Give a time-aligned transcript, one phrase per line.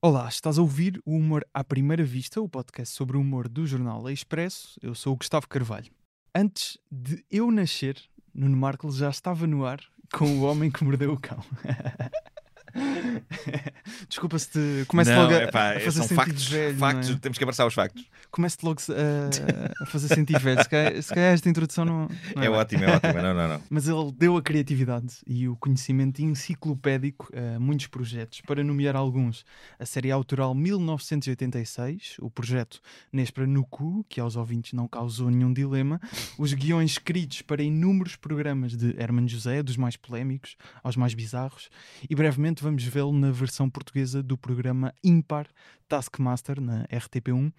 [0.00, 3.66] Olá, estás a ouvir o Humor à Primeira Vista, o podcast sobre o humor do
[3.66, 4.78] jornal Expresso.
[4.80, 5.90] Eu sou o Gustavo Carvalho.
[6.32, 8.00] Antes de eu nascer,
[8.32, 9.80] Nuno Marco já estava no ar
[10.12, 11.44] com o homem que mordeu o cão.
[14.08, 16.76] Desculpa se te começo não, logo a, epá, a fazer são factos, velho.
[16.76, 17.14] factos é?
[17.16, 18.04] temos que abraçar os factos.
[18.30, 20.62] Começo logo a, a fazer sentir velho.
[20.62, 22.48] Se calhar, se calhar esta introdução não, não É, bem.
[22.48, 23.14] ótimo, é ótimo.
[23.14, 23.62] Não, não, não.
[23.70, 29.44] Mas ele deu a criatividade e o conhecimento enciclopédico a muitos projetos, para nomear alguns.
[29.78, 32.80] A série autoral 1986, o projeto
[33.12, 36.00] Nespra no Cu, que aos ouvintes não causou nenhum dilema,
[36.38, 41.68] os guiões escritos para inúmeros programas de Herman José, dos mais polémicos aos mais bizarros,
[42.08, 45.48] e brevemente vamos vê-lo na versão portuguesa do programa Impar
[45.88, 47.52] Taskmaster, na RTP1.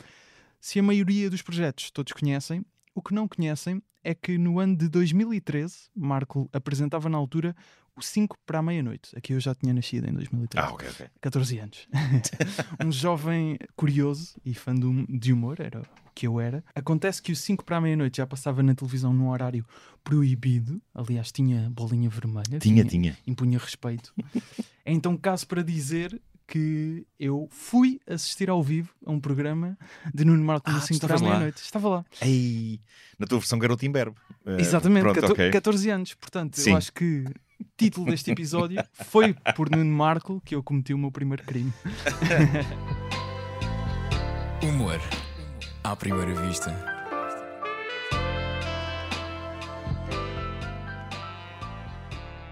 [0.59, 4.75] Se a maioria dos projetos todos conhecem, o que não conhecem é que no ano
[4.75, 7.55] de 2013, Marco apresentava na altura
[7.95, 9.15] o 5 para a meia-noite.
[9.15, 10.65] Aqui eu já tinha nascido em 2013.
[10.67, 11.07] Ah, ok, ok.
[11.19, 11.87] 14 anos.
[12.83, 15.85] um jovem curioso e fã de hum- humor, era o
[16.15, 16.63] que eu era.
[16.73, 19.65] Acontece que o 5 para a meia-noite já passava na televisão num horário
[20.03, 20.81] proibido.
[20.93, 22.59] Aliás, tinha bolinha vermelha.
[22.59, 23.17] Tinha, tinha.
[23.27, 24.13] Impunha respeito.
[24.85, 29.77] é então caso para dizer que eu fui assistir ao vivo a um programa
[30.13, 31.27] de Nuno Marco Ah, no tu 5 para a estavas lá?
[31.29, 31.61] meia-noite.
[31.61, 32.05] Estava lá.
[32.21, 32.79] Ei,
[33.17, 34.15] na tua versão garoto imberbe.
[34.45, 35.51] Eh, Exatamente, Pronto, 14, ok.
[35.51, 36.13] 14 anos.
[36.15, 36.71] Portanto, Sim.
[36.71, 37.25] eu acho que
[37.59, 41.71] o título deste episódio foi por Nuno Marco que eu cometi o meu primeiro crime.
[44.63, 44.99] Humor
[45.83, 46.98] à primeira vista.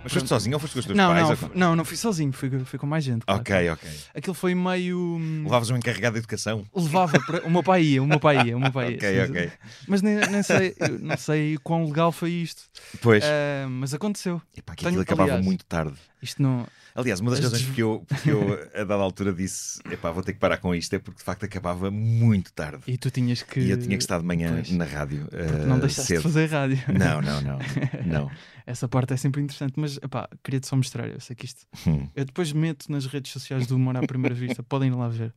[0.08, 1.22] Mas foste sozinho ou foste com os teus Não, pais?
[1.22, 3.26] não, ou não, não fui sozinho, fui, fui com mais gente.
[3.26, 3.42] claro.
[3.42, 3.90] Ok, ok.
[4.16, 4.98] Aquilo foi meio.
[5.00, 6.66] hum, Levavas um encarregado de educação?
[6.76, 7.46] Levava para.
[7.46, 8.96] O meu pai ia, o meu pai ia, o meu pai ia.
[8.98, 9.52] Ok, ok.
[9.88, 12.64] Mas nem, nem sei, não sei quão legal foi isto.
[13.02, 13.24] Pois.
[13.24, 14.42] Ah, mas aconteceu.
[14.56, 15.96] Epá, que tenho- aquilo acabava aliás, muito tarde.
[16.22, 16.66] Isto não.
[16.98, 18.42] Aliás, uma das As razões porque eu, porque eu,
[18.74, 21.44] a dada altura, disse: epá, vou ter que parar com isto, é porque de facto
[21.46, 22.82] acabava muito tarde.
[22.88, 23.60] E tu tinhas que.
[23.60, 24.72] E eu tinha que estar de manhã Pois.
[24.72, 25.28] na rádio.
[25.30, 26.18] Porque não eh, deixaste cedo.
[26.18, 26.80] de fazer rádio.
[26.88, 27.60] Não, não, não.
[28.04, 28.32] não.
[28.66, 31.08] Essa parte é sempre interessante, mas epá, queria-te só mostrar.
[31.08, 31.68] Eu sei que isto.
[31.86, 32.10] Hum.
[32.16, 35.32] Eu depois meto nas redes sociais do Humor à primeira vista, podem ir lá ver.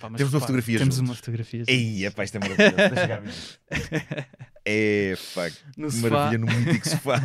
[0.00, 1.10] Pá, Temos uma fotografia Temos juntos.
[1.10, 1.64] uma fotografia.
[1.66, 3.58] Ei, epá, isto é maravilhoso.
[4.68, 6.10] É, pá, No que sofá.
[6.10, 7.20] maravilha no mítico sofá.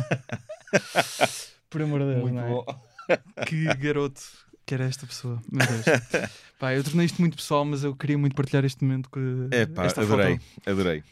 [1.68, 2.48] Por amor de Deus, Muito é?
[2.48, 2.64] bom.
[3.52, 4.20] Que garoto
[4.64, 5.42] que era esta pessoa.
[5.50, 5.84] Meu Deus.
[6.58, 9.66] Pá, eu tornei isto muito pessoal, mas eu queria muito partilhar este momento com É
[9.66, 10.70] pá, esta adorei, foto.
[10.70, 11.02] adorei.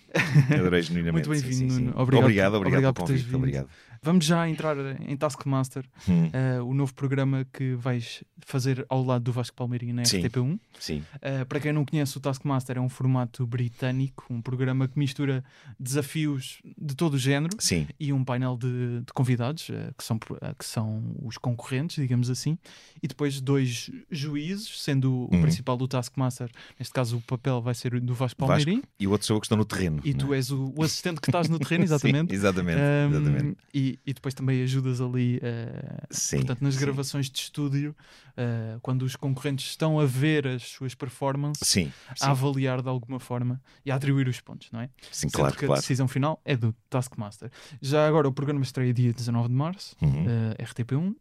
[0.57, 1.27] Adorei genuinamente.
[1.29, 1.75] Muito bem-vindo.
[1.75, 1.93] Nuno.
[1.97, 3.27] Obrigado obrigado, por- obrigado, obrigado por teres convite.
[3.33, 3.37] vindo.
[3.39, 3.69] Obrigado.
[4.03, 9.25] Vamos já entrar em Taskmaster, Hum, eh, o novo programa que vais fazer ao lado
[9.25, 10.23] do Vasco Palmeirinho na Sim.
[10.23, 10.59] RTP1.
[10.79, 14.99] sim, Uh, para quem não conhece, o Taskmaster é um formato britânico, um programa que
[14.99, 15.45] mistura
[15.79, 17.87] desafios de todo o género sim.
[17.99, 22.31] e um painel de, de convidados, uh, que, são, uh, que são os concorrentes, digamos
[22.31, 22.57] assim,
[23.03, 25.43] e depois dois juízes, sendo o Uhum.
[25.43, 29.11] principal do Taskmaster, neste caso o papel vai ser do Vasco Vasco, Palmeirim, E o
[29.11, 30.01] outro sou eu que estou no terreno.
[30.05, 30.37] e tu é?
[30.39, 32.31] és o, o assistente que estás no terreno, exatamente.
[32.31, 32.81] Sim, exatamente.
[32.81, 33.57] Um, exatamente.
[33.75, 36.81] e, e depois também ajudas ali, uh, Sim, portanto, nas sim.
[36.81, 37.95] gravações de estúdio,
[38.33, 43.19] uh, quando os concorrentes estão a ver as suas performances, Sim, a avaliar de alguma
[43.21, 44.91] forma e a atribuir os pontos, não é?
[45.11, 45.81] sim, Sendo claro, que a claro.
[45.81, 47.51] decisão final é do Taskmaster.
[47.81, 50.27] Já agora o programa estreia dia 19 de março, Uhum.
[50.59, 51.15] eh, RTP1,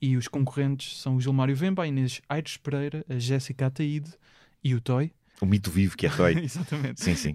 [0.00, 4.12] e os concorrentes são o Gilmário Vemba, a Inês Aires Pereira, a Jéssica Ataíde
[4.62, 5.12] e o Toy.
[5.40, 6.36] O mito vivo que é Toy.
[6.44, 7.00] Exatamente.
[7.02, 7.34] Sim, sim.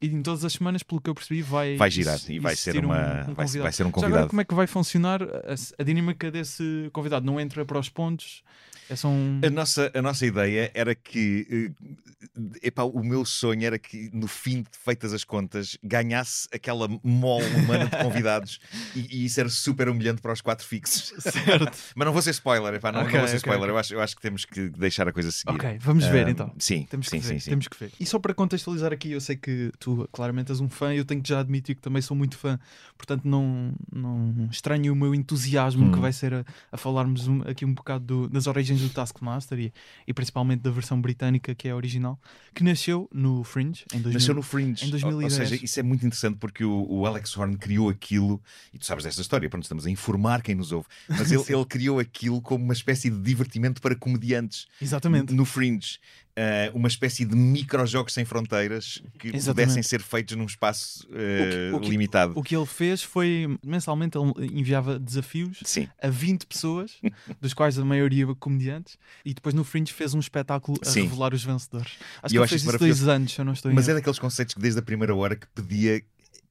[0.00, 2.70] E em todas as semanas, pelo que eu percebi, vai, Vai girar e vai ser,
[2.70, 3.62] existir um- uma, um vai, convidado.
[3.62, 4.28] vai ser um Já agora, convidado.
[4.30, 7.26] como é que vai funcionar a, a dinâmica desse convidado?
[7.26, 8.42] Não entra para os pontos?
[8.88, 9.40] É só um...
[9.44, 14.26] A nossa, a nossa ideia era que eh, epá, o meu sonho era que no
[14.28, 18.58] fim de feitas as contas ganhasse aquela mole humana de convidados
[18.94, 21.14] e, e isso era super humilhante para os quatro fixos.
[21.18, 21.78] Certo.
[21.96, 23.62] Mas não vou ser spoiler, epá, não, não Ok, vou ser ok, spoiler.
[23.64, 23.70] ok.
[23.74, 25.54] Eu, acho, eu acho que temos que deixar a coisa seguir.
[25.54, 26.54] Ok, vamos ver Ah, então.
[26.58, 27.50] Sim, Temos sim, que ver, sim, sim.
[27.50, 27.90] temos que ver.
[27.98, 31.22] E só para contextualizar aqui, eu sei que tu claramente és um fã, eu tenho
[31.22, 32.58] que já admitir que também sou muito fã,
[32.98, 35.92] portanto não, não estranho o meu entusiasmo Hum.
[35.92, 39.58] que vai ser a, a falarmos um- aqui um bocado do- das origens do Taskmaster
[39.58, 39.72] e,
[40.06, 42.18] e principalmente da versão britânica que é a original,
[42.54, 44.12] que nasceu no Fringe em 2000.
[44.12, 44.82] Nasceu no Fringe.
[44.84, 45.32] em Ou- 2010.
[45.40, 48.86] Ou seja, isso é muito interessante porque o, o Alex Horn criou aquilo, e tu
[48.86, 52.40] sabes desta história, pronto, estamos a informar quem nos ouve, mas ele, ele criou aquilo
[52.40, 55.32] como uma espécie de divertimento para comediantes Exatamente.
[55.32, 55.98] no Fringe.
[56.36, 59.44] Ah, uma espécie de microjogos sem fronteiras que Exatamente.
[59.44, 62.32] pudessem ser feitos num espaço ah, o que- limitado.
[62.36, 66.96] O que ele fez foi mensalmente ele enviava desafios Sim, a 20 pessoas,
[67.40, 71.02] dos quais a maioria comediantes, e depois no Fringe fez um espetáculo a Sim.
[71.02, 71.92] revelar os vencedores.
[72.22, 74.54] Acho E que ele fez isso dois anos, eu não estou mas é daqueles conceitos
[74.54, 76.02] que desde a primeira hora que pedia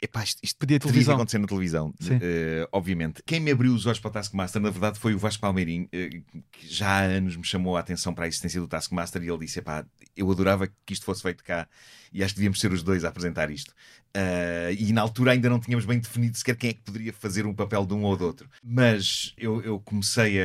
[0.02, 1.16] Epá, isto, isto Podia teria que televisão.
[1.16, 3.22] acontecer na televisão, eh, obviamente.
[3.26, 6.10] Quem me abriu os olhos para o Taskmaster, na verdade, foi o Vasco Palmeirim, eh,
[6.52, 9.38] que já há anos me chamou a atenção para a existência do Taskmaster e ele
[9.40, 9.86] disse: Epá,
[10.16, 11.68] eu adorava que isto fosse feito cá
[12.12, 13.74] e acho que devíamos ser os dois a apresentar isto.
[14.14, 17.46] Eh, e na altura ainda não tínhamos bem definido sequer quem é que poderia fazer
[17.46, 18.50] um papel de um ou do outro.
[18.64, 20.44] Mas eu, eu comecei a,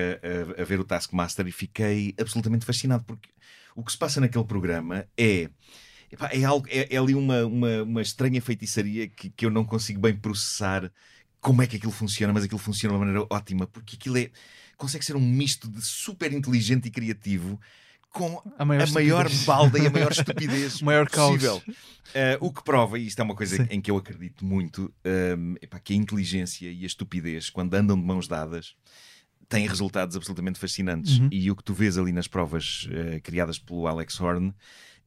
[0.58, 3.28] a- a ver o Taskmaster e fiquei absolutamente fascinado porque
[3.74, 5.50] o que se passa naquele programa é.
[6.10, 9.64] Epá, é, algo, é, é ali uma, uma, uma estranha feitiçaria que, que eu não
[9.64, 10.90] consigo bem processar
[11.40, 14.30] como é que aquilo funciona, mas aquilo funciona de uma maneira ótima, porque aquilo é,
[14.76, 17.60] consegue ser um misto de super inteligente e criativo
[18.10, 21.62] com A maior, a maior balda e a maior estupidez O maior possível.
[21.66, 23.66] Uh, o que prova, e isto é uma coisa Sim.
[23.70, 24.92] em que eu acredito muito,
[25.38, 28.74] um, epá, que a inteligência e a estupidez, quando andam de mãos dadas,
[29.48, 31.18] têm resultados absolutamente fascinantes.
[31.18, 31.28] Uhum.
[31.30, 34.54] E o que tu vês ali nas provas uh, criadas pelo Alex Horn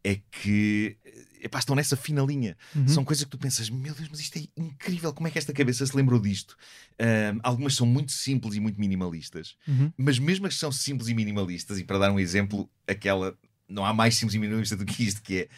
[0.04, 0.98] é que
[1.44, 2.56] epá, estão nessa fina linha.
[2.76, 2.88] Uhum.
[2.88, 5.52] São coisas que tu pensas, meu Deus, mas isto é incrível, como é que esta
[5.54, 6.56] cabeça se lembrou disto?
[7.00, 9.92] Um, algumas são muito simples e muito minimalistas, Uhum.
[9.98, 13.36] mas mesmo as que são simples e minimalistas, e para dar um exemplo, aquela
[13.68, 15.50] não há mais simples e minimalista do que isto, que é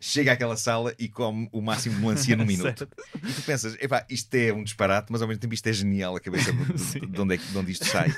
[0.00, 2.88] chega àquela sala e come o máximo de melancia num minuto.
[3.22, 6.16] E tu pensas, epá, isto é um disparate, mas ao mesmo tempo isto é genial
[6.16, 8.12] a cabeça de, de- onde, é, que- de onde isto sai.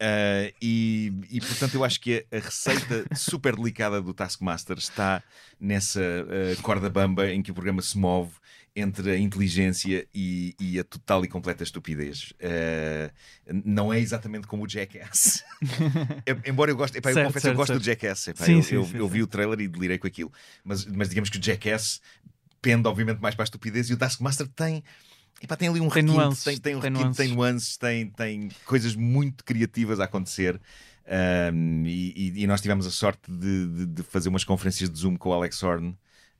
[0.00, 5.22] Ah, e, e, portanto eu acho que a, a receita super delicada do Taskmaster está
[5.60, 8.30] nessa ah, corda bamba em que o programa se move
[8.78, 12.34] entre a inteligência e, e a total e completa estupidez.
[12.42, 13.10] Ah,
[13.64, 15.42] não é exatamente como o Jackass.
[16.46, 17.80] Embora eu goste, epá, eu Certo, confesso, eu certo, gosto certo.
[17.80, 18.28] do Jackass.
[18.28, 20.30] epá, Sim, eu, sim, eu- sim, eu vi o trailer e delirei com aquilo.
[20.62, 22.00] Mas, mas digamos que o Jackass
[22.60, 24.84] pende, obviamente, mais para a estupidez e o Taskmaster tem.
[25.42, 27.36] Epá, tem ali um Tem requinte, nuances, tem, tem um tem requinte, tem nuances.
[27.36, 30.60] nuances, tem, tem coisas muito criativas a acontecer.
[31.54, 34.98] Um, e, e- e nós tivemos a sorte de, de- de fazer umas conferências de
[34.98, 35.96] Zoom com o Alex Horn.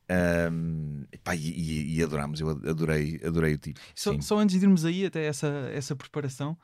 [0.09, 3.81] Um, epá, e, e- e adorámos, eu adorei, adorei o tipo.
[3.95, 6.57] Só, só antes de irmos aí, até essa, essa preparação,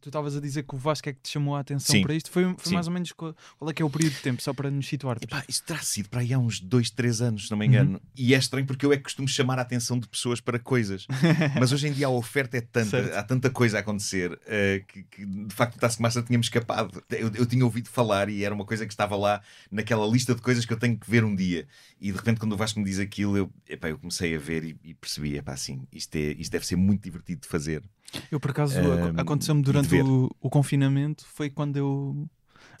[0.00, 2.02] tu estavas a dizer que o Vasco é que te chamou a atenção Sim.
[2.02, 2.30] para isto.
[2.30, 4.52] Foi, foi mais ou menos qual, qual é que é o período de tempo, só
[4.52, 5.16] para nos situar.
[5.20, 7.72] Epá, isso terá sido para aí há uns dois, três anos, se não me Uhum.
[7.72, 8.00] engano.
[8.16, 11.06] E é estranho porque eu é que costumo chamar a atenção de pessoas para coisas.
[11.60, 13.14] Mas hoje em dia a oferta é tanta, Certo.
[13.14, 17.02] há tanta coisa a acontecer eh, que, que, de facto o Taskmaster tinha-me escapado.
[17.10, 19.40] Eu, eu tinha ouvido falar e era uma coisa que estava lá
[19.70, 21.66] naquela lista de coisas que eu tenho que ver um dia.
[22.00, 24.64] E de repente, quando o Vasco me diz aquilo, eu, epá, eu comecei a ver
[24.64, 27.82] e, e percebi: epá, assim, isto, é, isto deve ser muito divertido de fazer.
[28.30, 32.26] Eu, por acaso, Um, aco- aconteceu-me durante o, o confinamento, foi quando eu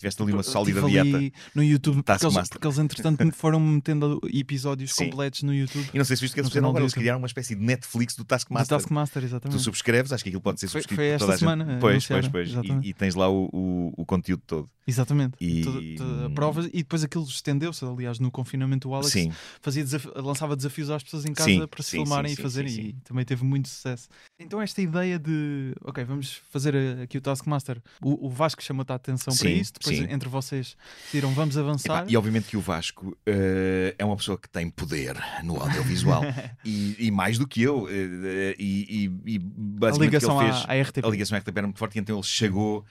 [0.02, 0.90] Tiveste ali uma sólida ali
[1.20, 1.36] dieta.
[1.54, 2.58] no YouTube, porque eles, Taskmaster.
[2.58, 5.04] porque eles entretanto foram metendo episódios Sim.
[5.10, 7.26] completos no YouTube E não sei se viste que eles fizeram agora, eles criaram uma
[7.28, 8.76] espécie de Netflix do do Taskmaster.
[8.78, 9.62] Taskmaster, Tu exatamente.
[9.62, 11.40] subscreves, acho que aquilo pode ser Foi- subscrito foi por esta toda a gente.
[11.40, 12.48] semana, Pois, pois, pois.
[12.48, 12.88] E, exatamente.
[12.88, 14.68] e tens lá o, o, o conteúdo todo.
[14.86, 15.34] Exatamente.
[15.40, 17.84] E- Toda, toda a prova, e depois aquilo estendeu-se.
[17.84, 21.66] Aliás, no confinamento, o Alex Sim, fazia desaf- lançava desafios às pessoas em casa Sim,
[21.68, 24.08] para se sim, filmarem sim, e fazerem, e também teve muito sucesso.
[24.40, 27.80] Então, esta ideia de, ok, vamos fazer aqui o Taskmaster.
[28.02, 30.06] O, o Vasco chamou-te a atenção para isso, depois sim.
[30.10, 32.02] entre vocês decidiram, vamos avançar.
[32.02, 36.22] Epá, e obviamente que o Vasco eh, é uma pessoa que tem poder no audiovisual
[36.64, 37.88] e, e mais do que eu.
[37.90, 40.64] eh, e, e, e a basicamente ligação que ele fez.
[40.66, 41.04] à, à RTP.
[41.04, 42.84] A ligação à RTP era muito forte e então ele chegou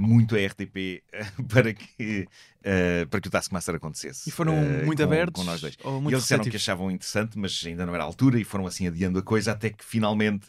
[0.00, 1.04] muito a RTP
[1.48, 2.26] para, que,
[2.64, 4.28] eh, para que o Taskmaster acontecesse.
[4.28, 5.76] E foram eh, muito com- abertos com nós dois.
[5.84, 6.62] ou E muito eles disseram que receptivos?
[6.64, 9.70] achavam interessante, mas ainda não era a altura e foram assim adiando a coisa até
[9.70, 10.46] que finalmente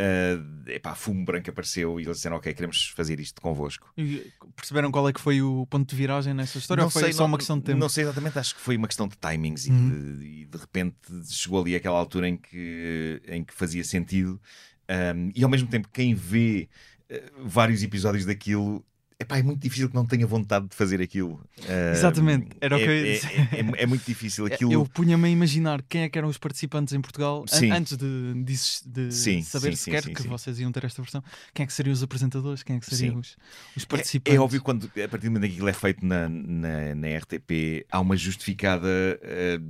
[0.00, 3.92] uh, epá, fumo branco apareceu e eles disseram: Ok, queremos fazer isto convosco.
[3.96, 6.80] E perceberam qual é que foi o ponto de viragem nessa história?
[6.80, 7.78] não ou foi sei, só não, uma questão de tempo?
[7.78, 10.16] Não sei exatamente, acho que foi uma questão de timings e, Uhum.
[10.18, 10.96] de, e de repente
[11.28, 14.40] chegou ali aquela altura em que, em que fazia sentido.
[14.88, 16.68] Um, e ao mesmo tempo, quem vê
[17.10, 18.84] uh, vários episódios daquilo.
[19.22, 21.46] Epá, é muito difícil que não tenha vontade de fazer aquilo.
[21.58, 23.30] Um, Exatamente, era o é, que eu ia é- dizer.
[23.78, 24.72] é- é muito difícil É, aquilo.
[24.72, 28.42] Eu punha-me a imaginar quem é que eram os participantes em Portugal an- antes de,
[28.42, 31.22] disso- de Sim, saber sim, sequer sim, que vocês iam ter esta versão.
[31.52, 32.62] Quem é que seriam os apresentadores?
[32.62, 33.36] Quem é que seriam os,
[33.76, 34.34] os É- participantes?
[34.34, 37.08] É, óbvio quando, a partir do momento em que aquilo é feito na, na, na
[37.18, 38.88] RTP, há uma justificada
[39.22, 39.60] eh,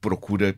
[0.00, 0.56] procura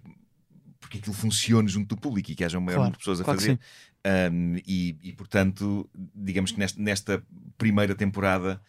[0.80, 3.20] porque aquilo funcione junto do público e que haja um maior Claro, número de pessoas
[3.20, 3.58] a claro fazer.
[4.06, 8.60] Um, e, e, portanto, digamos que nesta, nesta primeira temporada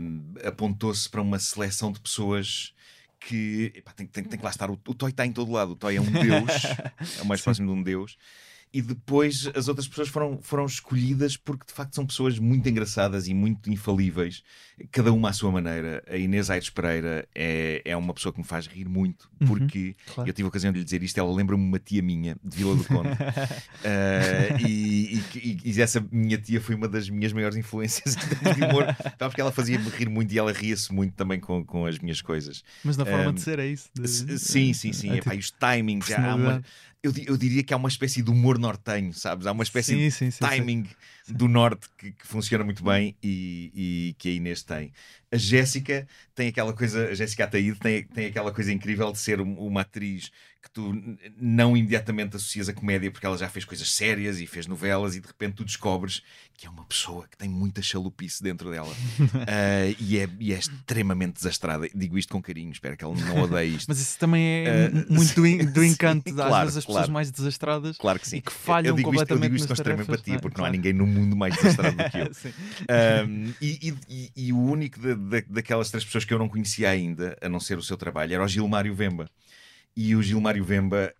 [0.00, 2.74] um, apontou-se para uma seleção de pessoas
[3.20, 4.68] que epá, tem, tem- tem que lá estar.
[4.70, 6.64] O, o Toy está em todo lado, o Toy é um deus,
[7.18, 8.16] é o mais próximo de um deus.
[8.78, 13.26] E depois as outras pessoas foram, foram escolhidas porque de facto são pessoas muito engraçadas
[13.28, 14.42] e muito infalíveis,
[14.92, 16.02] cada uma à sua maneira.
[16.08, 19.94] A Inês Aires Pereira é, é uma pessoa que me faz rir muito, Uhum, porque
[20.14, 20.28] claro.
[20.30, 21.18] eu tive a ocasião de lhe dizer isto.
[21.18, 23.10] Ela lembra-me uma tia minha de Vila do Conde,
[23.84, 28.86] Eh, e, e, e essa minha tia foi uma das minhas maiores influências de humor,
[29.18, 32.20] pá, porque ela fazia-me rir muito e ela ria-se muito também com, com as minhas
[32.22, 32.62] coisas.
[32.84, 33.88] Mas na forma Um, de ser é isso.
[33.94, 35.10] de- Sim, sim, sim.
[35.10, 36.62] é e os timings, há uma.
[37.02, 39.46] Eu, eu diria que há uma espécie de humor nortenho, sabes?
[39.46, 40.38] Há uma espécie Sim, de sim, sim.
[40.44, 40.88] timing
[41.28, 44.92] do norte que, que funciona muito bem e, e que a Inês tem.
[45.32, 49.40] A Jéssica tem aquela coisa, a Jéssica Ataíde tem, tem aquela coisa incrível de ser
[49.40, 50.30] um- uma atriz
[50.62, 50.92] que tu
[51.36, 55.20] não imediatamente associas a comédia porque ela já fez coisas sérias e fez novelas e
[55.20, 56.22] de repente tu descobres
[56.54, 58.92] que é uma pessoa que tem muita chalupice dentro dela
[59.46, 61.88] Ah, e, é, e é extremamente desastrada.
[61.94, 63.86] Digo isto com carinho, espero que ela não odeie isto.
[63.88, 66.28] Mas isso também é m- muito do, en- do sim, encanto.
[66.30, 67.12] Às claro, pessoas claro.
[67.12, 68.36] mais desastradas Claro que sim.
[68.38, 70.40] e que falham eu digo isto, eu completamente digo isto com extrema empatia, não é?
[70.40, 70.76] porque não há Claro.
[70.76, 72.26] ninguém no mundo mais desastrado do que eu.
[73.26, 76.90] Um, e, e- e- o único da- da- daquelas três pessoas que eu não conhecia
[76.90, 79.28] ainda, a não ser o seu trabalho, era o Gilmário Vemba.
[79.96, 81.12] E o Gilmário Vemba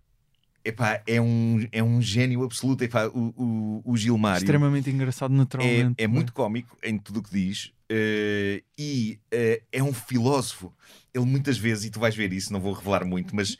[0.65, 2.83] epá, é, um, é um gênio absoluto.
[2.85, 5.95] Epá, o, o, o Gilmário Extremamente engraçado é, naturalmente.
[5.97, 10.75] é muito cómico em tudo o que diz eh, e eh, é um filósofo.
[11.15, 13.57] Ele muitas vezes, e tu vais ver isso, não vou revelar muito, mas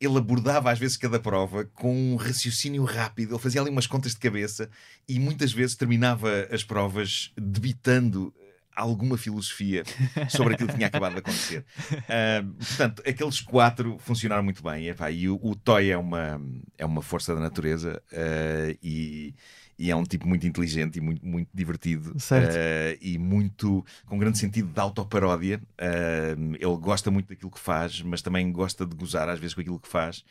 [0.00, 3.34] ele abordava às vezes cada prova com um raciocínio rápido.
[3.34, 4.70] Ele fazia ali umas contas de cabeça
[5.08, 8.32] e muitas vezes terminava as provas debitando
[8.78, 9.82] alguma filosofia
[10.30, 11.64] sobre aquilo que tinha acabado de acontecer.
[12.08, 14.88] Ah, portanto, aqueles quatro funcionaram muito bem.
[14.88, 16.40] Epá, e o, o Toy é uma,
[16.78, 19.34] é uma força da natureza ah, e,
[19.78, 22.56] e é um tipo muito inteligente e muito, muito divertido Certo.
[22.56, 25.60] ah, e muito com grande sentido de autoparódia.
[25.78, 29.60] Ah, ele gosta muito daquilo que faz, mas também gosta de gozar às vezes com
[29.60, 30.24] aquilo que faz.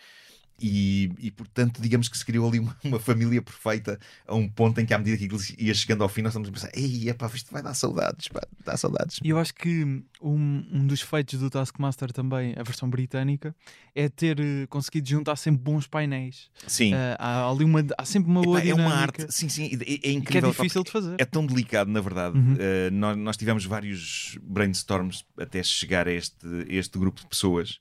[0.59, 4.79] E, e, portanto, digamos que se criou ali uma, uma família perfeita a um ponto
[4.81, 7.09] em que, à medida que aquilo ia chegando ao fim, nós estamos a pensar: Ei,
[7.09, 9.19] epá, isto vai dar saudades, pá, dá saudades.
[9.23, 9.83] E eu acho que
[10.21, 13.55] um, um dos feitos do Taskmaster também, a versão britânica,
[13.95, 16.49] é ter eh, conseguido juntar sempre bons painéis.
[16.67, 19.69] Sim, Eh, há, ali uma, há sempre uma boa Epá, é uma arte, sim, sim,
[19.73, 20.53] é, é é incrível.
[20.53, 21.15] pá, difícil de fazer.
[21.19, 22.37] É tão delicado, na verdade.
[22.37, 22.53] Uhum.
[22.53, 27.79] Uh, nós, nós tivemos vários brainstorms até chegar a este, a este grupo de pessoas.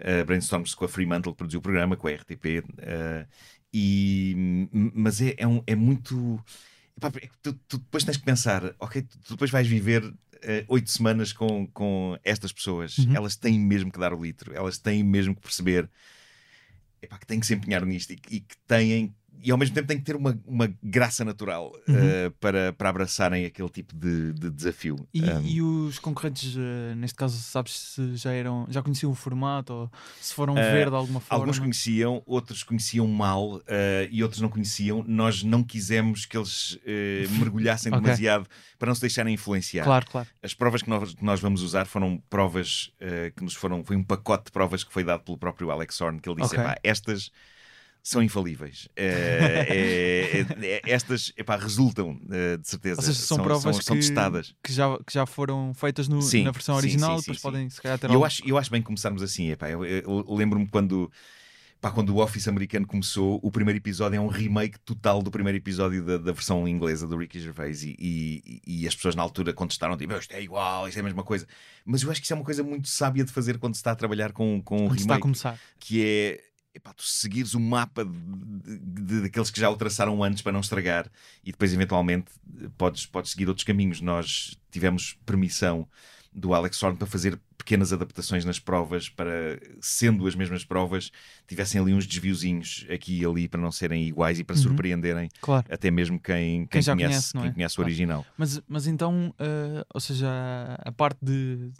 [0.00, 2.60] Uh, brainstorms com a Fremantle que produziu o programa, com a RTP.
[2.60, 3.26] uh,
[3.72, 6.42] e, mas é, é, um- é muito.
[6.96, 10.14] epá, é tu, tu depois tens que pensar, ok, tu, tu depois vais viver uh,
[10.68, 12.98] oito semanas com, com estas pessoas.
[12.98, 13.14] Uhum.
[13.16, 15.88] Elas têm mesmo que dar o litro, elas têm mesmo que perceber
[17.00, 19.74] epá, que têm que se empenhar nisto e, que- e que têm e ao mesmo
[19.74, 21.96] tempo têm que ter uma, uma graça natural Uhum.
[21.96, 24.96] eh, para, para abraçarem aquele tipo de, de desafio.
[25.12, 29.14] E, Um, e os concorrentes, eh, neste caso, sabes se já eram, já conheciam o
[29.14, 31.42] formato ou se foram Eh, ver de alguma forma?
[31.44, 35.04] Alguns conheciam, outros conheciam mal eh, e outros não conheciam.
[35.06, 38.00] Nós não quisemos que eles eh, mergulhassem Ok.
[38.02, 38.46] demasiado
[38.78, 39.84] para não se deixarem influenciar.
[39.84, 40.28] Claro, claro.
[40.42, 43.84] As provas que nós, que nós vamos usar foram provas eh, que nos foram.
[43.84, 46.54] Foi um pacote de provas que foi dado pelo próprio Alex Horn, que ele disse:
[46.54, 46.60] Ok.
[46.64, 47.30] "Epá, estas
[48.02, 48.88] são infalíveis.
[48.96, 53.00] Eh, é- é- é- estas epá, resultam, eh, de certeza.
[53.00, 54.54] Ou seja, são, provas são, que, são testadas.
[54.62, 57.70] que, já, que já foram feitas no- Sim, na versão original, sim, depois sim, podem
[57.70, 59.50] se calhar ter eu acho, eu acho bem começarmos assim.
[59.50, 61.10] Epá, eu, eu- eu lembro-me quando.
[61.80, 65.58] pá, quando o Office americano começou, o primeiro episódio é um remake total do primeiro
[65.58, 67.82] episódio da, da versão inglesa do Ricky Gervais.
[67.82, 71.04] E, e- e as pessoas na altura contestaram: tipo, isto é igual, isto é a
[71.04, 71.46] mesma coisa.
[71.84, 73.90] Mas eu acho que isso é uma coisa muito sábia de fazer quando se está
[73.92, 75.58] a trabalhar com, com um remake começar.
[75.80, 76.40] que é
[76.74, 80.60] epá, tu seguires o mapa de, de- daqueles que já o traçaram antes para não
[80.60, 81.10] estragar
[81.44, 82.30] e depois eventualmente
[82.78, 84.00] podes, podes seguir outros caminhos.
[84.00, 85.86] Nós tivemos permissão
[86.32, 91.12] do Alex Horn para fazer pequenas adaptações nas provas para, sendo as mesmas provas,
[91.46, 94.62] tivessem ali uns desviozinhos aqui e ali para não serem iguais e para Uhum.
[94.62, 95.66] surpreenderem Claro.
[95.70, 97.54] até mesmo quem, quem, Quem já conhece, conhece, não quem é?
[97.54, 97.86] conhece o Claro.
[97.86, 98.26] original.
[98.36, 100.26] Mas, mas então, eh, ou seja,
[100.78, 101.70] a parte de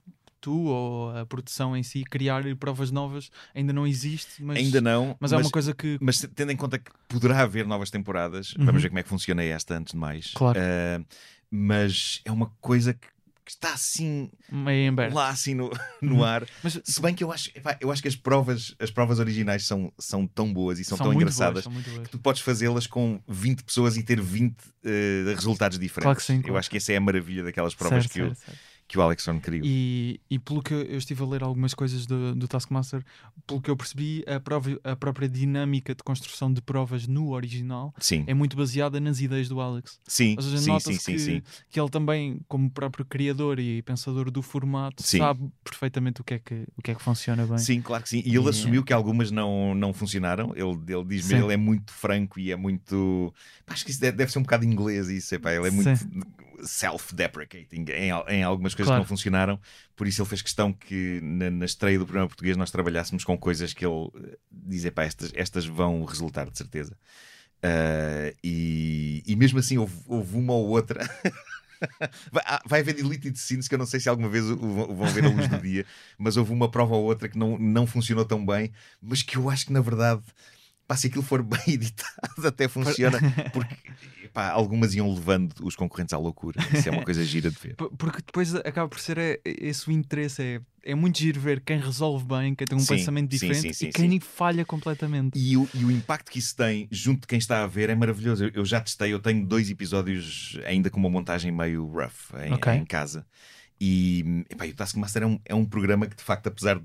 [0.43, 5.17] tu ou a produção em si criar provas novas ainda não existe, mas, Ainda não,
[5.19, 5.97] mas é uma coisa que.
[6.01, 8.67] Mas tendo em conta que poderá haver novas temporadas, Uhum.
[8.67, 10.33] vamos ver como é que funciona esta antes de mais.
[10.35, 10.59] Claro.
[10.61, 11.01] Ah,
[11.51, 13.07] mas é uma coisa que,
[13.45, 15.71] que está assim Meio lá assim no,
[16.03, 16.25] no Uhum.
[16.25, 16.47] ar.
[16.63, 19.65] Mas Se bem que eu acho, epá, eu acho que as provas, as provas originais
[19.67, 22.87] são, são tão boas e são, tão muito engraçadas boas, são que tu podes fazê-las
[22.87, 26.03] com 20 pessoas e ter 20 eh, resultados diferentes.
[26.05, 26.59] Claro que sim, Eu claro.
[26.59, 28.61] acho que essa é a maravilha daquelas provas Certo, que, eu, certo, certo.
[28.93, 29.65] Que o Alex Horn criou.
[29.65, 33.03] E, e pelo que eu estive a ler algumas coisas do, do Taskmaster,
[33.47, 37.95] pelo que eu percebi, a, prova, a própria dinâmica de construção de provas no original
[37.99, 39.99] Sim, é muito baseada nas ideias do Alex.
[40.07, 41.43] sim, Ou seja, sim, sim, sim, que, sim.
[41.71, 45.19] que ele também, como próprio criador e pensador do formato, Sim.
[45.19, 47.57] sabe perfeitamente o que é que, o que, é que funciona bem.
[47.57, 48.23] Sim, claro que sim.
[48.27, 50.53] E ele E- assumiu que algumas não, não funcionaram.
[50.55, 51.33] Ele, ele diz Sim.
[51.37, 53.33] mesmo, ele é muito franco e é muito.
[53.65, 55.35] Pá, acho que isso deve, deve ser um bocado inglês, isso.
[55.35, 56.11] Epá, ele é muito Sim.
[56.63, 59.03] Self-deprecating em, em algumas coisas Claro.
[59.03, 59.61] que não funcionaram.
[59.97, 63.37] Por isso ele fez questão que na, na estreia do programa português nós trabalhássemos com
[63.39, 66.97] coisas que ele eh, diz: epá, estas, estas vão resultar de certeza.
[67.63, 71.01] Ah, e, e mesmo assim houve, houve uma ou outra.
[72.31, 74.95] Vai, há- vai haver deleted scenes que eu não sei se alguma vez o- o
[74.95, 75.85] vão ver a luz do dia,
[76.17, 79.51] mas houve uma prova ou outra que não, não funcionou tão bem, mas que eu
[79.51, 80.23] acho que na verdade,
[80.87, 83.19] pá, se aquilo for bem editado, até funciona,
[83.53, 83.77] porque
[84.33, 86.59] pá, algumas iam levando os concorrentes à loucura.
[86.73, 87.77] Isso é uma coisa gira de ver.
[87.99, 90.43] Porque depois acaba por ser é, esse o interesse.
[90.43, 93.73] É, é muito giro ver quem resolve bem, quem tem um Sim, pensamento diferente sim,
[93.73, 94.21] sim, e quem sim.
[94.21, 95.39] falha completamente.
[95.39, 97.95] E o, e o impacto que isso tem junto de quem está a ver é
[97.95, 98.45] maravilhoso.
[98.47, 102.53] Eu, eu já testei, eu tenho dois episódios ainda com uma montagem meio rough em,
[102.53, 102.73] Ok.
[102.73, 103.25] em casa.
[103.85, 106.85] E, epá, o Taskmaster é um, é um programa que, de facto, apesar de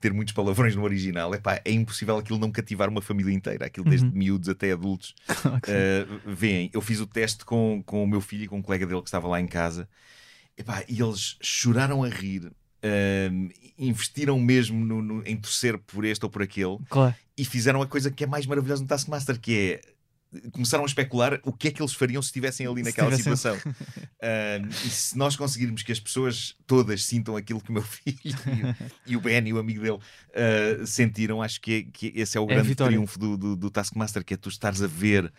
[0.00, 3.66] ter muitos palavrões no original, epá, é impossível aquilo não cativar uma família inteira.
[3.66, 4.12] Aquilo desde Uhum.
[4.12, 5.14] miúdos até adultos.
[5.62, 8.84] Uh, veem, eu fiz o teste com, com o meu filho e com um colega
[8.84, 9.88] dele que estava lá em casa
[10.58, 12.50] Epá, e eles choraram a rir,
[13.30, 17.14] um, investiram mesmo no- no- em torcer por este ou por aquele Claro.
[17.38, 19.80] e fizeram a coisa que é mais maravilhosa no Taskmaster, que é
[20.52, 23.62] começaram a especular o que é que eles fariam se estivessem ali naquela situação.
[24.22, 28.18] Um, e se nós conseguirmos que as pessoas todas sintam aquilo que o meu filho
[28.24, 32.12] e o, e o Ben e o amigo dele uh, sentiram, acho que, é- que
[32.14, 34.86] esse é o É grande triunfo do, do, do Taskmaster, que é tu estares a
[34.86, 35.32] ver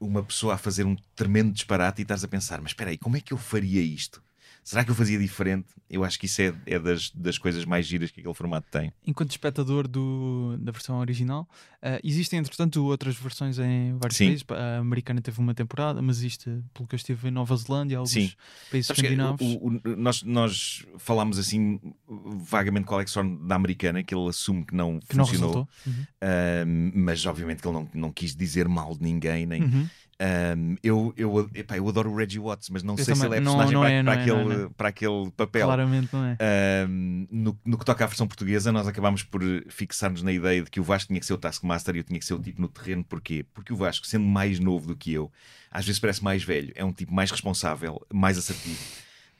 [0.00, 3.16] uma pessoa a fazer um tremendo disparate e estás a pensar, mas espera aí, como
[3.16, 4.22] é que eu faria isto?
[4.68, 5.66] Será que eu fazia diferente?
[5.88, 8.92] Eu acho que isso é, é das, das coisas mais giras que aquele formato tem.
[9.06, 11.48] Enquanto espectador do, da versão original,
[11.80, 14.26] eh, existem entretanto outras versões em vários Sim.
[14.26, 14.44] países.
[14.50, 18.10] A americana teve uma temporada, mas existe, pelo que eu estive em Nova Zelândia, alguns
[18.12, 18.30] Sim.
[18.70, 19.40] países Sabes que escandinavos.
[19.40, 24.28] o- o- nós, nós falámos assim vagamente com o Alex Horn da americana, que ele
[24.28, 25.68] assume que não que não funcionou, resultou.
[25.86, 26.06] Uhum.
[26.20, 29.46] ahm, mas obviamente que ele não, não quis dizer mal de ninguém.
[29.46, 29.88] Nem, Uhum.
[30.20, 33.26] Ahm, eu, eu, epá, eu adoro o Reggie Watts, mas não Eu sei se também.
[33.26, 34.88] ele é Não- personagem não para, é, para não é, não é, aquele, não para
[34.88, 35.66] aquele papel.
[35.66, 36.36] Claramente não é.
[36.40, 40.70] Ahm, no, no que toca à versão portuguesa, nós acabámos por fixar-nos na ideia de
[40.70, 42.60] que o Vasco tinha que ser o Taskmaster e eu tinha que ser o tipo
[42.60, 43.04] no terreno.
[43.04, 43.44] Porquê?
[43.54, 45.30] Porque o Vasco, sendo mais novo do que eu,
[45.70, 48.78] às vezes parece mais velho, é um tipo mais responsável, mais assertivo.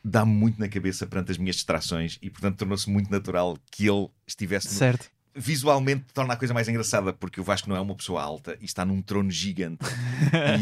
[0.04, 4.08] Dá-me muito na cabeça perante as minhas distrações e, portanto, tornou-se muito natural que ele
[4.26, 4.68] estivesse.
[4.68, 5.11] no- Certo.
[5.38, 8.64] Visualmente, torna a coisa mais engraçada porque o Vasco não é uma pessoa alta e
[8.64, 9.78] está num trono gigante.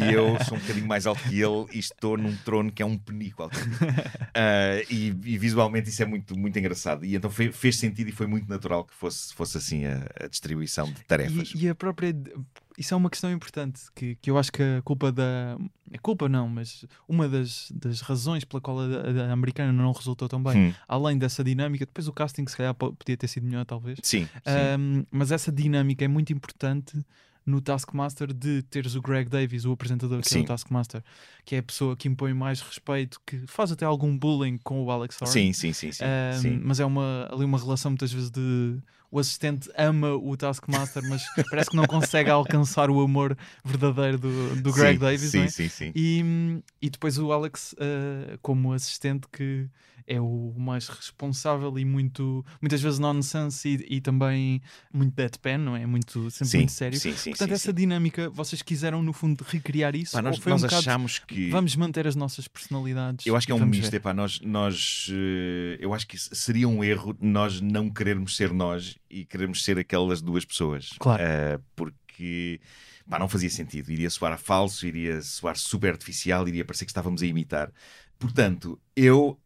[0.08, 2.86] e eu sou um bocadinho mais alto que ele e estou num trono que é
[2.86, 3.84] um penico autêntico.
[4.34, 7.04] Ah, e, e visualmente isso é muito, muito engraçado.
[7.04, 10.26] E então fe- fez sentido e foi muito natural que fosse, fosse assim a, a
[10.28, 11.52] distribuição de tarefas.
[11.54, 12.14] E, e a própria.
[12.78, 15.56] Isso é uma questão importante que, que eu acho que a culpa da.
[15.94, 20.28] A culpa não, mas uma das, das razões pela qual a, a- americana não resultou
[20.28, 23.44] tão bem, Hum, além dessa dinâmica, depois o casting se calhar po- podia ter sido
[23.46, 23.98] melhor, talvez.
[24.02, 24.50] sim, sim.
[24.78, 27.02] Um, mas essa dinâmica é muito importante
[27.46, 30.40] no Taskmaster de teres o Greg Davies, o apresentador que é Sim.
[30.40, 31.00] o Taskmaster,
[31.44, 34.90] que é a pessoa que impõe mais respeito, que faz até algum bullying com o
[34.90, 35.32] Alex Horn.
[35.32, 36.60] sim, sim, sim, sim, Um, sim.
[36.64, 38.76] Mas é uma, ali uma relação muitas vezes de
[39.16, 44.56] o assistente ama o Taskmaster, mas parece que não consegue alcançar o amor verdadeiro do,
[44.56, 45.30] do Greg Sim, Davies.
[45.30, 45.48] Sim, é?
[45.48, 45.92] sim, sim.
[45.94, 49.68] E, e depois o Alex, uh, como assistente, que
[50.06, 55.76] é o mais responsável e muito, muitas vezes nonsense e, e também muito deadpan, não
[55.76, 55.84] é?
[55.84, 57.00] Muito, sempre Sim, muito sério.
[57.00, 57.74] sim, sim, Portanto, sim, essa sim.
[57.74, 60.12] dinâmica, vocês quiseram no fundo recriar isso?
[60.12, 61.50] Pá, nós ou foi nós um bocado, achamos que.
[61.50, 63.26] vamos manter as nossas personalidades?
[63.26, 63.92] Eu acho que é um misto.
[63.92, 68.96] Epá, nós, nós, eh, eu acho que seria um erro nós não querermos ser nós
[69.10, 70.90] e querermos ser aquelas duas pessoas.
[70.98, 71.22] Claro.
[71.22, 72.60] Eh, porque
[73.08, 73.90] pá, não fazia sentido.
[73.90, 77.72] Iria soar a falso, iria soar super artificial, iria parecer que estávamos a imitar.
[78.18, 79.38] Portanto, eu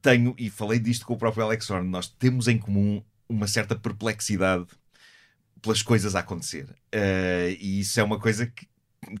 [0.00, 3.74] tenho, e falei disto com o próprio Alex Horn, nós temos em comum uma certa
[3.76, 4.66] perplexidade
[5.60, 6.74] pelas coisas a acontecer.
[6.92, 8.68] Eh, e isso é uma coisa que,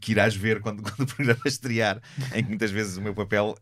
[0.00, 2.00] que irás ver quando, quando o programa estrear,
[2.34, 3.56] em que muitas vezes o meu papel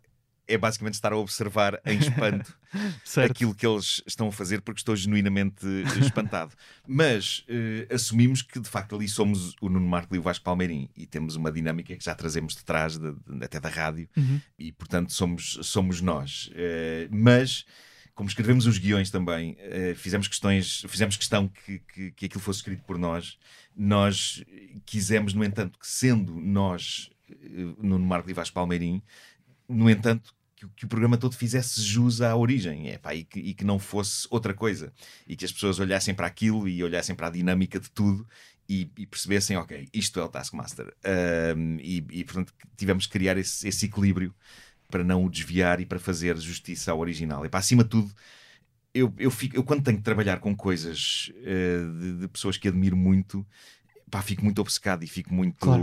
[0.47, 2.55] é basicamente estar a observar em espanto
[3.25, 5.65] aquilo que eles estão a fazer porque estou genuinamente
[6.01, 6.53] espantado.
[6.87, 10.89] Mas eh, assumimos que de facto ali somos o Nuno Marco e o Vasco Palmeirim
[10.97, 14.41] e temos uma dinâmica que já trazemos de trás, de- de- até da rádio, Uhum.
[14.59, 16.51] e portanto somos, somos nós.
[16.55, 17.65] Eh, mas,
[18.15, 22.59] como escrevemos os guiões também, eh, fizemos, questões, fizemos questão que, que, que aquilo fosse
[22.61, 23.39] escrito por nós.
[23.77, 24.45] Nós
[24.87, 27.35] quisemos, no entanto, que sendo nós, eh,
[27.79, 29.03] Nuno Marco e Vasco Palmeirim,
[29.69, 33.55] no entanto, que que, o programa todo fizesse jus à origem epá, e, que, e
[33.55, 34.93] que não fosse outra coisa.
[35.27, 38.27] E que as pessoas olhassem para aquilo e olhassem para a dinâmica de tudo
[38.69, 40.95] e, e, percebessem, ok, isto é o Taskmaster.
[41.81, 44.35] E, e, portanto, tivemos que criar esse, esse, equilíbrio
[44.89, 47.45] para não o desviar e para fazer justiça ao original.
[47.45, 48.15] E para acima de tudo,
[48.93, 52.69] eu, eu, fico, eu quando tenho que trabalhar com coisas uh, de, de, pessoas que
[52.69, 53.45] admiro muito,
[54.15, 55.57] pá, fico muito obcecado e fico muito.
[55.59, 55.83] Claro.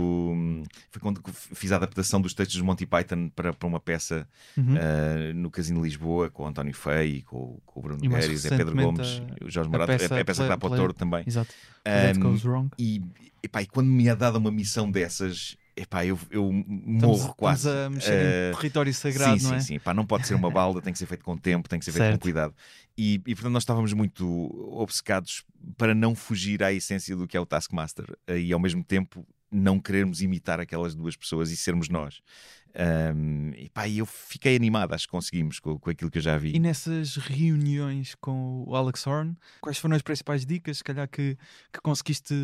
[0.90, 4.74] Foi quando fiz a adaptação dos textos de Monty Python para, para uma peça uhum.
[4.74, 8.56] uh, no Casino de Lisboa com o António Fei, com, com o Bruno Guedes, é
[8.56, 11.24] Pedro Gomes, a, o Jorge Morato, é a peça, que dá para o Toro também.
[11.26, 11.52] Exato.
[11.86, 13.02] Um, e,
[13.42, 17.34] e, pá, e quando me é dada uma missão dessas, epá, eu, eu morro estamos,
[17.36, 17.68] quase.
[17.68, 19.60] Estamos a mexer uh, em território sagrado, sim, não é?
[19.60, 21.78] Sim, sim, pá, não pode ser uma balda, tem que ser feito com tempo, tem
[21.78, 22.18] que ser feito certo.
[22.18, 22.54] com cuidado.
[22.96, 24.26] E, e portanto nós estávamos muito
[24.78, 25.44] obcecados
[25.76, 29.26] para não fugir à essência do que é o Taskmaster eh, e ao mesmo tempo
[29.50, 32.22] não querermos imitar aquelas duas pessoas e sermos nós.
[32.74, 36.38] Um, e pá, eu fiquei animado, acho que conseguimos com, com aquilo que eu já
[36.38, 36.54] vi.
[36.54, 41.36] E nessas reuniões com o Alex Horn, quais foram as principais dicas, se calhar, que,
[41.72, 42.34] que conseguiste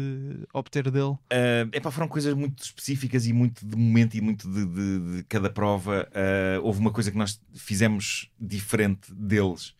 [0.53, 1.13] obter dele?
[1.33, 5.25] Uh, epá, foram coisas muito específicas e muito de momento e muito de, de, de
[5.25, 6.09] cada prova.
[6.11, 9.75] Uh, houve uma coisa que nós fizemos diferente deles.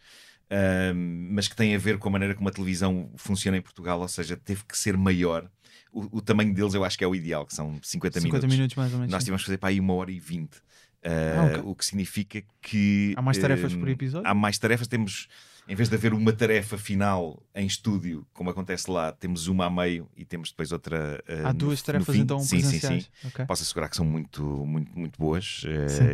[0.51, 4.01] Uh, mas que tem a ver com a maneira como a televisão funciona em Portugal,
[4.01, 5.51] ou seja, teve que ser maior
[5.93, 8.57] o, o, tamanho deles eu acho que é o ideal, que são 50, 50 minutos.
[8.57, 9.13] minutos mais ou menos.
[9.13, 10.59] Nós tivemos que fazer para aí uma hora e vinte.
[10.99, 11.63] Uh, ah, okay.
[11.65, 13.15] O que significa que.
[13.17, 14.29] Há mais tarefas uh, por episódio?
[14.29, 15.29] Há mais tarefas, temos.
[15.69, 19.71] Em vez de haver uma tarefa final em estúdio, como acontece lá, temos uma a
[19.71, 21.23] meio e temos depois outra.
[21.29, 23.05] Uh, há duas no, tarefas no então sim, presenciais?
[23.05, 23.29] Sim, sim.
[23.29, 23.45] Okay.
[23.45, 25.63] Posso assegurar que são muito, muito, muito boas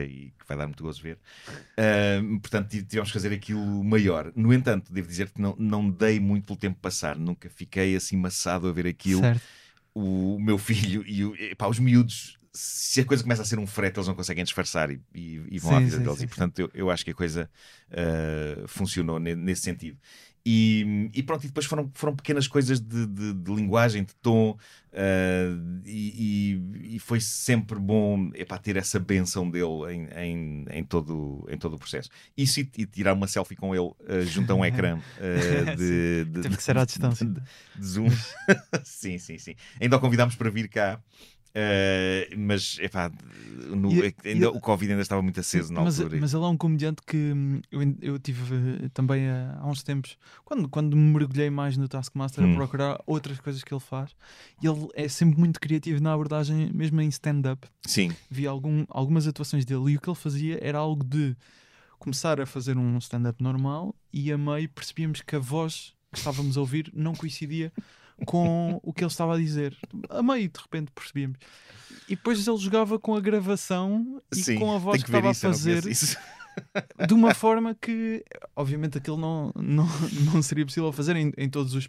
[0.08, 1.18] e que vai dar muito gozo ver.
[2.40, 4.32] Portanto, tivemos que fazer aquilo maior.
[4.34, 8.16] No entanto, devo dizer que não, não dei muito pelo tempo passar, nunca fiquei assim
[8.16, 9.20] maçado a ver aquilo.
[9.20, 9.63] Certo
[9.94, 13.59] o meu filho e, o, e pá, os miúdos, se a coisa começa a ser
[13.59, 16.18] um frete, eles não conseguem disfarçar e, e, e vão sim, à vida sim, deles.
[16.18, 17.50] Sim, e portanto, eu, eu, acho que a coisa
[17.90, 19.98] uh, funcionou nesse sentido.
[20.46, 24.50] E, e, pronto, e depois foram, foram pequenas coisas de, de, de linguagem, de tom,
[24.92, 26.61] uh, e,
[26.96, 31.76] e, foi sempre bom epá, ter essa benção dele em, em, em, todo, em todo
[31.76, 32.11] o processo.
[32.37, 36.26] Isso e, e tirar uma selfie com ele uh, junto a um ecrã uh, de,
[36.26, 37.24] de, Teve que ser à distância.
[37.24, 37.40] De,
[37.76, 38.11] de Zoom.
[38.85, 39.54] sim, sim, sim.
[39.80, 41.00] Ainda o convidámos para vir cá.
[41.56, 43.12] Uh, mas epá,
[43.68, 46.20] no, e, ainda, e, o Covid ainda estava muito aceso na mas, altura.
[46.20, 50.18] Mas ele é um comediante que hum, eu, eu tive também há, há, uns tempos,
[50.44, 52.52] quando, quando me mergulhei mais no Taskmaster hum.
[52.52, 54.16] a procurar outras coisas que ele faz,
[54.60, 57.68] e ele é sempre muito criativo na abordagem, mesmo em stand-up.
[57.86, 58.10] Sim.
[58.28, 61.36] Vi algum, algumas atuações dele e o que ele fazia era algo de
[62.00, 66.56] começar a fazer um stand-up normal e a meio percebíamos que a voz que estávamos
[66.56, 67.72] a ouvir não coincidia
[68.27, 69.77] com o que ele estava a dizer.
[70.11, 71.38] A meio, de repente, percebíamos.
[72.09, 75.31] E depois ele jogava com a gravação e Sim, com a voz que, que estava
[75.31, 75.85] a fazer
[77.06, 79.86] de uma forma que, obviamente, aquilo não, não,
[80.32, 81.88] não seria possível fazer em, em todos os.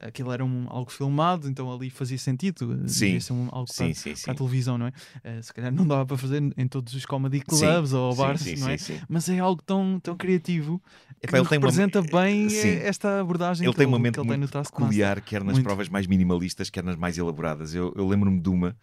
[0.00, 2.78] Aquilo era um, algo filmado, então ali fazia sentido.
[2.88, 4.90] Sim, ser um, algo sim, para, sim, para a televisão, não é?
[4.90, 8.44] Uh, se calhar não dava para fazer em todos os comedy clubs sim, ou bars,
[8.60, 8.76] não é?
[9.08, 10.80] Mas é algo tão, tão criativo
[11.20, 12.22] que Epá, ele representa uma...
[12.22, 15.20] bem eh, esta abordagem ele que tem uma ele, mente que ele tem no peculiar,
[15.20, 15.64] quer nas muito.
[15.64, 17.74] provas mais minimalistas, quer nas mais elaboradas.
[17.74, 18.76] Eu, eu lembro-me de uma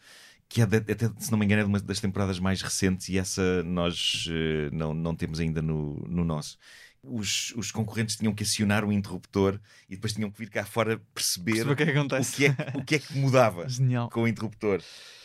[0.52, 3.18] que é de, até, se não me engano, é uma das temporadas mais recentes e
[3.18, 6.58] essa nós uh, não, não temos ainda no, no nosso.
[7.02, 9.58] Os, os, concorrentes tinham que acionar o interruptor
[9.90, 12.78] e depois tinham que vir cá fora perceber o que, é que, o que, é,
[12.78, 13.66] o que é que mudava
[14.12, 14.82] com o interruptor.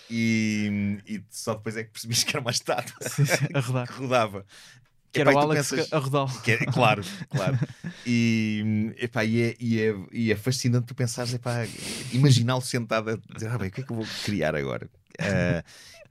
[0.09, 2.97] E, e, só depois é que percebes que era uma estátua
[3.87, 4.47] que rodava.
[5.13, 5.93] Que era epá, o Alex pensas...
[5.93, 6.29] a rodar.
[6.47, 7.59] É, claro, claro.
[8.09, 11.37] E, epá, e, é, e, é, e é fascinante tu pensares,
[12.13, 14.89] imaginá-lo sentado a dizer, ah, bem, o que é que eu vou criar agora?
[15.21, 15.63] Uh,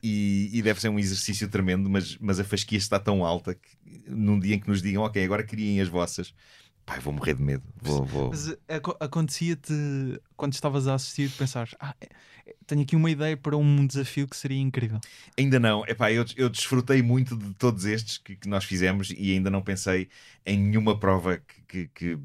[0.02, 3.70] e, e, deve ser um exercício tremendo, mas, mas a fasquia está tão alta que
[4.08, 6.34] num dia em que nos digam, ok, agora criem as vossas.
[6.86, 7.63] Pai, vou morrer de medo.
[7.82, 8.30] Vou, vou...
[8.30, 9.74] Mas eh, acontecia-te
[10.38, 12.06] quando estavas a assistir pensar, ah, é,
[12.46, 15.00] é, tenho aqui uma ideia para um desafio que seria incrível.
[15.36, 15.84] Ainda não.
[15.88, 19.63] Epá, eu, eu desfrutei muito de todos estes que, que nós fizemos e ainda não
[19.63, 20.08] pensei
[20.46, 22.20] em nenhuma prova que, que, que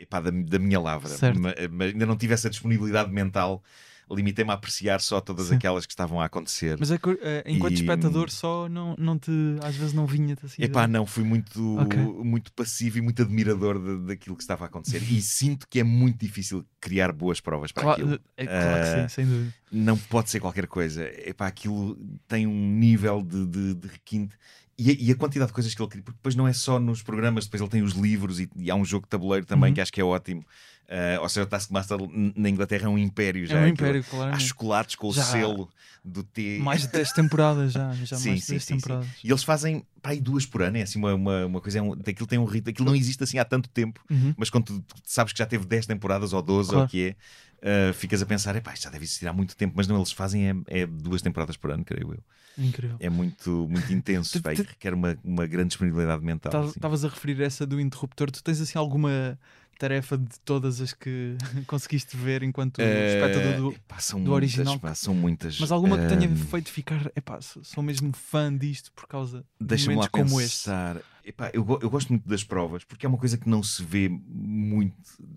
[0.00, 1.10] epá, da, da minha lavra.
[1.38, 3.62] Mas, mas ainda não tive essa disponibilidade mental
[4.10, 5.56] limitei-me a apreciar só todas Sim.
[5.56, 6.76] aquelas que estavam a acontecer.
[6.78, 6.98] Mas é,
[7.46, 7.80] enquanto e...
[7.80, 9.30] espectador só não, não te,
[9.62, 10.62] às vezes não vinha-te assim.
[10.62, 12.00] Epá, não, fui muito, okay.
[12.00, 15.02] muito passivo e muito admirador de, daquilo que estava a acontecer.
[15.02, 18.20] e sinto que é muito difícil criar boas provas para claro, aquilo.
[18.36, 19.54] É, claro uh, que sim, sem dúvida.
[19.70, 21.04] não pode ser qualquer coisa.
[21.28, 21.96] Epá, aquilo
[22.28, 24.36] tem um nível de, de, de requinte.
[24.76, 26.80] E a, e a, quantidade de coisas que ele cria, porque depois não é só
[26.80, 29.68] nos programas, depois ele tem os livros e, e há um jogo de tabuleiro também
[29.70, 29.74] Uhum.
[29.74, 30.44] que acho que é ótimo.
[30.86, 31.96] Uh, ou seja, o Taskmaster
[32.36, 33.54] na Inglaterra é um império já.
[33.54, 34.40] é um Aquilo- império, Há claro.
[34.40, 35.22] chocolates com o Já.
[35.22, 35.68] selo
[36.04, 36.58] do T.
[36.60, 37.90] Mais de 10 temporadas já.
[37.94, 38.80] Já Sim, mais de sim, 10 sim, sim.
[38.80, 39.08] temporadas.
[39.24, 41.82] E eles fazem pá, aí duas por ano, é assim uma, uma, uma coisa, é
[41.82, 44.34] um, daquilo tem um ritmo, aquilo não existe assim há tanto tempo, Uhum.
[44.36, 46.86] mas quando tu, sabes que já teve 10 temporadas ou 12 ou Claro.
[46.86, 47.16] o que é,
[47.64, 50.48] uh, ficas a pensar, epá, já deve existir há muito tempo, mas não, eles fazem
[50.50, 52.24] é, é duas temporadas por ano, creio eu.
[52.56, 53.00] Incrível.
[53.00, 56.60] É muito, muito intenso, tu- requer uma, uma grande disponibilidade mental.
[56.60, 56.78] assim.
[56.78, 58.30] Estavas a referir essa do interruptor.
[58.30, 59.38] Tu tens assim alguma
[59.78, 63.72] tarefa de todas as que conseguiste ver enquanto Eh, espectador do.
[63.76, 64.76] epá, são do muitas, original.
[64.76, 65.54] pá, são muitas.
[65.56, 67.10] Mas alguma que tenha Ahm, feito ficar.
[67.16, 70.72] Epá, sou sou mesmo fã disto por causa de momentos como este.
[70.72, 71.02] pensar.
[71.24, 74.08] Epá, eu, eu gosto muito das provas porque é uma coisa que não se vê
[74.10, 74.94] muito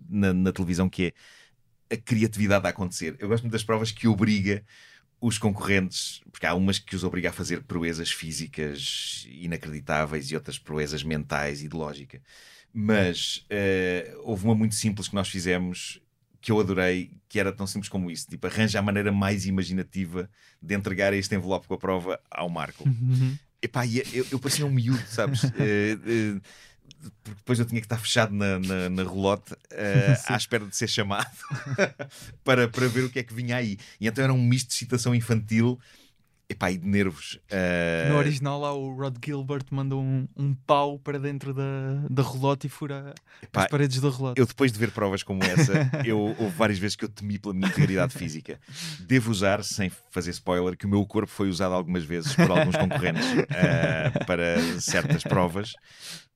[0.09, 1.13] na, na televisão que é
[1.91, 3.15] a criatividade a acontecer.
[3.19, 4.63] Eu gosto muito das provas que obriga
[5.19, 10.59] os concorrentes, porque há umas que os obriga a fazer proezas físicas inacreditáveis e outras
[10.59, 12.21] proezas mentais e de lógica.
[12.71, 15.99] Mas eh, houve uma muito simples que nós fizemos
[16.39, 18.27] que eu adorei, que era tão simples como isso.
[18.27, 20.29] Tipo, arranja a maneira mais imaginativa
[20.61, 22.87] de entregar este envelope com a prova ao Marco.
[22.87, 23.37] Uhum.
[23.61, 25.41] Epá, e eu, eu parecia um miúdo, sabes?
[25.59, 26.41] Eh, eh,
[27.23, 30.33] porque depois eu tinha que estar fechado na, na, na relote Sim.
[30.33, 31.29] à espera de ser chamado
[32.43, 33.77] para, para ver o que é que vinha aí.
[33.99, 35.79] E então era um misto de excitação infantil
[36.49, 37.37] epá, e de nervos.
[37.49, 42.23] Eh, No original lá o Rod Gilbert manda um, um pau para dentro da, da
[42.23, 44.39] relote e fura epá, as paredes da relote.
[44.39, 45.73] eu depois de ver provas como essa,
[46.05, 48.59] eu, houve várias vezes que eu temi pela minha integridade física.
[49.01, 52.77] Devo usar, sem fazer spoiler, que o meu corpo foi usado algumas vezes por alguns
[52.77, 55.73] concorrentes eh, para certas provas.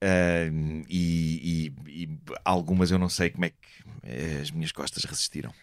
[0.04, 0.52] Eh,
[0.90, 2.10] e, e- e
[2.44, 3.56] algumas eu não sei como é que
[4.04, 5.54] eh, as minhas costas resistiram.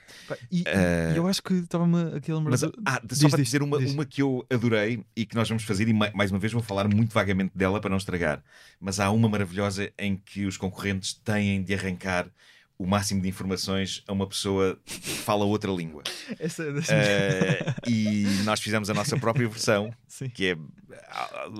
[0.50, 2.50] E, e eu acho que estava-me aqui a lembrar.
[2.52, 3.92] Mas, ah, diz, só para diz, dizer uma, diz.
[3.92, 6.62] uma que eu adorei e que nós vamos fazer, e ma- mais uma vez vou
[6.62, 8.42] falar muito vagamente dela para não estragar.
[8.80, 12.28] Mas há uma maravilhosa em que os concorrentes têm de arrancar
[12.78, 16.02] o máximo de informações a uma pessoa que fala outra língua.
[16.38, 20.28] Essa Eh, e nós fizemos a nossa própria versão, Sim.
[20.28, 20.56] que é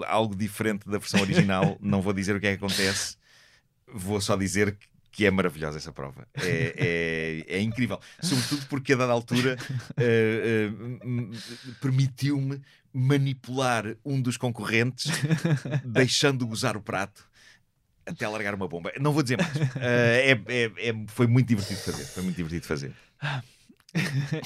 [0.06, 1.76] algo diferente da versão original.
[1.80, 3.16] Não vou dizer o que é que acontece,
[3.92, 6.28] vou só dizer que- que é maravilhosa essa prova.
[6.34, 7.98] É, é- é incrível.
[8.22, 9.56] Sobretudo porque a dada altura
[9.98, 11.38] m- m-
[11.80, 15.10] permitiu-me manipular um dos concorrentes,
[15.84, 17.27] deixando gozar o prato.
[18.08, 18.92] Até largar uma bomba.
[19.00, 19.52] Não vou dizer mais.
[19.80, 22.04] Eh, é- é- é- foi muito divertido fazer.
[22.04, 22.92] Foi muito divertido fazer.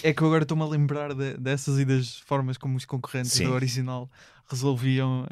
[0.04, 3.32] É que eu agora estou-me a lembrar de- dessas e das formas como os concorrentes
[3.32, 3.46] Sim.
[3.46, 4.08] do original
[4.52, 5.26] resolviam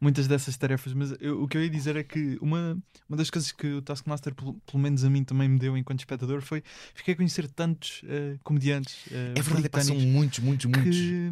[0.00, 0.92] muitas dessas tarefas.
[0.92, 3.82] Mas eu- o que eu ia dizer é que uma, uma das coisas que o
[3.82, 6.62] Taskmaster, pelo, pelo menos a mim, também me deu enquanto espectador foi
[6.94, 10.96] fiquei a conhecer tantos eh, comediantes eh, É verdade, britânicos muitos, muitos, muitos.
[10.96, 11.30] que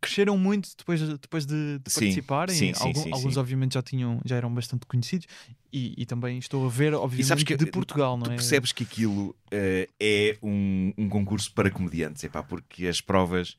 [0.00, 2.54] cresceram muito depois, depois de, de Sim, participarem.
[2.56, 5.26] sim, sim, Algum- alguns, obviamente, já, tinham, já eram bastante conhecidos.
[5.72, 8.34] E, e também estou a ver, obviamente, que de Portugal, não Tu é?
[8.36, 13.56] percebes que aquilo eh, é um, um concurso para comediantes, epá, porque as provas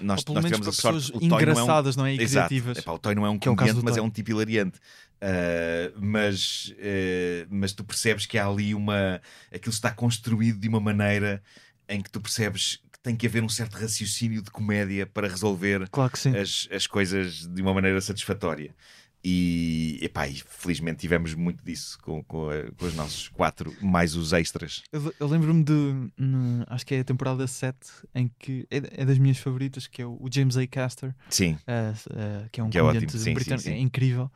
[0.00, 1.06] nós, nós tivemos a sorte.
[1.06, 2.14] pessoas engraçadas, não é?
[2.14, 2.48] E Exato.
[2.48, 2.78] criativas.
[2.80, 4.78] Epá, o Toy não é um Que é comediante, mas é um tipo hilariante.
[5.20, 9.20] Ah, mas, eh, mas tu percebes que há ali uma.
[9.52, 11.42] Aquilo está construído de uma maneira
[11.88, 15.88] em que tu percebes que tem que haver um certo raciocínio de comédia para resolver
[15.90, 18.74] Claro as, as coisas de uma maneira satisfatória.
[19.22, 24.16] E, epá, e felizmente tivemos muito disso com, com, a- com os nossos quatro, mais
[24.16, 24.82] os extras.
[24.90, 25.72] Eu, eu lembro-me de.
[26.18, 27.76] hum, acho que é a temporada 7,
[28.14, 30.66] em que é, é das minhas favoritas, que é o, o James A.
[30.66, 33.76] Caster, Sim, ah, ah, que é um Que é ótimo, sim, britânico, sim, sim.
[33.76, 34.30] é incrível.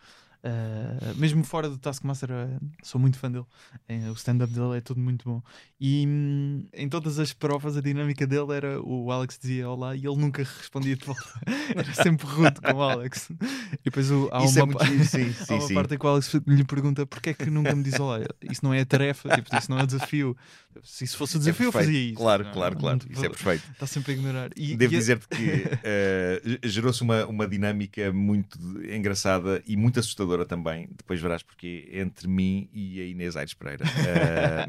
[0.46, 3.46] Ah, mesmo fora do Taskmaster, ah, sou muito fã dele.
[3.88, 5.42] Eh, o stand-up dele é tudo muito bom.
[5.80, 10.07] E hum, em todas as provas, a dinâmica dele era o Alex dizia olá e
[10.07, 11.22] ele nunca respondia de volta.
[11.74, 13.30] era sempre rude com o Alex.
[13.30, 15.74] E depois o, há isso é uma, muito pa- giro, sim, Há sim, uma sim.
[15.74, 18.18] parte em que o Alex lhe pergunta porque é que nunca me diz olá.
[18.42, 20.37] Isso não é a tarefa, tipo, isso não é o desafio.
[20.83, 21.87] Se isso fosse o É desafio, eu perfeito.
[21.92, 22.14] fazia isso.
[22.18, 22.98] Claro, Não, claro, claro.
[23.02, 23.64] não- Isso é perfeito.
[23.72, 24.50] Está sempre a ignorar.
[24.57, 28.59] E, Devo e dizer-te que eh, gerou-se uma, uma dinâmica muito
[28.90, 30.88] engraçada e muito assustadora também.
[30.97, 33.85] Depois verás porque entre mim e a Inês Aires Pereira.
[34.07, 34.66] Eh,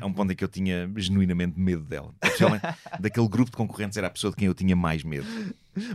[0.00, 2.12] a um ponto em que eu tinha genuinamente medo dela.
[2.22, 2.62] Especialmente
[2.98, 5.26] daquele grupo de concorrentes era a pessoa de quem eu tinha mais medo.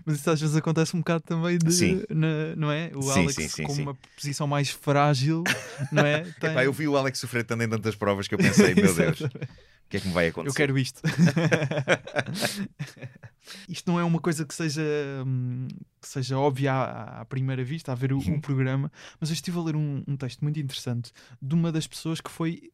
[0.06, 1.72] Mas isso às vezes acontece um bocado também de.
[1.74, 2.04] Sim.
[2.10, 2.92] na- não é?
[2.96, 3.82] O Sim, Alex, sim, sim, com sim.
[3.82, 5.44] uma posição mais frágil,
[5.92, 6.22] não é?
[6.40, 8.94] Tem- Epá, eu vi o Alex sofrer tanto em tantas provas que eu pensei, meu
[8.94, 9.30] Deus, o
[9.90, 10.50] que é que me vai acontecer?
[10.52, 11.02] Eu quero isto.
[13.68, 14.82] Isto não é uma coisa que seja,
[15.26, 15.68] hum,
[16.02, 19.58] que seja óbvia à, à primeira vista, a ver o, o programa, mas eu estive
[19.58, 22.72] a ler um, um texto muito interessante de uma das pessoas que foi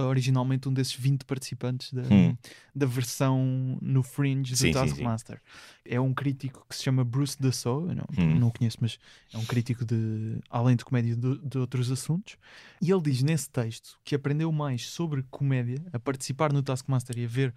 [0.00, 2.36] originalmente um desses 20 participantes da, Hum.
[2.72, 4.72] da versão no Fringe do.
[4.72, 5.40] Taskmaster.
[5.84, 8.38] É um crítico que se chama Bruce Dassault, eu não, Hum.
[8.38, 8.96] não o conheço, mas
[9.34, 12.36] é um crítico de, além de comédia, de, de outros assuntos.
[12.80, 17.24] E ele diz nesse texto que aprendeu mais sobre comédia, a participar no Taskmaster e
[17.24, 17.52] a ver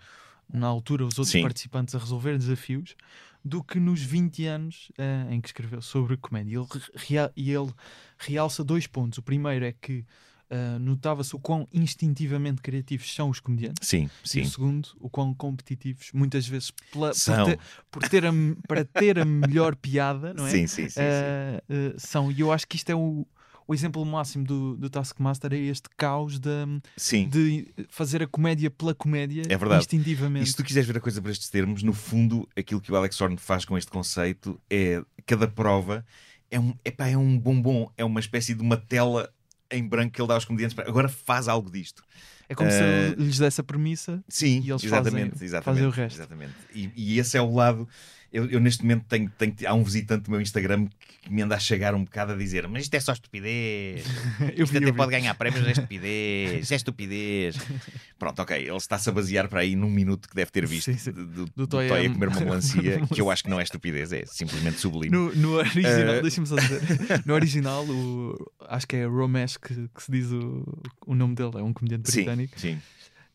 [0.53, 1.41] na altura os outros Sim.
[1.41, 2.95] participantes a resolver desafios,
[3.43, 6.57] do que nos 20 anos eh, em que escreveu sobre comédia.
[6.59, 7.73] Ele, e ele
[8.17, 9.17] realça dois pontos.
[9.17, 10.05] O primeiro é que
[10.49, 13.87] eh, notava-se o quão instintivamente criativos são os comediantes.
[13.87, 14.41] Sim, E sim.
[14.41, 17.45] o segundo, o quão competitivos, muitas vezes pela- por São.
[17.45, 17.59] ter,
[17.89, 18.31] por ter a,
[18.67, 20.51] para ter a melhor piada, não é?
[20.51, 20.89] Sim, sim, sim.
[20.89, 21.01] sim.
[21.01, 22.31] Eh, eh, são.
[22.31, 23.25] E eu acho que isto é o,
[23.71, 27.29] o exemplo máximo do, do Taskmaster, é este caos da, Sim.
[27.29, 29.81] de fazer a comédia pela comédia É verdade.
[29.83, 30.43] instintivamente.
[30.45, 32.95] E se tu quiseres ver a coisa por estes termos, no fundo, aquilo que o
[32.97, 36.05] Alex Horn faz com este conceito é cada prova
[36.49, 39.31] é um, epá, é um bombom, é uma espécie de uma tela
[39.71, 40.75] em branco que ele dá aos comediantes.
[40.75, 42.03] para- Agora faz algo disto.
[42.49, 44.21] É como se Eh, lhes desse a premissa.
[44.27, 46.17] Sim, E eles exatamente, fazem- exatamente, fazem o resto.
[46.19, 46.53] exatamente.
[46.75, 47.87] E, e esse é o lado.
[48.33, 50.87] Eu, eu neste momento tenho, tenho- há um visitante do meu Instagram
[51.21, 54.05] que me anda a chegar um bocado a dizer: Mas isto é só estupidez.
[54.55, 54.97] Eu Isto vi, até eu vi.
[54.97, 56.61] pode ganhar prémios, é estupidez.
[56.63, 57.55] Isto é estupidez.
[58.17, 58.57] Pronto, ok.
[58.57, 61.11] Ele está-se a basear para aí num minuto que deve ter visto Sim, sim.
[61.11, 64.11] do, do, Do Toy a comer uma melancia, que eu acho que não é estupidez,
[64.13, 65.15] é simplesmente sublime.
[65.15, 66.81] No, no original, Eh, deixa-me só dizer,
[67.25, 68.35] no original, o,
[68.67, 70.63] acho que é Romesh que, que se diz o,
[71.05, 72.59] o nome dele, é um comediante sim, britânico.
[72.59, 72.79] sim.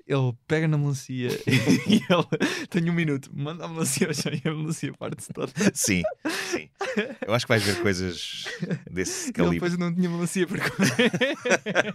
[0.06, 1.30] Ele pega na melancia
[1.88, 5.52] e ele tem um minuto, manda a melancia ao chão e a melancia parte-se toda.
[5.74, 6.02] Sim,
[6.50, 6.68] sim.
[7.26, 8.44] Eu acho que vais ver coisas
[8.90, 9.56] desse Ele calibre.
[9.56, 11.94] depois não tinha melancia para comer.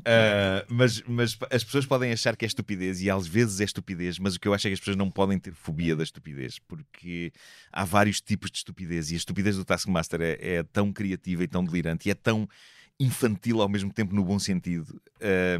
[0.00, 4.18] Uh, mas, mas as pessoas podem achar que é estupidez e às vezes é estupidez,
[4.18, 6.58] mas o que eu acho é que as pessoas não podem ter fobia da estupidez,
[6.58, 7.32] porque
[7.72, 11.48] há vários tipos de estupidez e a estupidez do Taskmaster é, é tão criativa e
[11.48, 12.48] tão delirante e é tão
[12.98, 15.00] infantil ao mesmo tempo no bom sentido.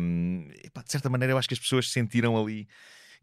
[0.01, 2.67] Um, epá, de certa maneira, eu acho que as pessoas sentiram ali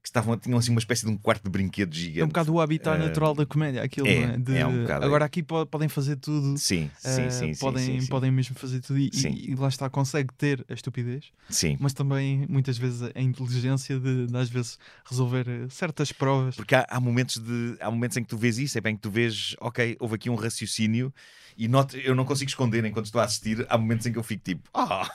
[0.04, 2.20] que estavam, tinham assim uma espécie de um quarto de brinquedo gigante.
[2.20, 4.38] É um bocado o habitat Eh, natural da comédia, aquilo, é, não é?
[4.38, 6.58] De- é um bocado, agora aqui po- podem fazer tudo.
[6.58, 8.08] Sim, sim, eh, sim, sim, podem, sim, sim.
[8.08, 11.78] podem mesmo fazer tudo e, e- e lá está, consegue ter a estupidez, Sim.
[11.80, 16.58] mas também muitas vezes a inteligência de, de às vezes resolver eh, certas provas.
[16.58, 19.02] Porque há, há momentos de, há momentos em que tu vês isso, é bem que
[19.02, 21.14] tu vês, ok, houve aqui um raciocínio
[21.56, 23.66] e noto, eu não consigo esconder enquanto estou a assistir.
[23.70, 25.10] Há momentos em que eu fico tipo, ah,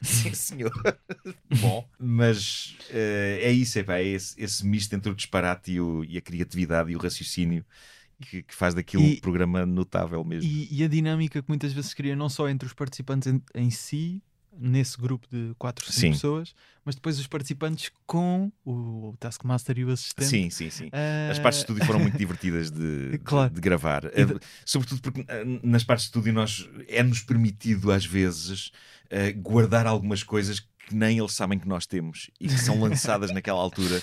[0.02, 0.72] sim senhor,
[1.60, 1.88] bom.
[1.98, 6.04] Mas eh, é isso, é, pá, é esse, esse misto entre o disparate e, o-
[6.04, 7.64] e a criatividade e o raciocínio
[8.20, 10.50] que, que faz daquilo E- um programa notável mesmo.
[10.50, 13.42] E, e a dinâmica que muitas vezes se cria, não só entre os participantes em,
[13.54, 14.22] em si,
[14.58, 16.10] nesse grupo de 4 ou 5 Sim.
[16.12, 20.26] pessoas, mas depois os participantes com o Taskmaster e o assistente.
[20.28, 20.88] Sim, sim, sim.
[20.92, 23.52] Eh, As partes de estúdio foram muito divertidas de, de- Claro.
[23.54, 24.04] de gravar.
[24.06, 28.70] E de- Eh, Sobretudo porque eh, nas partes de estúdio nós é-nos permitido, às vezes,
[29.10, 33.30] eh, guardar algumas coisas que nem eles sabem que nós temos e que são lançadas
[33.32, 34.02] naquela altura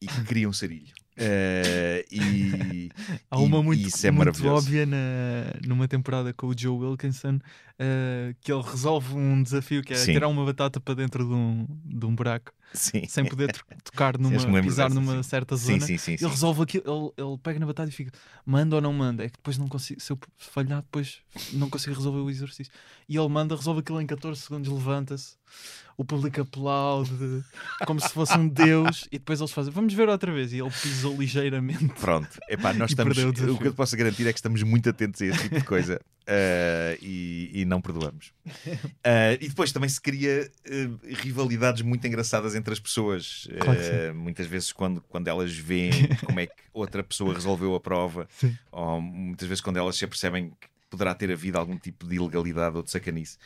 [0.00, 0.94] e que criam sarilho.
[1.16, 2.90] Eh, e,
[3.30, 4.96] Há uma e- muito, isso é muito óbvia na,
[5.66, 7.38] numa temporada com o Joe Wilkinson
[7.78, 10.12] eh, que ele resolve um desafio que é Sim.
[10.12, 13.06] tirar uma batata para dentro de um, de um buraco Sim.
[13.08, 15.22] sem poder to- tocar numa, pisar numa sim.
[15.22, 15.80] certa zona.
[15.80, 16.84] sim, sim, Ele resolve aquilo,
[17.16, 18.12] ele, ele pega na batata e fica
[18.44, 19.24] manda ou não manda?
[19.24, 21.20] É que depois não consigo, se eu falhar, depois
[21.52, 22.72] não consigo resolver o exercício.
[23.08, 25.36] E ele manda, resolve aquilo em 14 segundos, levanta-se,
[25.96, 27.42] o público aplaude
[27.86, 30.52] como se fosse um deus, e depois eles fazem, vamos ver outra vez.
[30.52, 31.88] E ele pisou ligeiramente.
[32.00, 34.88] Pronto, Epá, nós estamos, o o que eu te posso garantir é que estamos muito
[34.88, 38.32] atentos a esse tipo de coisa eh, e, e não perdoamos.
[39.08, 43.46] Eh, e depois também se cria eh, rivalidades muito engraçadas entre as pessoas.
[43.60, 43.78] Claro
[44.14, 48.56] muitas vezes, quando, quando elas veem como é que outra pessoa resolveu a prova, Sim.
[48.72, 52.76] ou muitas vezes quando elas se apercebem que poderá ter havido algum tipo de ilegalidade
[52.76, 53.38] ou de sacanice.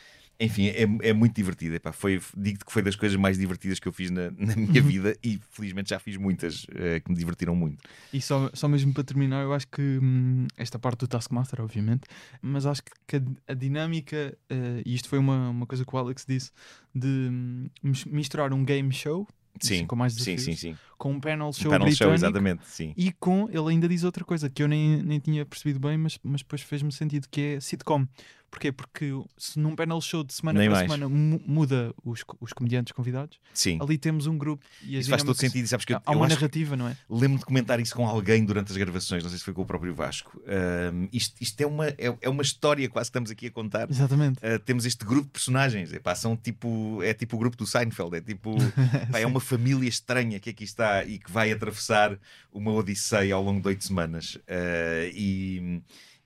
[0.43, 1.75] Enfim, é, é muito divertido.
[1.75, 4.81] Epá, foi, digo-te que foi das coisas mais divertidas que eu fiz na, na minha
[4.81, 7.83] vida e felizmente já fiz muitas eh, que me divertiram muito.
[8.11, 12.01] E só, só mesmo para terminar, eu acho que hum, esta parte do Taskmaster, obviamente,
[12.41, 15.97] mas acho que, a, a dinâmica, eh, e isto foi uma, uma coisa que o
[15.97, 16.51] Alex disse,
[16.93, 19.27] de hum, mis- misturar um game show
[19.59, 20.77] Sim, com mais sim, desafios, sim, sim.
[20.97, 22.93] com um panel show Um panel show, exatamente, sim.
[22.97, 26.17] e com, ele ainda diz outra coisa que eu nem, nem tinha percebido bem, mas,
[26.23, 28.07] mas depois fez-me sentido, que é sitcom.
[28.51, 28.69] Porquê?
[28.71, 30.91] Porque se num panel show de semana Nem para mais.
[30.91, 33.79] semana mu- muda os, co- os comediantes convidados, Sim.
[33.81, 35.65] ali temos um grupo e as Isso faz todo dinâmicas- sentido.
[35.65, 36.97] E sabes que eu, Há eu uma acho que narrativa, não é?
[37.09, 39.65] lembro de comentar isso com alguém durante as gravações, não sei se foi com o
[39.65, 40.39] próprio Vasco.
[40.45, 43.89] Ahm, isto isto é, uma, é, é uma história quase que estamos aqui a contar.
[43.89, 44.39] Exatamente.
[44.45, 48.17] Uh, temos este grupo de personagens, Epá, são tipo, é tipo o grupo do Seinfeld,
[48.17, 48.53] é tipo
[49.11, 52.19] pá, é uma família estranha que aqui está e que vai atravessar
[52.51, 54.35] uma odisseia ao longo de oito semanas.
[54.35, 55.81] Uh, e,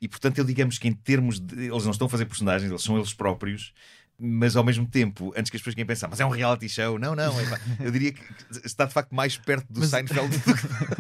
[0.06, 1.66] e portanto, eu digamos que em termos de.
[1.66, 3.74] Eles não estão a fazer personagens, eles são eles próprios.
[4.18, 6.98] Mas ao mesmo tempo, antes que as pessoas queiram pensar, mas é um reality show,
[6.98, 8.22] não, não, epá, eu diria que
[8.64, 10.38] está de facto mais perto do Mas- Seinfeld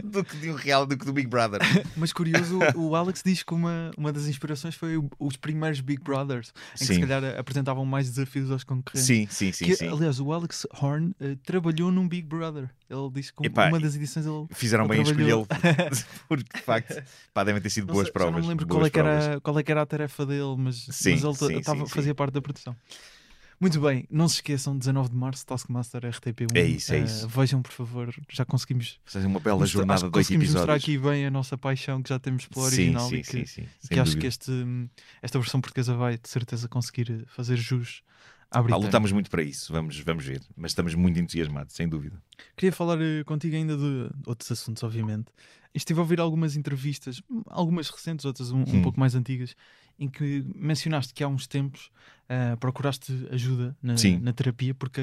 [0.03, 1.61] do, que- de um reality do que do Big Brother.
[1.95, 6.51] Mas curioso, o Alex diz que uma, uma das inspirações foi os primeiros Big Brothers,
[6.75, 7.01] em que se Sim.
[7.01, 9.05] calhar apresentavam mais desafios aos concorrentes.
[9.05, 9.87] Sim, sim, sim, Que, sim.
[9.87, 12.69] Aliás, o Alex Horn eh, trabalhou num Big Brother.
[12.89, 14.45] Ele disse que Epá, uma das edições ele.
[14.51, 15.47] Fizeram ele bem em trabalhou.
[15.49, 15.95] escolhê-lo,
[16.29, 18.33] porque de facto pá, devem ter sido Não boas sei- provas.
[18.35, 21.11] Não me lembro qual é, era, qual é que era a tarefa dele, mas, Sim,
[21.19, 21.91] mas ele sim, tava- sim, sim.
[21.93, 22.75] fazia parte da produção.
[23.65, 26.55] Muito bem, não se esqueçam, 19 de março, Taskmaster RTP1.
[26.55, 27.27] É isso, é isso.
[27.27, 30.83] vejam, por favor, já conseguimos, Fazer uma bela jornada de oito conseguimos mostrar episódios.
[30.83, 33.65] aqui bem a nossa paixão que já temos pelo sim, original sim, e que, sim,
[33.83, 34.51] e que acho que este,
[35.19, 38.03] esta versão portuguesa vai de certeza conseguir fazer jus
[38.51, 38.85] à Pá, britânica.
[38.85, 40.43] lutamos muito para isso, vamos, vamos ver.
[40.55, 42.21] Mas estamos muito entusiasmados, sem dúvida.
[42.55, 45.25] Queria falar eh, contigo ainda de outros assuntos, obviamente.
[45.73, 48.81] Estive a ouvir algumas entrevistas, hum, algumas recentes, outras um, um Hum.
[48.83, 49.55] pouco mais antigas,
[49.99, 51.89] em que mencionaste que há uns tempos
[52.29, 54.19] ah, procuraste ajuda na, Sim.
[54.19, 55.01] na terapia, porque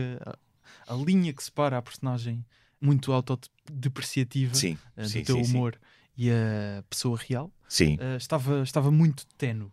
[0.86, 2.45] a, a linha que separa a personagem
[2.80, 5.51] muito autodepreciativa Sim, sim, do teu sim, sim.
[5.57, 5.78] humor
[6.16, 9.70] e a pessoa real Sim, ah, estava, estava muito tenue.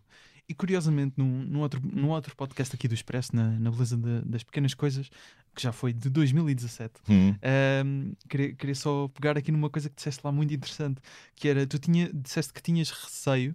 [0.48, 4.22] E curiosamente, num, num, outro, num outro podcast aqui do Expresso, na, na Beleza de-
[4.22, 5.08] das Pequenas Coisas,
[5.54, 9.94] que já foi de 2017, Hum, Ahm, queria, queria só pegar aqui numa coisa que
[9.94, 11.00] disseste lá muito interessante,
[11.36, 13.54] que era, tu tinha, disseste que tinhas receio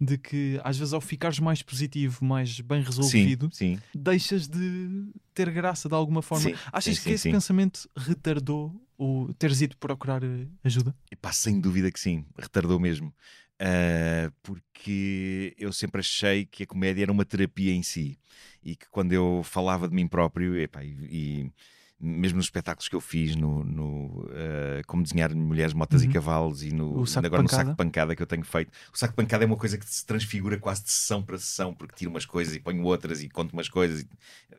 [0.00, 3.78] de que às vezes ao ficares mais positivo, mais bem sim, resolvido, sim.
[3.94, 6.48] deixas de ter graça de alguma forma.
[6.50, 7.32] Sim, Achas sim, que sim, esse sim.
[7.32, 10.94] pensamento retardou o teres ido procurar eh, ajuda?
[11.10, 13.12] Epá, sem dúvida que sim, retardou mesmo.
[13.60, 18.18] Ah, porque eu sempre achei que a comédia era uma terapia em si
[18.64, 21.52] e que quando eu falava de mim próprio, epá, e, e
[22.00, 26.06] mesmo nos espetáculos que eu fiz, no, no, ah, como desenhar mulheres, motas Uhum.
[26.06, 29.12] e cavalos, e no, agora no saco de pancada que eu tenho feito, o saco
[29.12, 32.10] de pancada é uma coisa que se transfigura quase de sessão para sessão, porque tiro
[32.10, 34.04] umas coisas e ponho outras e conto umas coisas.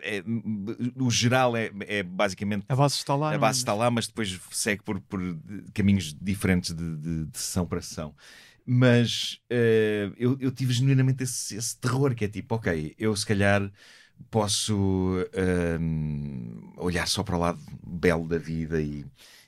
[0.02, 0.24] é,
[0.98, 3.30] o geral é, é basicamente A base está lá.
[3.32, 3.38] a é?
[3.38, 5.20] base está lá, mas depois segue por, por
[5.74, 8.16] caminhos diferentes de, de- de sessão para sessão.
[8.66, 13.26] Mas eh, eu, eu tive genuinamente esse, esse terror que é tipo, ok, eu se
[13.26, 13.72] calhar
[14.30, 19.05] posso ehm, olhar só para o lado belo da vida e,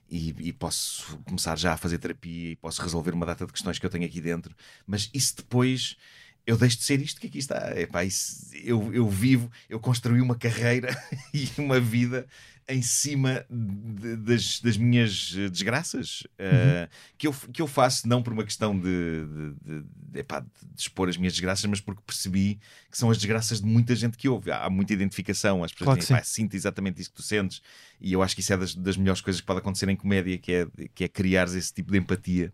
[0.09, 3.79] e, e posso começar já a fazer terapia e posso resolver uma data de questões
[3.79, 4.55] que eu tenho aqui dentro,
[4.87, 5.97] mas isso depois
[6.45, 7.71] eu deixo de ser isto que aqui está.
[7.79, 10.89] Epá, isso- eu, eu vivo, eu construí uma carreira
[11.33, 12.27] e uma vida
[12.67, 18.23] em cima de- das, das minhas eh, desgraças eh, que, eu, que eu faço não
[18.23, 19.25] por uma questão de,
[19.61, 20.47] de, de, epá, de
[20.77, 22.59] expor as minhas desgraças, mas porque percebi
[22.89, 24.51] que são as desgraças de muita gente que ouve.
[24.51, 27.61] Há, há muita identificação, as pessoas Claro dizem, "Pá, sinto exatamente isso que tu sentes,
[27.99, 30.37] e eu acho que isso é das, das melhores coisas que pode acontecer em comédia,
[30.37, 32.53] que é, que é criar esse tipo de empatia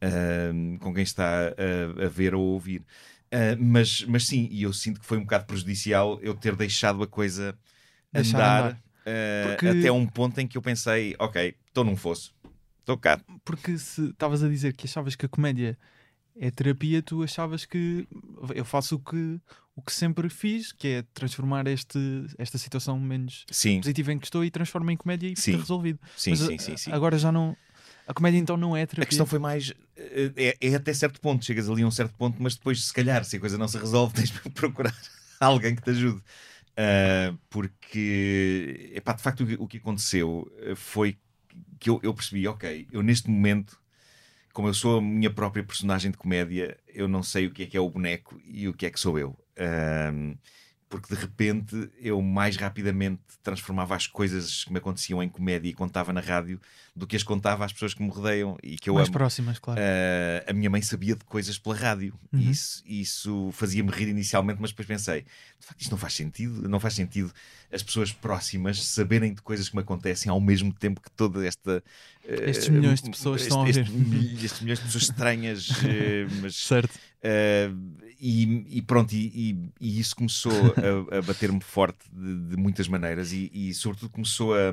[0.00, 2.84] ahm, com quem está a, a ver ou a ouvir.
[3.30, 7.02] Ah, mas, mas sim, e eu sinto que foi um bocado prejudicial eu ter deixado
[7.02, 7.56] a coisa
[8.12, 8.82] Deixar andar, andar.
[9.06, 12.34] Ah, Porque- até um ponto em que eu pensei, ok, estou num fosso,
[12.80, 13.20] estou cá.
[13.44, 15.78] Porque se estavas a dizer que achavas que a comédia
[16.36, 18.06] é terapia, tu achavas que
[18.54, 19.40] eu faço o que,
[19.76, 21.98] o que sempre fiz, que é transformar este,
[22.38, 25.52] esta situação menos Sim, positiva em que estou e transformo em comédia e Sim.
[25.52, 25.98] fica resolvido.
[26.16, 26.92] sim, Mas, sim, sim, sim.
[26.92, 27.56] Agora já não.
[28.06, 29.04] A comédia então não é terapia.
[29.04, 29.72] A questão foi mais.
[29.96, 32.92] eh, É, é até certo ponto, chegas ali a um certo ponto, mas depois, se
[32.92, 34.94] calhar, se a coisa não se resolve, tens de procurar
[35.38, 36.22] alguém que te ajude.
[36.76, 41.18] Ah, porque, epá, de facto, o que, o que aconteceu eh, foi
[41.80, 43.80] que eu, eu percebi: ok, eu neste momento,
[44.52, 47.66] como eu sou a minha própria personagem de comédia, eu não sei o que é
[47.66, 49.38] que é o boneco e o que é que sou eu.
[49.58, 50.12] Ah,
[50.92, 55.72] porque de repente eu mais rapidamente transformava as coisas que me aconteciam em comédia e
[55.72, 56.60] contava na rádio
[56.94, 59.14] do que as contava às pessoas que me rodeiam e que eu mais amo.
[59.16, 59.80] próximas, claro.
[59.80, 62.40] Uh, a minha mãe sabia de coisas pela rádio Uhum.
[62.40, 66.68] e isso, isso fazia-me rir inicialmente, mas depois pensei: de facto, isto não faz sentido.
[66.68, 67.32] Não faz sentido
[67.72, 71.82] as pessoas próximas saberem de coisas que me acontecem ao mesmo tempo que toda esta.
[72.24, 73.92] uh, Estes milhões de pessoas este- estão a este ouvir.
[73.92, 75.72] mil- Estes milhões de pessoas estranhas, uh,
[76.42, 76.98] mas certo.
[78.24, 80.76] E, e pronto, e, e- e isso começou
[81.10, 84.72] a, a bater-me forte de, de muitas maneiras e, sobretudo começou a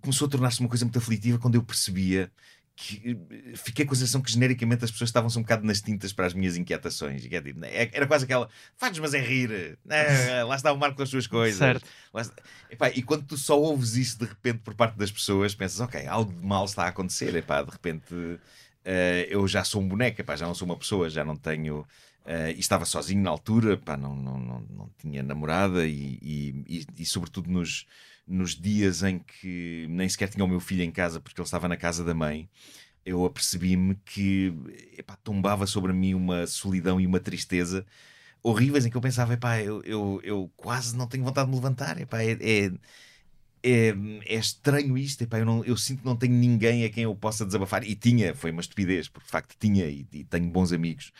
[0.00, 2.30] começou a tornar-se uma coisa muito aflitiva quando eu percebia
[2.74, 3.16] que
[3.54, 6.32] fiquei com a sensação que genericamente as pessoas estavam-se um bocado nas tintas para as
[6.32, 7.24] minhas inquietações.
[7.26, 10.96] Quer dizer, é- Era quase aquela faz mas é rir, Ah, lá está o Marco
[10.96, 11.58] com as suas coisas.
[11.58, 11.84] Certo.
[12.70, 16.06] Epá, e quando tu só ouves isso de repente por parte das pessoas, pensas, ok,
[16.06, 17.36] algo de mal está a acontecer.
[17.36, 18.14] Epá, de repente
[18.84, 21.86] eh, eu já sou um boneco, epá, já não sou uma pessoa, já não tenho.
[22.24, 26.64] eh, e estava sozinho na altura, epá, não, não, não, não tinha namorada e, e,
[26.80, 27.86] e- e sobretudo nos,
[28.26, 31.68] nos dias em que nem sequer tinha o meu filho em casa porque ele estava
[31.68, 32.48] na casa da mãe,
[33.04, 34.54] eu apercebi-me que
[34.98, 37.86] epá, tombava sobre mim uma solidão e uma tristeza
[38.42, 41.56] horríveis em que eu pensava, epá, eu, eu, eu quase não tenho vontade de me
[41.56, 42.72] levantar, epá, é, é,
[43.62, 43.94] é,
[44.26, 47.14] é estranho isto, epá, eu, não, eu sinto que não tenho ninguém a quem eu
[47.14, 47.84] possa desabafar.
[47.84, 51.12] E tinha, foi uma estupidez, porque de facto tinha e, e tenho bons amigos.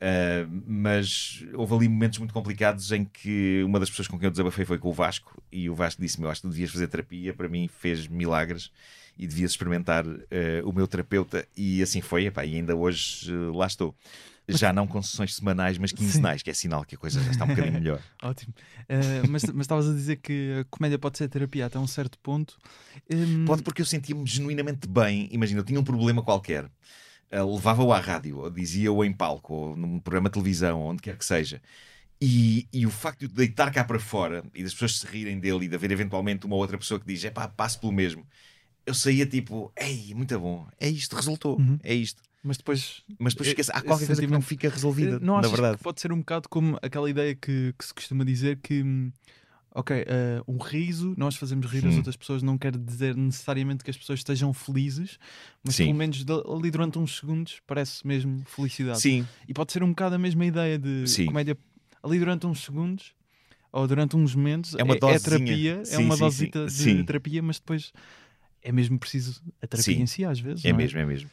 [0.00, 4.30] Uh, mas houve ali momentos muito complicados em que uma das pessoas com quem eu
[4.30, 6.88] desabafei foi com o Vasco e o Vasco disse-me: Eu acho que tu devias fazer
[6.88, 7.34] terapia.
[7.34, 8.70] Para mim, fez milagres
[9.18, 10.20] e devias experimentar uh,
[10.64, 11.46] o meu terapeuta.
[11.54, 13.94] E assim foi, epá, e ainda hoje uh, lá estou.
[14.56, 17.44] Já não com sessões semanais, mas quinzenais, que é sinal que a coisa já está
[17.44, 18.00] um bocadinho melhor.
[18.22, 18.54] Ótimo.
[18.82, 22.18] Uh, mas, mas estavas a dizer que a comédia pode ser terapia até um certo
[22.18, 22.58] ponto.
[23.10, 23.44] Um...
[23.44, 25.28] Pode, porque eu sentia-me genuinamente bem.
[25.32, 29.76] Imagina, eu tinha um problema qualquer, uh, levava-o à rádio, ou dizia-o em palco, ou
[29.76, 31.60] num programa de televisão, onde quer que seja.
[32.22, 35.64] E, e, o facto de deitar cá para fora e das pessoas se rirem dele
[35.64, 38.26] e de haver eventualmente uma outra pessoa que diz: é pá, passo pelo mesmo.
[38.84, 41.78] Eu saía tipo, ei, muito bom, é isto, resultou, uhum.
[41.82, 42.22] é isto.
[42.42, 45.20] Mas depois, mas depois esquece, há qualquer coisa que não fica resolvida.
[45.20, 45.78] Não na verdade.
[45.82, 49.12] pode ser um bocado como aquela ideia que, que se costuma dizer que hum,
[49.74, 50.04] ok, uh,
[50.52, 51.90] um riso, nós fazemos rir hum.
[51.90, 55.18] as outras pessoas, não quer dizer necessariamente que as pessoas estejam felizes,
[55.62, 55.86] mas Sim.
[55.86, 59.00] pelo menos ali durante uns segundos parece mesmo felicidade.
[59.00, 59.26] Sim.
[59.46, 61.26] E pode ser um bocado a mesma ideia de Sim.
[61.26, 61.56] comédia
[62.02, 63.12] ali durante uns segundos
[63.70, 64.74] ou durante uns momentos.
[64.76, 67.92] É uma é, é terapia, sim, é uma dose de terapia, mas depois
[68.62, 70.64] é mesmo preciso a terapia em si, às vezes.
[70.64, 71.30] É, é mesmo, é mesmo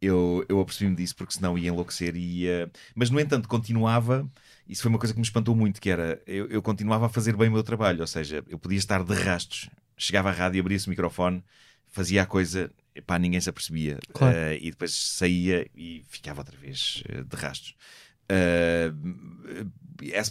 [0.00, 2.70] eu, eu apercebi-me disso porque senão ia enlouquecer e ia...
[2.94, 4.28] Mas, no entanto, continuava...
[4.68, 6.20] Isso foi uma coisa que me espantou muito, que era...
[6.26, 9.14] Eu, eu continuava a fazer bem o meu trabalho, ou seja, eu podia estar de
[9.14, 9.70] rastos.
[9.96, 11.42] Chegava à rádio, abria-se o microfone,
[11.86, 12.70] fazia a coisa...
[13.06, 13.98] Pá, ninguém se apercebia.
[14.12, 14.34] Claro.
[14.34, 17.74] Uh, e depois saía e ficava outra vez uh, de rastos.
[18.30, 19.70] Uh,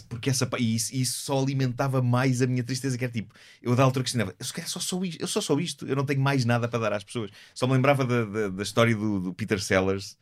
[0.08, 3.74] porque essa e isso, isso, só alimentava mais a minha tristeza, que era tipo, eu
[3.74, 6.44] da altura questionava, eu só sou isto, eu só sou isto, eu não tenho mais
[6.44, 7.30] nada para dar às pessoas.
[7.54, 10.16] Só me lembrava da, da, da história do, do, Peter Sellers,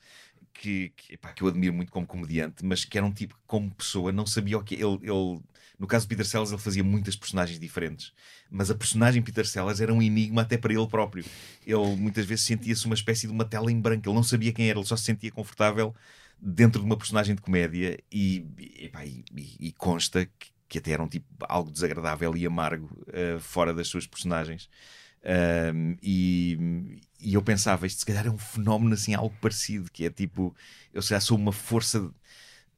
[0.52, 3.70] que, que, que, eu admiro muito como comediante, mas que era um tipo que, como
[3.70, 5.40] pessoa, não sabia o que ele, ele.
[5.76, 8.12] No caso do Peter Sellers, ele fazia muitas personagens diferentes,
[8.48, 11.24] mas a personagem Peter Sellers era um enigma até para ele próprio.
[11.66, 14.70] Ele muitas vezes sentia-se uma espécie de uma tela em branco, ele não sabia quem
[14.70, 15.94] era, ele só se sentia confortável
[16.44, 18.92] dentro de uma personagem de comédia e, e,
[19.34, 23.72] e, e consta que, que, até era um tipo algo desagradável e amargo uh, fora
[23.72, 24.68] das suas personagens.
[25.74, 30.04] Um, e, e, eu pensava, isto se calhar é um fenómeno assim, algo parecido, que
[30.04, 30.54] é tipo,
[30.92, 32.10] eu já sou uma força de,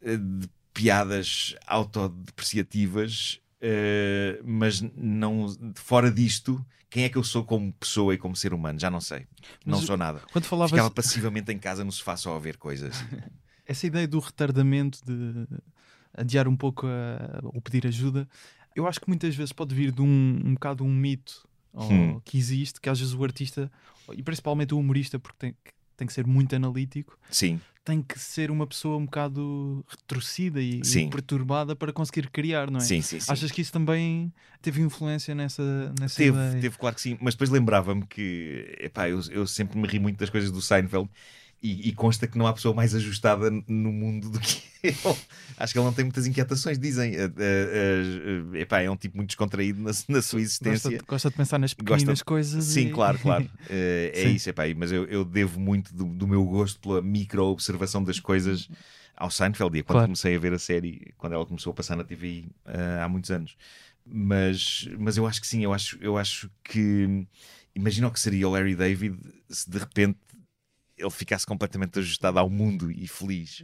[0.02, 7.72] eh, de piadas autodepreciativas, uh, mas não fora disto, quem é que eu sou como
[7.72, 8.78] pessoa e como ser humano?
[8.78, 9.26] Já não sei.
[9.64, 10.22] Mas não sou nada.
[10.32, 10.70] Quando falavas...
[10.70, 12.94] Ficava passivamente em casa no sofá só a ver coisas.
[13.66, 15.46] essa ideia do retardamento, de
[16.14, 18.28] adiar um pouco a, ou pedir ajuda,
[18.74, 22.20] eu acho que muitas vezes pode vir de um, um bocado um mito hum.
[22.24, 23.70] que existe, que às vezes o artista,
[24.12, 25.54] e principalmente o humorista, porque tem,
[25.96, 27.60] tem que ser muito analítico, Sim.
[27.84, 32.78] tem que ser uma pessoa um bocado retorcida e, e, perturbada para conseguir criar, não
[32.78, 32.82] é?
[32.82, 33.32] Sim, sim, sim.
[33.32, 36.60] Achas que isso também teve influência nessa, nessa teve, ideia?
[36.60, 40.18] Teve, claro que sim, mas depois lembrava-me que epá, eu, eu sempre me ri muito
[40.18, 41.10] das coisas do Seinfeld
[41.62, 45.16] e, e, consta que não há pessoa mais ajustada no mundo do que ele.
[45.56, 47.16] Acho que ele não tem muitas inquietações, dizem.
[47.16, 50.90] Uh, uh, uh, epá, é um tipo muito descontraído na, na sua existência.
[50.90, 52.64] Gosta, gosta, de pensar nas pequenas coisas.
[52.64, 52.90] Sim, e...
[52.90, 53.48] claro, claro.
[53.70, 54.34] é Sim.
[54.34, 58.68] isso, epá, mas eu, eu devo muito do, do, meu gosto pela micro-observação das coisas
[59.16, 59.78] ao Seinfeld.
[59.78, 60.08] E quando claro.
[60.08, 62.44] comecei a ver a série, quando ela começou a passar na TV
[63.02, 63.56] há muitos anos.
[64.04, 67.26] Mas, mas eu acho que sim, eu acho, eu acho que.
[67.74, 70.18] Imagina o que seria o Larry David se de repente
[70.96, 73.62] ele ficasse completamente ajustado ao mundo e feliz.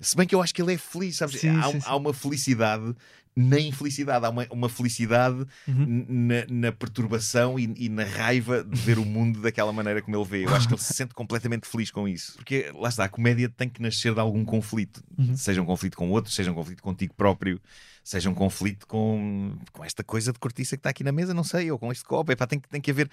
[0.00, 1.40] Se bem que eu acho que ele é feliz, sabes?
[1.40, 2.94] Sim, há, sim, há, uma felicidade
[3.34, 6.06] na infelicidade, há uma, uma felicidade uhum.
[6.08, 10.24] na, na, perturbação e, e, na raiva de ver o mundo daquela maneira como ele
[10.24, 10.44] vê.
[10.44, 12.34] Eu acho que ele se sente completamente feliz com isso.
[12.34, 15.36] Porque lá está, a comédia tem que nascer de algum conflito, uhum.
[15.36, 17.60] seja um conflito com outro, seja um conflito contigo próprio,
[18.02, 21.44] seja um conflito com, com esta coisa de cortiça que está aqui na mesa, não
[21.44, 22.32] sei, ou com este copo.
[22.32, 23.08] Epá, tem, tem que haver.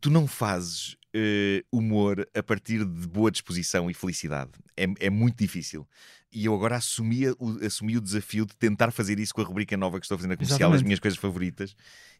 [0.00, 4.50] Tu não fazes uh, humor a partir de boa disposição e felicidade.
[4.76, 5.86] É, é muito difícil.
[6.32, 9.76] E eu agora assumi o, assumi o desafio de tentar fazer isso com a rubrica
[9.76, 10.80] nova que estou fazendo na comercial, Exatamente.
[10.80, 11.76] as minhas coisas favoritas,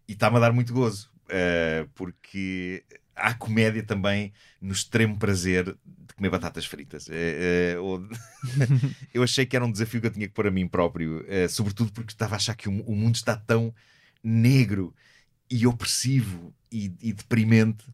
[0.06, 2.84] e está-me a dar muito gozo, uh, porque
[3.16, 7.08] há comédia também no extremo prazer de comer batatas fritas.
[7.08, 8.08] Uh,
[9.14, 11.90] eu achei que era um desafio que eu tinha que pôr a mim próprio, sobretudo
[11.92, 13.74] porque estava a achar que o, o mundo está tão
[14.22, 14.94] negro
[15.50, 17.84] e opressivo e, e deprimente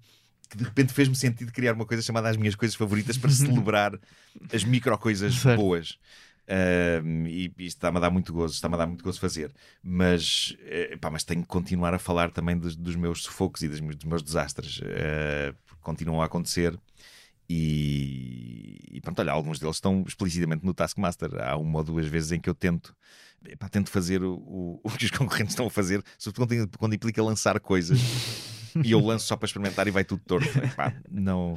[0.48, 3.98] que de repente fez-me sentido criar uma coisa chamada As Minhas Coisas Favoritas para celebrar
[4.52, 5.98] as micro coisas boas.
[6.48, 10.56] Uh, e isto está-me a dar muito gozo, está-me a dar muito gozo fazer, mas,
[10.94, 13.80] uh, pá, mas tenho que continuar a falar também dos, dos meus sufocos e dos,
[13.80, 16.74] dos meus desastres, uh, continuam a acontecer
[17.50, 21.30] E, e pronto, olha, alguns deles estão explicitamente no Taskmaster.
[21.38, 22.96] Há uma ou duas vezes em que eu tento,
[23.46, 26.94] epá, tento fazer o, o, o que os concorrentes estão a fazer, sobretudo quando, quando
[26.94, 27.98] implica lançar coisas.
[28.84, 30.46] E eu lanço só para experimentar e vai tudo torto.
[30.64, 31.56] Epá, não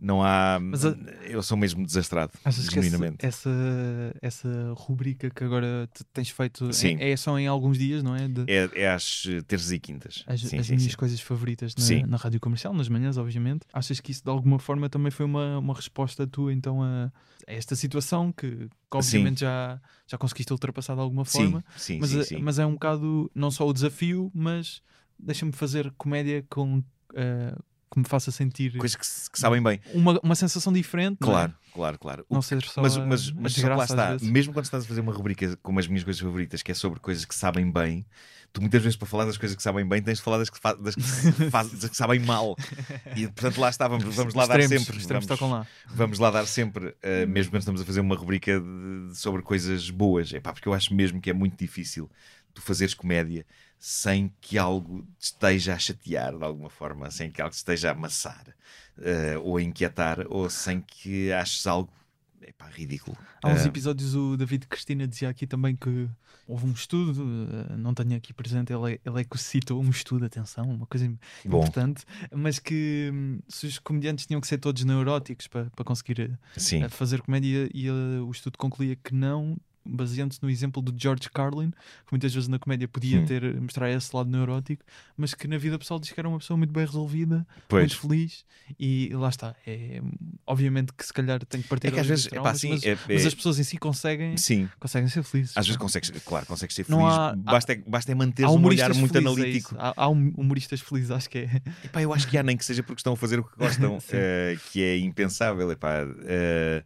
[0.00, 0.58] não há.
[0.60, 0.82] Mas
[1.28, 3.50] Eu sou mesmo desastrado, Achas que essa, essa,
[4.20, 6.96] essa rubrica que agora te- tens feito Sim.
[7.00, 8.28] é, é só em alguns dias, não é?
[8.28, 10.22] De- É, é às terças e quintas.
[10.26, 13.66] as, sim, as sim, minhas coisas favoritas na, na rádio comercial, nas manhãs, obviamente.
[13.72, 17.06] Achas que isso de alguma forma também foi uma, uma resposta tua então a,
[17.46, 22.10] a esta situação que, que obviamente já, já conseguiste ultrapassar de alguma forma, sim, mas,
[22.10, 22.38] sim, é- sim.
[22.42, 24.82] mas é um bocado não só o desafio, mas
[25.18, 26.82] deixa-me fazer comédia com
[27.14, 27.54] eh,
[27.92, 29.80] que me faça sentir Coisas que, que sabem bem.
[29.92, 31.18] uma, uma sensação diferente.
[31.20, 31.32] não é?
[31.32, 32.26] Claro, claro, claro.
[32.28, 35.00] O Não ser só mas, mas, mas só lá está, mesmo quando estás a fazer
[35.00, 38.04] uma rubrica como as minhas coisas favoritas, que é sobre coisas que sabem bem,
[38.52, 40.58] tu muitas vezes para falar das coisas que sabem bem tens de falar das que,
[40.82, 41.00] das que,
[41.78, 42.56] das que sabem mal.
[43.14, 45.00] E portanto lá está, vamos, vamos lá dar Extremos, sempre.
[45.00, 45.66] extremos vamos, lá.
[45.88, 49.88] vamos lá dar sempre, eh, mesmo quando estamos a fazer uma rubrica de- sobre coisas
[49.88, 50.32] boas.
[50.34, 52.10] É pá, porque eu acho mesmo que é muito difícil
[52.52, 53.44] tu fazeres comédia
[53.86, 57.90] sem que algo te esteja a chatear de alguma forma, sem que algo te esteja
[57.90, 58.46] a amassar
[58.96, 61.92] eh, ou a inquietar, ou sem que aches algo
[62.40, 63.14] epá, ridículo.
[63.42, 66.08] Há uns Eh, episódios o David Cristina dizia aqui também que
[66.48, 69.90] houve um estudo, eh, não tenho aqui presente, ele é, ele é que citou um
[69.90, 71.06] estudo, atenção, uma coisa
[71.44, 75.84] Bom, importante, mas que hum, se os comediantes tinham que ser todos neuróticos para, para
[75.84, 76.88] conseguir sim.
[76.88, 77.92] fazer comédia e eh,
[78.26, 82.58] o estudo concluía que não, baseando-se no exemplo do George Carlin, que muitas vezes na
[82.58, 83.24] comédia podia Hum.
[83.26, 84.84] ter mostrar esse lado neurótico,
[85.16, 87.82] mas que na vida pessoal diz que era uma pessoa muito bem resolvida, Pois.
[87.82, 88.44] muito feliz
[88.78, 89.54] e lá está.
[89.66, 90.00] É,
[90.46, 92.84] obviamente que se calhar tem que partir É que às vezes, epá, traumas, sim, mas,
[92.84, 95.56] é- mas é- as pessoas em si conseguem, Sim, conseguem ser felizes.
[95.56, 98.54] às vezes consegues, claro, consegues ser Não feliz, há- basta, é, basta é manteres há
[98.54, 99.74] um olhar muito felizes, é analítico.
[99.74, 99.80] isso.
[99.84, 101.62] Há, há hum- humoristas felizes, acho que é.
[101.84, 103.98] Epá, eu acho que há, nem que seja porque estão a fazer o que gostam,
[104.00, 104.06] Sim.
[104.12, 105.70] eh, que é impensável.
[105.70, 106.84] Epá, eh,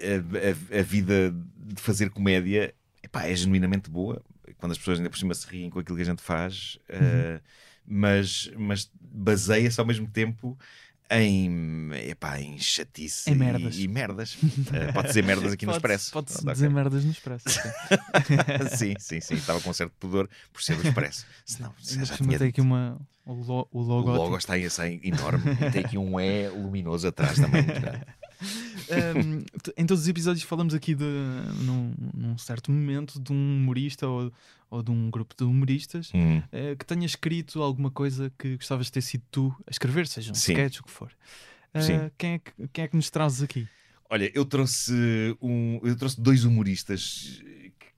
[0.00, 4.22] a, a- a vida de fazer comédia epá, é genuinamente boa.
[4.56, 7.40] Quando as pessoas ainda por cima se riem com aquilo que a gente faz, eh,
[7.86, 10.58] mas, mas baseia-se ao mesmo tempo
[11.10, 13.78] em, epá, em chatice Em e- merdas.
[13.78, 14.36] E, merdas.
[14.72, 16.10] Eh, pode dizer merdas aqui no Expresso.
[16.10, 17.44] Pronto, dizer merdas no Expresso.
[18.76, 18.94] sim.
[18.98, 19.34] sim, sim.
[19.34, 21.24] Estava com um certo pudor por ser do Expresso.
[21.44, 24.10] Senão, já cima tinha aqui uma, o, lo, o O logo.
[24.12, 27.64] logo está aí assim, enorme e tem aqui um E luminoso atrás também.
[28.40, 29.44] Um,
[29.76, 31.04] em todos os episódios falamos aqui de
[31.64, 34.32] num, num certo momento de um humorista ou,
[34.70, 38.86] ou de um grupo de humoristas Hum, eh, que tenha escrito alguma coisa que gostavas
[38.86, 40.52] de ter sido tu a escrever, seja um Sim.
[40.52, 41.10] sketch, o que for.
[41.80, 42.10] Sim.
[42.16, 43.68] Quem, é que, quem é que nos trazes aqui?
[44.10, 47.42] Olha, eu trouxe, um, eu trouxe dois humoristas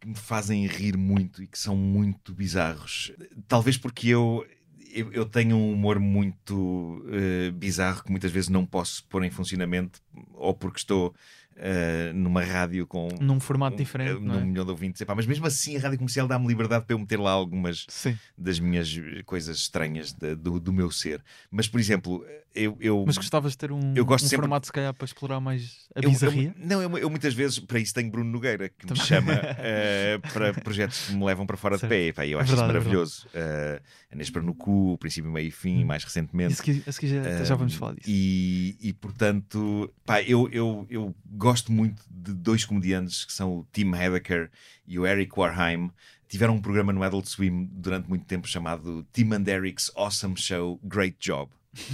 [0.01, 3.13] que me fazem rir muito e que são muito bizarros.
[3.47, 4.45] Talvez porque eu,
[4.93, 9.31] eu, eu tenho um humor muito eh, bizarro que muitas vezes não posso pôr em
[9.31, 10.01] funcionamento,
[10.35, 11.15] ou porque estou
[11.57, 14.45] eh, numa rádio com Num formato um- diferente, eh, não num é?
[14.45, 15.01] milhão de ouvintes.
[15.01, 18.17] Epá, mas mesmo assim a rádio comercial dá-me liberdade para eu meter lá algumas Sim,
[18.37, 18.91] das minhas
[19.25, 21.23] coisas estranhas da- do, do meu ser.
[21.51, 22.25] Mas, por exemplo,
[22.55, 22.77] eu.
[22.81, 25.41] eu mas gostavas de ter um, Eu gosto um sempre- formato, se calhar, para explorar
[25.41, 26.55] mais a eu- bizarria?
[26.59, 29.05] eu- não, eu, eu muitas vezes, para isso tenho Bruno Nogueira, que me Também.
[29.05, 31.91] chama eh, para projetos que me levam para fora Certo.
[31.93, 32.07] de pé.
[32.09, 33.27] Epá, eu É acho verdade, é isso maravilhoso.
[33.35, 33.83] Eh,
[34.13, 35.87] A Nespera no Cu, Princípio, Meio e Fim, Hum.
[35.87, 36.55] mais recentemente.
[36.55, 38.09] Isso que, isso que já, já vamos falar disso.
[38.11, 43.67] E, e, portanto, pá, eu, eu, eu gosto muito de dois comediantes que são o
[43.73, 44.51] Tim Heidecker
[44.87, 45.91] e o Eric Warheim.
[46.29, 50.79] Tiveram um programa no Adult Swim durante muito tempo chamado Tim and Eric's Awesome Show
[50.85, 51.51] Great Job.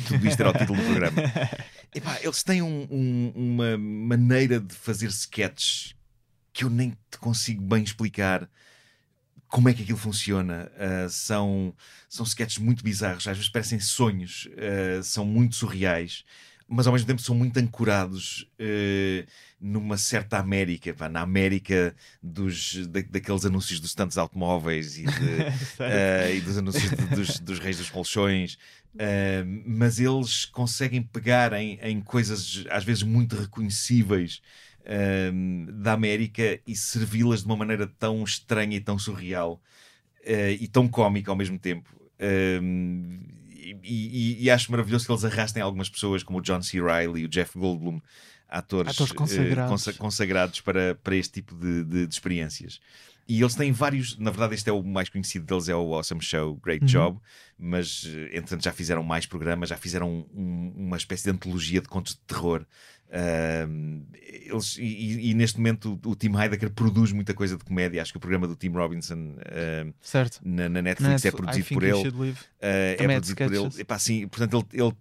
[0.08, 1.22] Tudo isto era o título do programa.
[1.94, 5.94] Epá, eles têm um- um- uma maneira de fazer sketches
[6.52, 8.48] que eu nem te consigo bem explicar
[9.48, 10.70] como é que aquilo funciona.
[10.78, 11.74] Ah, são,
[12.08, 16.24] são sketches muito bizarros, às vezes parecem sonhos, ah, são muito surreais,
[16.68, 19.26] mas ao mesmo tempo são muito ancorados ah,
[19.60, 25.44] numa certa América, pá, na América dos, da- daqueles anúncios dos tantos automóveis e, de,
[25.86, 28.58] ah, e dos anúncios de- dos, dos reis dos colchões.
[28.98, 34.40] Ah, mas eles conseguem pegar em, em coisas às vezes muito reconhecíveis
[35.82, 39.60] da América e servi-las de uma maneira tão estranha e tão surreal
[40.60, 41.90] e tão cómica ao mesmo tempo.
[43.82, 46.80] E, e- e acho maravilhoso que eles arrastem algumas pessoas como o John C.
[46.80, 48.00] Reilly e o Jeff Goldblum,
[48.48, 49.70] atores, Atores eh, consagrados.
[49.70, 52.80] consa- consagrados para, para este tipo de, de- de experiências.
[53.28, 56.22] E eles têm vários, na verdade, este é o mais conhecido deles, é o Awesome
[56.22, 56.86] Show, Great Uhum.
[56.88, 57.18] Job,
[57.58, 61.88] mas eh, entretanto já fizeram mais programas, já fizeram um- uma espécie de antologia de
[61.88, 62.64] contos de terror.
[63.12, 68.02] Ahm, eles, e, e- neste momento o, o Tim Heidecker produz muita coisa de comédia.
[68.02, 70.40] Acho que o programa do Tim Robinson ahm, Certo.
[70.44, 72.30] na, na Netflix é Netflix, I produzido think por ele.
[72.30, 73.80] Uh, é é produzido por ele.
[73.80, 74.92] Epá, sim, portanto, ele, ele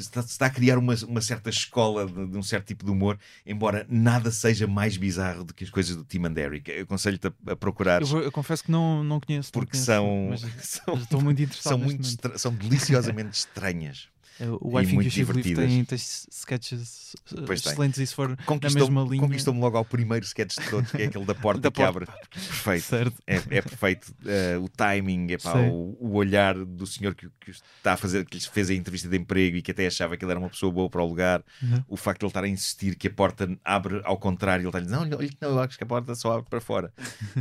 [0.00, 3.18] está, está a criar uma, uma certa escola de, de um certo tipo de humor,
[3.46, 6.70] embora nada seja mais bizarro do que as coisas do Tim and Eric.
[6.70, 9.50] Eu aconselho-te a, a procurar Eu, eu confesso que não, não conheço.
[9.54, 11.70] não porque conheço, são, mas- são, mas estou muito interessado.
[11.72, 14.08] são, muito estra- são deliciosamente estranhas.
[14.40, 17.72] É, O I Think muito You Should Live tem, tem sketches uh, Pois tem.
[17.72, 19.20] excelentes e se for na mesma linha.
[19.20, 22.10] Conquistou-me logo ao primeiro sketch de todos, que é aquele da porta Da que porta.
[22.10, 22.28] abre.
[22.30, 23.22] Perfeito.
[23.26, 27.94] É, é perfeito Eh, o timing, epá, o, o olhar do senhor que, que está
[27.94, 30.32] a fazer, que lhes fez a entrevista de emprego e que até achava que ele
[30.32, 31.42] era uma pessoa boa para o lugar.
[31.62, 31.82] Uhum.
[31.88, 34.78] O facto de ele estar a insistir que a porta abre ao contrário, ele está
[34.78, 36.92] a dizer: Não, olha, não, eu acho que a porta só abre para fora.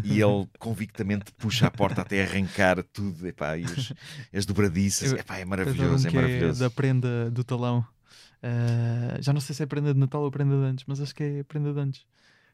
[0.04, 3.94] E ele convictamente puxa a porta até arrancar tudo, epá, e os,
[4.34, 5.12] as dobradiças.
[5.14, 6.60] Epá, é maravilhoso, é que maravilhoso.
[6.60, 7.86] da prenda do talão.
[8.42, 11.14] Uh, já não sei se é prenda de Natal ou prenda de antes, mas acho
[11.14, 12.06] que é prenda de antes.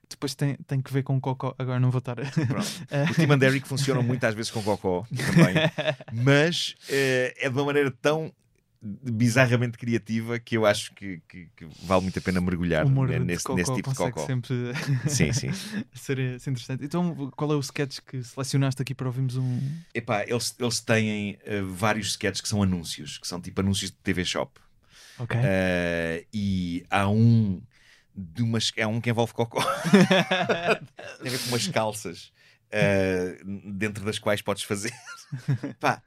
[0.10, 1.56] Depois tem, tem que ver com cocó.
[1.58, 2.16] Agora não vou estar.
[2.16, 2.68] Pronto.
[3.12, 5.56] O Tim and Eric funciona muitas vezes com cocó também,
[6.24, 8.32] mas eh, é de uma maneira tão
[8.84, 13.44] bizarramente criativa que eu acho que, que- que vale muito a pena mergulhar né, nesse,
[13.44, 14.26] cocó nesse tipo de cocó.
[14.26, 14.54] sempre
[15.08, 15.50] Sim, sim.
[15.96, 16.84] ser, ser interessante.
[16.84, 19.60] Então, qual é o sketch que selecionaste aqui para ouvirmos um.
[19.94, 23.98] Epá, eles, eles têm eh, vários sketches que são anúncios, que são tipo anúncios de
[23.98, 24.52] TV Shop.
[25.20, 25.40] Ok.
[25.42, 27.62] Eh, e há um
[28.16, 29.62] de umas, é um que envolve cocó.
[31.22, 32.32] Tem a ver com umas calças
[32.72, 34.92] eh, dentro das quais podes fazer.
[35.80, 36.02] Pá,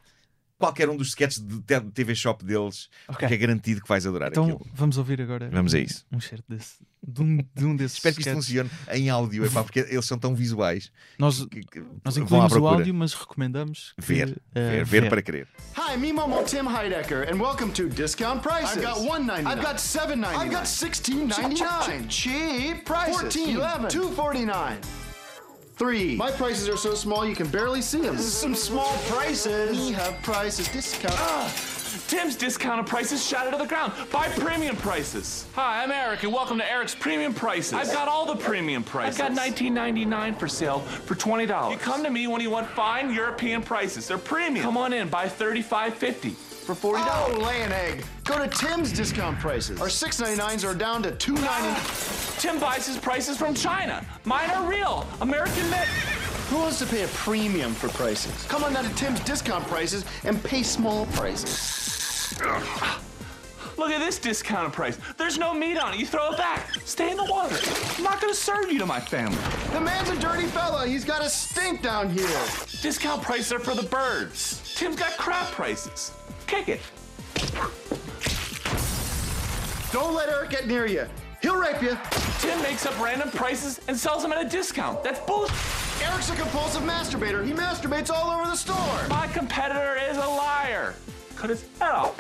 [0.58, 3.28] qualquer um dos sketches de de TV Shop deles, Ok.
[3.28, 4.66] que é garantido que vais adorar Então, aquilo.
[4.74, 6.04] vamos ouvir agora Vamos a isso.
[6.12, 6.76] um certo desse.
[7.06, 7.98] De um, de um desses.
[7.98, 8.46] Espero que isto sketches.
[8.68, 12.66] funcione em áudio, epá, porque eles são tão visuais Nós, que, que nós incluímos o
[12.66, 15.46] áudio, mas recomendamos que, Ver, eh, ver, ver para querer.
[15.76, 18.76] Hi, me Momo Tim Heidecker, and welcome to Discount Prices.
[18.78, 19.46] I've got $1.99.
[19.46, 20.36] I've got $7.99.
[20.36, 22.08] I've got $16.99.
[22.08, 23.20] Cheap prices.
[23.20, 23.88] 14 11.
[23.88, 25.05] $2.49.
[25.76, 26.16] Three.
[26.16, 28.16] My prices are so small you can barely see them.
[28.16, 29.78] Some small prices.
[29.78, 31.12] We have prices discount.
[31.18, 31.52] Ah,
[32.08, 33.92] Tim's discounted prices shot to the ground.
[34.10, 35.44] Buy premium prices.
[35.54, 37.74] Hi, I'm Eric, and welcome to Eric's Premium Prices.
[37.74, 39.20] I've got all the premium prices.
[39.20, 41.70] I've got $19.99 for sale for $20.
[41.70, 44.08] You come to me when you want fine European prices.
[44.08, 44.64] They're premium.
[44.64, 47.04] Come on in, buy $35.50 for $40.
[47.06, 48.04] Oh, lay an egg.
[48.24, 49.80] Go to Tim's discount prices.
[49.80, 52.40] Our $6.99s are down to $2.99.
[52.40, 54.04] Tim buys his prices from China.
[54.24, 55.86] Mine are real, American made.
[56.48, 58.44] Who wants to pay a premium for prices?
[58.48, 62.36] Come on down to Tim's discount prices and pay small prices.
[63.76, 64.98] Look at this discounted price.
[65.18, 66.00] There's no meat on it.
[66.00, 66.74] You throw it back.
[66.84, 67.56] Stay in the water.
[67.96, 69.36] I'm not going to serve you to my family.
[69.72, 70.86] The man's a dirty fella.
[70.86, 72.40] He's got a stink down here.
[72.80, 74.74] Discount prices are for the birds.
[74.76, 76.12] Tim's got crap prices.
[76.46, 76.80] Kick it.
[79.92, 81.06] Don't let Eric get near you.
[81.42, 81.96] He'll rape you.
[82.40, 85.02] Tim makes up random prices and sells them at a discount.
[85.02, 85.56] That's bullshit.
[86.02, 87.44] Eric's a compulsive masturbator.
[87.44, 89.08] He masturbates all over the store.
[89.08, 90.94] My competitor is a liar.
[91.36, 92.16] Cut his head off.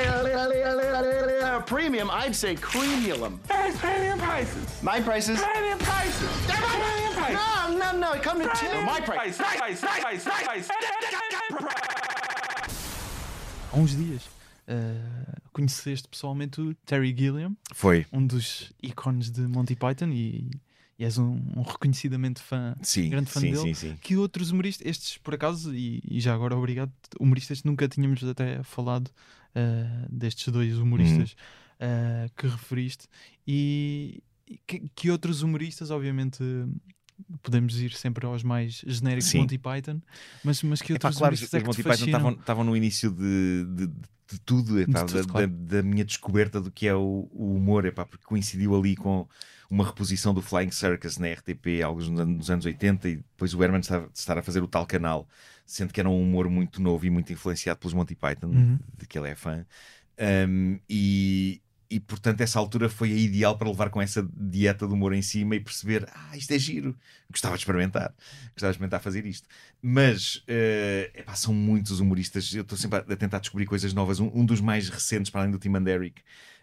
[1.66, 3.38] Premium, I'd say cremulum.
[3.48, 4.82] There's premium prices.
[4.82, 5.40] My prices.
[5.40, 6.28] Premium prices.
[6.46, 7.38] Premium prices.
[7.70, 8.20] No, no, no.
[8.20, 8.84] Come to Tim.
[8.84, 9.38] My price.
[9.38, 9.80] price.
[9.80, 10.24] Price.
[10.24, 10.68] Price.
[10.68, 10.68] Price.
[13.72, 18.06] Há uns dias uh, conheceste pessoalmente o Terry Gilliam, Foi.
[18.12, 20.50] um dos ícones de Monty Python, e,
[20.98, 23.62] e és um, um reconhecidamente fã, Sim, grande fã sim, dele.
[23.62, 23.96] sim, sim.
[24.00, 28.62] Que outros humoristas, estes por acaso, e, e já agora obrigado, humoristas nunca tínhamos até
[28.62, 31.32] falado uh, destes dois humoristas
[31.80, 33.08] uh, que referiste,
[33.46, 36.42] e, e que, que outros humoristas, obviamente.
[37.42, 39.38] Podemos ir sempre aos mais genéricos Sim.
[39.40, 40.00] Monty Python,
[40.44, 44.40] mas, mas que outros claro, os é Monty Python estavam, no início de, de, de
[44.44, 45.48] tudo, epá, De tudo, da, claro.
[45.48, 49.26] da- da minha descoberta do que é o, o humor, epá, porque coincidiu ali com
[49.70, 53.54] uma reposição do Flying Circus na RTP, alguns nos anos, nos anos 80, e depois
[53.54, 55.26] o Herman estar, estar a fazer o tal canal,
[55.64, 58.78] sendo que era um humor muito novo e muito influenciado pelos Monty Python, Uhum.
[58.96, 59.64] de que ele é fã.
[60.48, 61.60] Um, e,
[61.90, 65.22] e portanto, essa altura foi a ideal para levar com essa dieta de humor em
[65.22, 66.96] cima e perceber: ah, isto é giro,
[67.30, 68.14] gostava de experimentar,
[68.52, 69.46] gostava de experimentar fazer isto.
[69.82, 74.20] Mas eh, epá, são muitos humoristas, eu estou sempre a, tentar descobrir coisas novas.
[74.20, 76.22] Um, um dos mais recentes, para além do Tim and Eric.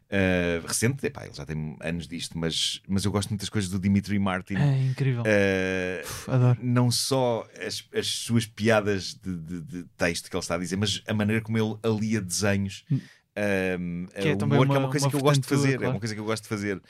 [0.10, 3.70] eh, recente, epá, ele já tem anos disto, mas, mas eu gosto muito das coisas
[3.72, 4.56] do Dimitri Martin.
[4.56, 5.24] É incrível.
[5.26, 6.60] Eh, Uf, adoro.
[6.62, 10.76] não só as, as suas piadas de, de- de texto que ele está a dizer,
[10.76, 12.84] mas a maneira como ele alia desenhos.
[13.36, 15.42] Um, Que é o também humor, que é uma- uma coisa uma que eu gosto
[15.42, 15.94] de fazer, é claro.
[15.94, 16.82] uma coisa que eu gosto de fazer.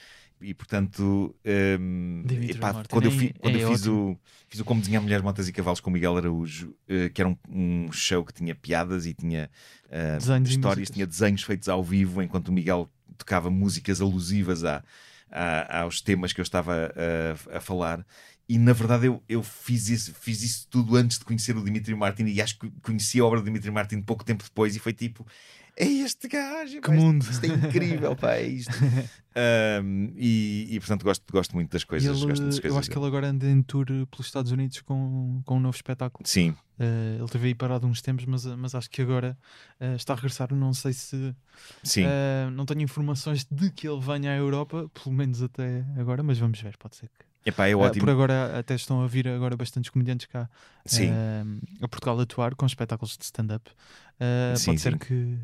[0.42, 1.34] E portanto,
[1.80, 4.18] um, epá, Martin quando eu, é- fi- quando é eu fiz, o,
[4.50, 7.30] fiz o Como Desenhar Mulheres, Motas e Cavalos com o Miguel Araújo, eh, que era
[7.30, 9.50] um, um show que tinha piadas e tinha
[10.18, 14.84] Desenhos e histórias, tinha desenhos feitos ao vivo, enquanto o Miguel tocava músicas alusivas a,
[15.32, 16.92] a- aos temas que eu estava
[17.54, 18.06] a, a falar.
[18.50, 21.96] E na verdade eu, eu fiz, isso, fiz isso tudo antes de conhecer o Dimitri
[21.96, 24.92] Martin e acho que conheci a obra do Dimitri Martin pouco tempo depois e foi
[24.92, 25.26] tipo.
[25.76, 27.24] É este gajo, Que pá, isto- mundo.
[27.24, 28.72] Isto, é incrível, pá, é isto.
[29.36, 32.08] Ahm, e, e, portanto gosto, gosto muito das coisas.
[32.08, 34.80] ele, gosto das eu coisas acho que ele agora anda em tour pelos Estados Unidos
[34.82, 36.28] com, com um novo espetáculo.
[36.28, 39.38] Sim, Eh, ele teve aí parado uns tempos, mas, mas acho que agora
[39.80, 40.54] eh, está a regressar.
[40.54, 41.36] Não sei se.
[41.84, 42.04] sim.
[42.06, 46.38] eh, não tenho informações de que ele venha à Europa, pelo menos até agora, mas
[46.40, 46.76] vamos ver.
[46.78, 47.50] Pode ser que.
[47.50, 48.06] Epá, é Eh, ótimo.
[48.06, 50.50] por agora até estão a vir agora bastantes comediantes cá
[50.86, 51.10] Sim.
[51.12, 51.44] eh,
[51.82, 53.70] a Portugal atuar com espetáculos de stand-up.
[54.20, 55.38] Eh, Sim, pode ser que.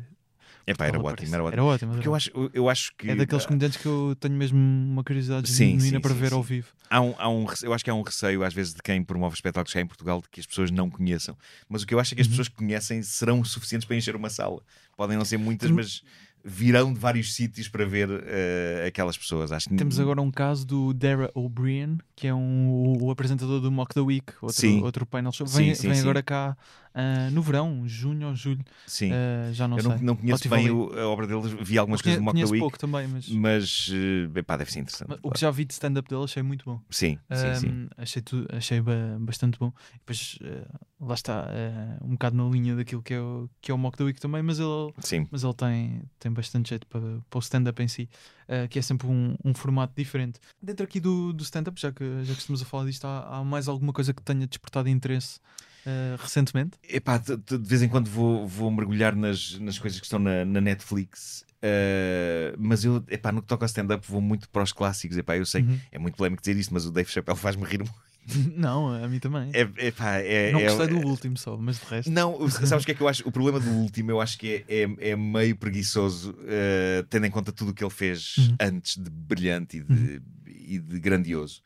[0.70, 1.52] Epá, era ótimo, era ótimo.
[1.52, 1.92] Era ótimo.
[1.92, 5.48] Porque eu acho, eu acho que É daqueles comediantes que eu tenho mesmo uma curiosidade
[5.48, 6.34] Sim, genuína sim, para sim, ver sim.
[6.36, 6.68] ao vivo.
[6.88, 9.34] há um, há um, eu acho que há um receio às vezes de quem promove
[9.34, 11.36] espetáculos cá em Portugal de que as pessoas não conheçam.
[11.68, 12.30] Mas o que eu acho é que as Uhum.
[12.32, 14.62] pessoas que conhecem serão suficientes para encher uma sala.
[14.96, 16.02] Podem não ser muitas, mas
[16.42, 19.52] virão de vários sítios para ver eh, aquelas pessoas.
[19.52, 23.70] Acho que Temos agora um caso do Dara O'Brien, que é um, o apresentador do
[23.70, 24.80] Mock the Week, outro, Sim.
[24.82, 25.46] outro painel show.
[25.46, 26.00] Vem, sim, vem sim.
[26.02, 26.56] agora cá
[26.94, 29.10] ah, no verão, junho ou julho, Sim.
[29.12, 29.92] ah, já não eu sei.
[29.92, 30.70] não, não conheço bem ali.
[30.70, 33.28] o- a obra dele, vi algumas Mas coisas do Mock the Week, pouco também, mas,
[33.28, 33.90] mas
[34.34, 35.08] eh, epá, deve ser interessante.
[35.08, 35.34] mas o claro.
[35.34, 36.80] que já vi de stand-up dele achei muito bom.
[36.90, 37.88] Sim, sim, sim.
[37.96, 39.72] Achei, tu, achei ba- bastante bom.
[39.94, 43.70] E depois ah, lá está, ah, um bocado na linha daquilo que é o, que
[43.70, 46.86] é o Mock the Week também, mas ele, Sim, mas ele tem, tem bastante jeito
[46.86, 48.08] para, para o stand-up em si,
[48.48, 50.40] eh, que é sempre um, um formato diferente.
[50.60, 53.44] Dentro aqui do, do stand-up, já que, já que estamos a falar disto, há, há
[53.44, 55.40] mais alguma coisa que tenha despertado interesse
[55.86, 56.72] eh, recentemente?
[56.88, 60.44] Epá, de, de- vez em quando vou, vou mergulhar nas, nas coisas que estão na,
[60.44, 61.44] na Netflix.
[61.62, 65.16] eh, mas eu, epá, no que toca ao stand-up, vou muito para os clássicos.
[65.16, 65.78] Epá, eu sei, Uhum.
[65.92, 67.94] é muito polémico dizer isto, mas o Dave Chappelle faz-me rir muito.
[68.54, 69.50] Não, a mim também.
[69.54, 72.10] É, epá, é, não é- gostei do último só, mas de resto.
[72.10, 73.26] Não, sabes o que é que eu acho?
[73.26, 77.30] O problema do último eu acho que é, é, é meio preguiçoso, eh, tendo em
[77.30, 78.56] conta tudo o que ele fez Uhum.
[78.60, 81.62] antes de brilhante e de, e de grandioso.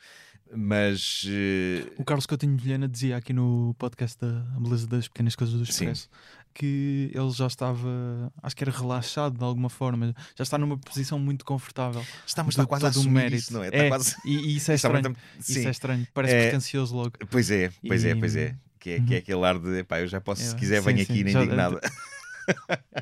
[0.57, 5.35] Mas eh, O Carlos Coutinho Vilhena dizia aqui no podcast da A Beleza das Pequenas
[5.37, 5.73] Coisas do Sim.
[5.73, 6.09] Expresso
[6.57, 11.19] que ele já estava, acho que era relaxado de alguma forma, já está numa posição
[11.19, 12.01] muito confortável.
[12.25, 13.37] está, mas está quase a assumir mérito.
[13.39, 13.67] isso, não é?
[13.67, 14.15] Está quase...
[14.25, 15.17] E, e isso é está muito- estranho.
[15.41, 15.67] Isso Sim.
[15.67, 16.07] é estranho.
[16.15, 17.11] Parece É- pretencioso logo.
[17.29, 18.55] Pois é, pois é, E- pois é.
[18.79, 20.85] Que é, que é aquele ar de, epá, eu já posso, se É, quiser, sim,
[20.85, 21.81] venho sim, aqui, nem já- digo nada.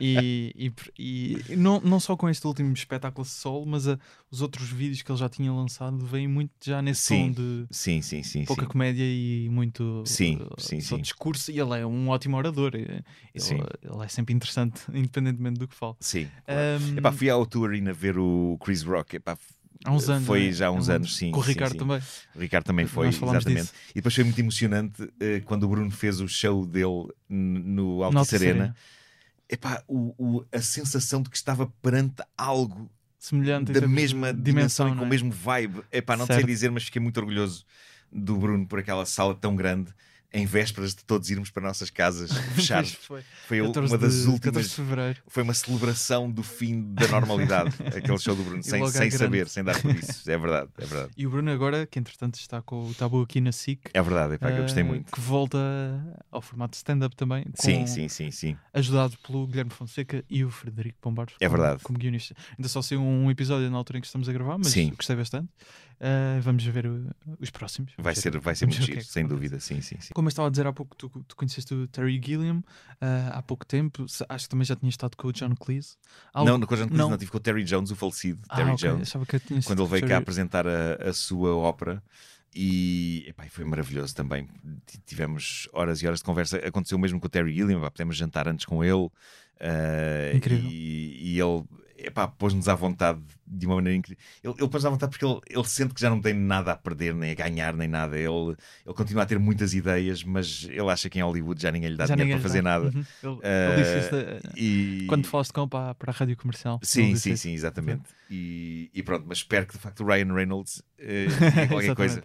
[0.01, 3.99] E, e, e não, não só com este último espetáculo solo, mas a-
[4.31, 7.67] os outros vídeos que ele já tinha lançado vêm muito já nesse Sim, tom de
[7.71, 8.45] Sim, sim, sim.
[8.45, 8.69] pouca sim.
[8.69, 11.03] comédia e muito Sim, uh, sim, só sim.
[11.03, 11.51] discurso.
[11.51, 12.73] E ele é um ótimo orador.
[12.75, 13.03] Ele,
[13.37, 13.59] Sim.
[13.83, 15.97] ele é sempre interessante, independentemente do que fala.
[16.01, 16.29] Sim.
[16.47, 16.83] claro.
[16.83, 19.17] Um, Epá, fui ao Tour Arena ver o Chris Rock.
[19.17, 19.37] Epá,
[19.85, 20.27] há uns anos.
[20.27, 20.53] Foi é?
[20.53, 21.79] já há uns É um- anos, sim, Com o sim, Ricardo sim.
[21.79, 22.01] também.
[22.35, 23.61] O Ricardo também foi, exatamente.
[23.61, 23.73] disso.
[23.91, 28.19] E depois foi muito emocionante eh, quando o Bruno fez o show dele no Altice
[28.19, 28.63] Altice Arena.
[28.65, 28.77] Arena.
[29.53, 34.89] Epá, o, o- a sensação de que estava perante algo Semelhante em da mesma dimensão,
[34.89, 35.11] e com não o é?
[35.11, 35.83] mesmo vibe.
[35.93, 36.47] Epá, não sei Certo.
[36.47, 37.65] dizer, mas fiquei muito orgulhoso
[38.11, 39.93] do Bruno por aquela sala tão grande.
[40.35, 42.85] Em vésperas de todos irmos para nossas casas fechar.
[42.87, 43.23] Foi.
[43.47, 45.23] Foi 14 uma das de- 14 últimas de fevereiro.
[45.29, 49.63] foi uma celebração do fim da normalidade, aquele show do Bruno, sem, sem saber, sem
[49.63, 50.31] dar por isso.
[50.31, 51.13] É verdade, é verdade.
[51.17, 54.35] E o Bruno agora, que entretanto está com o Tabu aqui na SIC, É verdade,
[54.35, 55.13] é pá, que eu gostei eh, muito.
[55.13, 55.59] que volta
[56.31, 58.57] ao formato stand-up também, Sim, sim, sim, sim.
[58.73, 61.35] ajudado pelo Guilherme Fonseca e o Frederico Pombares.
[61.41, 61.83] É como- verdade.
[61.83, 62.35] Como guionista.
[62.59, 64.93] Ainda só saiu um episódio na altura em que estamos a gravar, mas Sim.
[64.97, 65.49] gostei bastante.
[66.05, 67.07] Eh, vamos ver o-
[67.39, 67.93] os próximos.
[67.97, 70.13] Vai ser, vai ser vamos muito o giro, é sem dúvida, sim, sim, sim.
[70.13, 72.61] Como eu estava a dizer há pouco, tu, tu conheceste o Terry Gilliam
[73.01, 74.05] eh, há pouco tempo.
[74.29, 75.97] Acho que também já tinha estado com o John Cleese.
[76.35, 77.11] Algo- Não, no Conjunto Cruz não.
[77.11, 79.13] não tive com o Terry Jones, o falecido Ah, Terry ok, Jones,
[79.65, 82.03] quando ele veio cá Terry- apresentar a, a sua ópera.
[82.55, 84.49] E epá, foi maravilhoso também.
[85.07, 86.57] Tivemos horas e horas de conversa.
[86.59, 89.09] Aconteceu o mesmo com o Terry Gilliam, pá, pudemos jantar antes com ele.
[89.61, 90.69] eh, Incrível.
[90.71, 91.65] E, e ele
[92.07, 94.23] epá, pôs-nos à vontade de uma maneira incrível.
[94.43, 96.77] Ele, ele pôs-nos à vontade porque ele, ele sente que já não tem nada a
[96.77, 98.17] perder, nem a ganhar, nem nada.
[98.19, 101.91] Ele, ele continua a ter muitas ideias, mas ele acha que em Hollywood já ninguém
[101.91, 102.71] lhe dá Já dinheiro para fazer dá.
[102.71, 102.85] nada.
[102.87, 103.05] Uhum.
[103.23, 105.07] Ele, Eh, ele disse isso eh, E...
[105.09, 106.79] quando falaste com para, para a rádio comercial.
[106.83, 107.43] Sim, sim, isso.
[107.43, 108.03] sim, exatamente.
[108.31, 112.23] E, e pronto, mas espero que de facto o Ryan Reynolds diga qualquer coisa.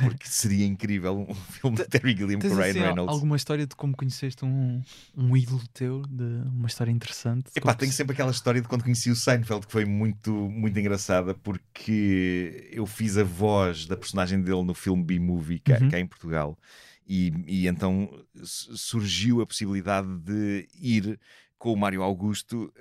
[0.00, 3.14] Porque seria incrível um filme de Terry Gilliam com Ryan assim, Reynolds.
[3.14, 4.80] alguma história de como conheceste um,
[5.16, 7.50] um ídolo teu, de uma história interessante?
[7.54, 11.34] Epá, tenho sempre aquela história de quando conheci o Seinfeld que foi muito, muito engraçada
[11.34, 15.90] porque eu fiz a voz da personagem dele no filme B-Movie cá, Uhum.
[15.90, 16.58] cá em Portugal
[17.06, 18.08] e, e então
[18.42, 21.18] su- surgiu a possibilidade de ir
[21.58, 22.72] com o Mário Augusto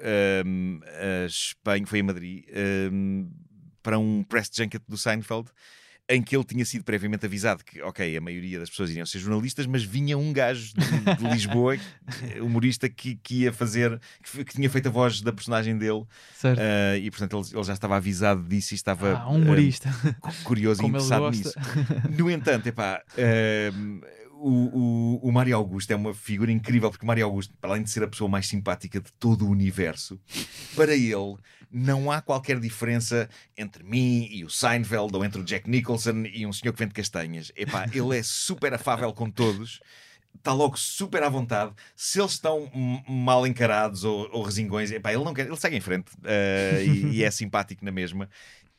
[0.46, 0.80] hum,
[1.24, 2.46] a Espanha, foi a Madrid,
[2.92, 3.30] hum,
[3.84, 5.50] para um press junket do Seinfeld
[6.10, 9.20] em que ele tinha sido previamente avisado que, ok, a maioria das pessoas iriam ser
[9.20, 11.78] jornalistas, mas vinha um gajo de, de Lisboa,
[12.42, 16.04] humorista, que, que ia fazer, que, que tinha feito a voz da personagem dele,
[16.38, 16.60] Certo.
[16.60, 19.90] ah, e portanto ele, ele já estava avisado disso e estava ah, um humorista.
[20.20, 21.54] cu- curioso e como ele interessado nisso.
[22.18, 24.12] No entanto, epá, ah,
[24.42, 27.90] o, o, o Mário Augusto é uma figura incrível, porque o Mário Augusto, além de
[27.90, 30.20] ser a pessoa mais simpática de todo o universo,
[30.76, 31.38] para ele
[31.72, 36.46] não há qualquer diferença entre mim e o Seinfeld, ou entre o Jack Nicholson e
[36.46, 37.52] um senhor que vende castanhas.
[37.56, 39.80] Epá, ele é super afável com todos.
[40.36, 41.74] Está logo super à vontade.
[41.96, 42.70] Se eles estão
[43.08, 47.18] mal encarados ou, ou resingões, epá, ele não quer, ele segue em frente eh, e,
[47.18, 48.30] e é simpático na mesma.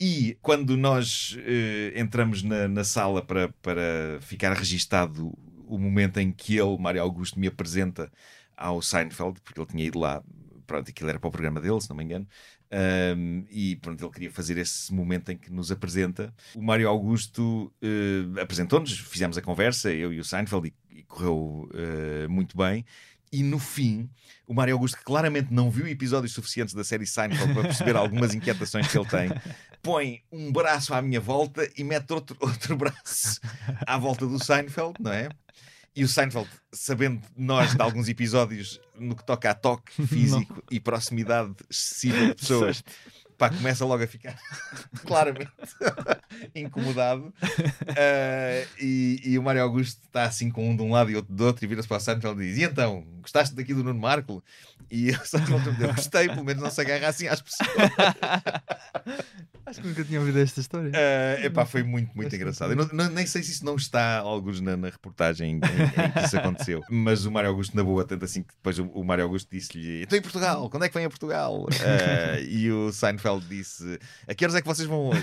[0.01, 5.33] E quando nós eh, entramos na, na sala para, para ficar registado
[5.75, 8.11] o momento em que ele, Mário Augusto, me apresenta
[8.57, 10.23] ao Seinfeld, porque ele tinha ido lá,
[10.67, 12.27] pronto, aquilo era para o programa dele, se não me engano,
[13.17, 16.35] um, e pronto, ele queria fazer esse momento em que nos apresenta.
[16.55, 21.69] O Mário Augusto eh, apresentou-nos, fizemos a conversa, eu e o Seinfeld, e, e correu
[21.75, 22.85] eh, muito bem.
[23.33, 24.11] E no fim,
[24.47, 28.35] o Mário Augusto, que claramente não viu episódios suficientes da série Seinfeld para perceber algumas
[28.35, 29.31] inquietações que ele tem,
[29.83, 33.41] põe um braço à minha volta e mete outro, outro braço
[33.87, 35.31] à volta do Seinfeld, não é?
[35.95, 40.79] E o Seinfeld, sabendo nós de alguns episódios no que toca a toque físico e
[40.79, 42.85] proximidade excessiva de pessoas,
[43.43, 44.39] pá, começa logo a ficar
[45.05, 45.51] claramente
[46.55, 47.35] incomodado.
[47.89, 51.35] Ah, e, e o Mário Augusto está assim com um de um lado e outro
[51.35, 53.99] do outro e vira-se para o Seinfeld e diz: E então, gostaste daqui do Nuno
[53.99, 54.45] Marco?
[54.89, 57.69] E o Seinfeld respondeu: Gostei, pelo menos não se agarra assim às pessoas.
[59.65, 60.91] Acho que nunca tinha ouvido esta história.
[60.91, 62.75] Uh, epá, foi muito, muito engraçado.
[62.75, 66.21] Não- não- nem sei se isso não está, alguns, na, na reportagem em, em que
[66.27, 66.83] isso aconteceu.
[66.91, 70.03] Mas o Mário Augusto, na boa, tanto assim que depois o, o Mário Augusto disse-lhe:
[70.03, 71.63] Estou em Portugal, quando é que vem a Portugal?
[71.65, 71.69] Uh,
[72.49, 75.23] e o Seinfeld disse: A que horas é que vocês vão hoje?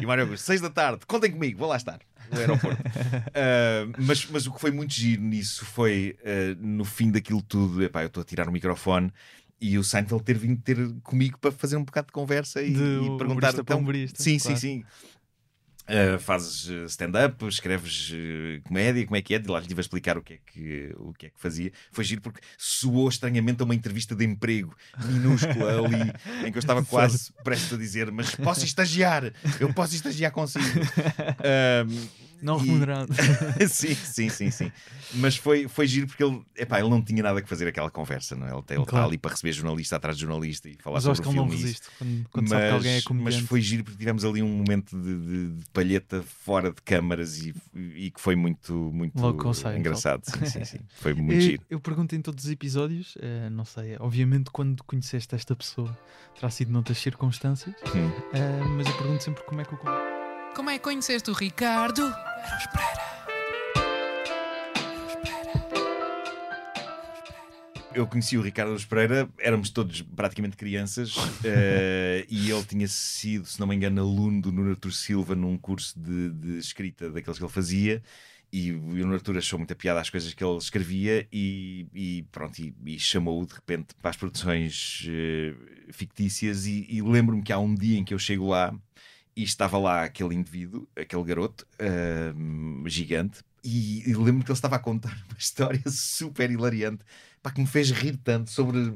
[0.00, 2.00] E o Mário Augusto: Seis da tarde, contem comigo, vou lá estar.
[2.32, 2.82] No aeroporto.
[2.82, 7.82] Uh, mas, mas o que foi muito giro nisso foi uh, no fim daquilo tudo.
[7.82, 9.12] Epá, eu estou a tirar o microfone.
[9.60, 12.78] E o Seinfeld ter vindo ter comigo para fazer um bocado de conversa e, De
[12.78, 13.84] e perguntar para então,
[14.14, 14.56] Sim, claro.
[14.56, 14.84] sim, sim.
[15.88, 19.38] Uh, fazes uh, stand-up, escreves uh, comédia, como é que é?
[19.38, 21.70] De lá lhe a explicar o que é que, o que é que fazia.
[21.92, 26.12] Foi giro porque soou estranhamente a uma entrevista de emprego minúscula ali,
[26.44, 30.66] em que eu estava quase prestes a dizer: Mas posso estagiar, eu posso estagiar consigo.
[31.86, 32.08] Um,
[32.46, 33.12] Não e- remunerado.
[33.68, 34.72] sim, sim, sim, sim.
[35.14, 38.34] Mas foi, foi giro porque ele, epá, ele não tinha nada que fazer aquela conversa,
[38.36, 38.50] não é?
[38.50, 39.06] Ele, ele está Claro.
[39.06, 41.42] ali para receber jornalista atrás de jornalista e falar Mas eu acho sobre que o
[41.42, 43.46] ele não e resiste quando, quando sabe que alguém é mas comediante.
[43.46, 47.54] foi giro porque tivemos ali um momento de, de- de palheta fora de câmaras e,
[47.74, 49.78] e que foi muito, muito o Seinfeld.
[49.80, 50.22] engraçado.
[50.24, 50.78] Sim, sim, sim.
[50.96, 51.62] Foi muito eu, giro.
[51.70, 55.96] eu pergunto em todos os episódios, eh, não sei, obviamente quando conheceste esta pessoa
[56.34, 58.10] terá sido noutras circunstâncias, Hum.
[58.32, 60.15] eh, mas eu pergunto sempre como é que o
[60.56, 62.00] Como é que conheceste o Ricardo?
[67.94, 73.44] Eu conheci o Ricardo Luz Pereira, éramos todos praticamente crianças eh, e ele tinha sido,
[73.44, 77.36] se não me engano, aluno do Nuno Artur Silva num curso de, de escrita daqueles
[77.36, 78.02] que ele fazia.
[78.50, 82.58] E o Nuno Artur achou muita piada às coisas que ele escrevia e, e pronto,
[82.58, 85.54] e, e chamou-o de repente para as produções eh,
[85.92, 86.64] fictícias.
[86.64, 88.74] E, e lembro-me que há um dia em que eu chego lá
[89.36, 92.32] e estava lá aquele indivíduo, aquele garoto eh,
[92.86, 97.04] gigante, e, e lembro-me que ele estava a contar uma história super hilariante
[97.42, 98.94] pá, que me fez rir tanto sobre.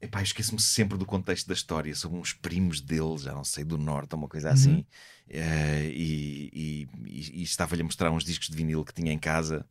[0.00, 3.62] Epá, eu esqueço-me sempre do contexto da história, sobre uns primos dele, já não sei,
[3.64, 4.84] do norte, ou uma coisa assim.
[5.28, 9.18] Eh, e e- e- e estava-lhe a mostrar uns discos de vinil que tinha em
[9.18, 9.64] casa,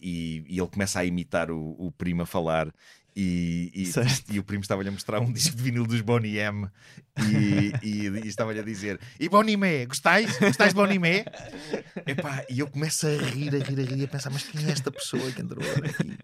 [0.00, 2.72] e, e ele começa a imitar o, o primo a falar.
[3.20, 6.68] E, e, e o primo estava-lhe a mostrar um disco de vinil dos Bonnie M
[7.26, 10.38] e, e, estava-lhe a dizer: E Bonnie Mé, gostais?
[10.38, 11.00] Gostais de Bonnie?
[12.06, 14.70] Epá, e eu começo a rir, a rir, a rir, a pensar: Mas quem é
[14.70, 16.16] esta pessoa que entrou aqui?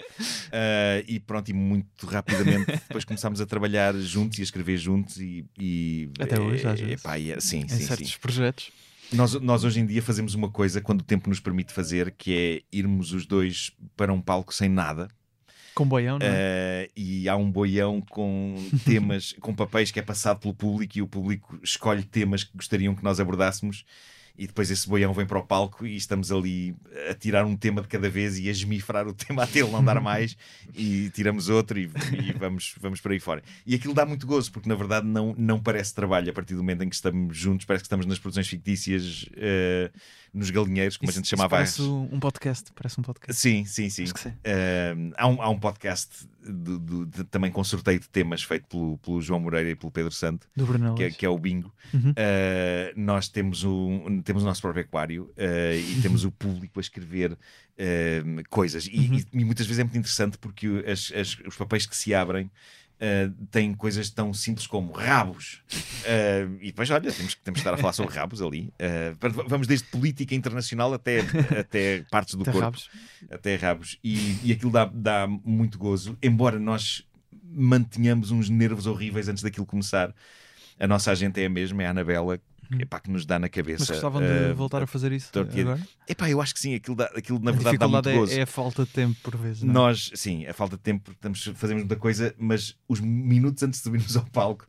[0.53, 5.17] Ah, e pronto, e muito rapidamente depois começámos a trabalhar juntos e a escrever juntos
[5.19, 7.01] e, Até hoje, às vezes.
[7.05, 8.19] epá, é- sim, em sim, certos sim.
[8.21, 8.71] projetos.
[9.13, 12.63] Nós, nós hoje em dia fazemos uma coisa quando o tempo nos permite fazer, que
[12.73, 15.09] é irmos os dois para um palco sem nada.
[15.75, 16.31] Com boião, não é?
[16.31, 18.55] eh, e há um boião com
[18.85, 22.95] temas, com papéis que é passado pelo público e o público escolhe temas que gostariam
[22.95, 23.85] que nós abordássemos
[24.37, 26.75] e depois esse boião vem para o palco e estamos ali
[27.09, 29.85] a tirar um tema de cada vez e a esmifrar o tema até ele não
[29.85, 30.37] dar mais
[30.75, 33.43] e tiramos outro e, e vamos, vamos por aí fora.
[33.65, 36.61] E aquilo dá muito gozo porque na verdade não, não parece trabalho a partir do
[36.61, 39.91] momento em que estamos juntos, parece que estamos nas produções fictícias eh,
[40.35, 42.73] nos galinheiros, como Isso- a gente isso chamava Parece um podcast.
[42.75, 43.41] Parece um podcast.
[43.41, 44.07] Sim, sim, sim.
[44.07, 44.29] Sim.
[44.31, 46.11] Uh, há, um, há um podcast
[46.45, 49.93] do- do- de- também com sorteio de temas feito pelo, pelo João Moreira e pelo
[49.93, 50.47] Pedro Santo,
[50.97, 51.73] que é, que é o Bingo.
[51.95, 52.11] Uhum.
[52.11, 52.15] Uh,
[53.01, 57.33] nós temos, um, temos o nosso próprio aquário uh, e temos o público a escrever
[57.33, 58.87] uh, coisas.
[58.87, 59.15] E, Uhum.
[59.15, 62.51] e- e muitas vezes é muito interessante porque as- as- os papéis que se abrem
[62.95, 65.63] Uh, tem coisas tão simples como rabos.
[66.03, 68.73] Uh, e depois, olha, temos, temos que estar a falar sobre rabos ali.
[68.81, 71.21] Uh, vamos desde política internacional até,
[71.59, 72.65] até partes do Até corpo.
[72.65, 72.89] rabos.
[73.31, 73.99] Até rabos.
[74.03, 77.05] E, e aquilo dá, dá muito gozo, embora nós
[77.43, 80.15] mantenhamos uns nervos horríveis antes daquilo começar.
[80.79, 82.41] A nossa agente é a mesma, é a Anabela,
[82.79, 83.81] epá, que nos dá na cabeça.
[83.81, 85.81] Mas gostavam de uh, voltar a fazer isso agora?
[86.09, 88.33] Epá, eu acho que sim, aquilo, dá, aquilo na a verdade dá muito dificuldade gozo.
[88.33, 89.63] é, é a falta de tempo, por vezes.
[89.63, 89.71] Não?
[89.71, 89.75] é?
[89.75, 93.85] Nós, sim, a falta de tempo, estamos, fazemos muita coisa, mas os minutos antes de
[93.85, 94.67] subirmos ao palco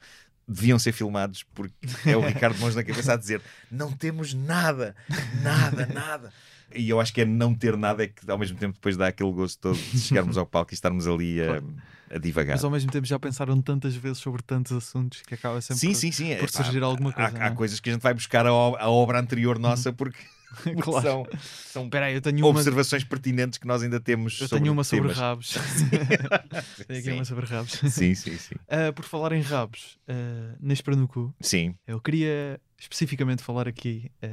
[0.47, 1.73] deviam ser filmados porque
[2.05, 3.41] é o Ricardo Mãos na cabeça a dizer
[3.71, 4.95] não temos nada,
[5.41, 6.33] nada, nada.
[6.73, 9.07] E eu acho que é não ter nada é que ao mesmo tempo depois dá
[9.07, 11.61] aquele gosto todo de chegarmos ao palco e estarmos ali a,
[12.09, 12.55] a divagar.
[12.55, 15.87] Mas ao mesmo tempo já pensaram tantas vezes sobre tantos assuntos que acaba sempre Sim,
[15.89, 16.35] por, sim, sim.
[16.37, 17.37] por surgir alguma coisa.
[17.37, 17.49] Há, há é?
[17.49, 17.55] Uhum.
[17.55, 20.19] coisas que a gente vai buscar a, a obra anterior nossa porque,
[20.63, 21.01] porque Claro.
[21.01, 21.27] são,
[21.71, 24.73] são Espera aí, eu tenho uma, observações pertinentes que nós ainda temos eu sobre tenho
[24.73, 25.17] uma sobre temas.
[25.17, 25.53] rabos.
[26.87, 27.11] tenho aqui Sim.
[27.13, 27.71] uma sobre rabos.
[27.71, 28.55] Sim, sim, sim.
[28.69, 31.75] Ah, por falar em rabos, uh, Nespera no cu, Sim.
[31.87, 34.27] eu queria especificamente falar aqui ah,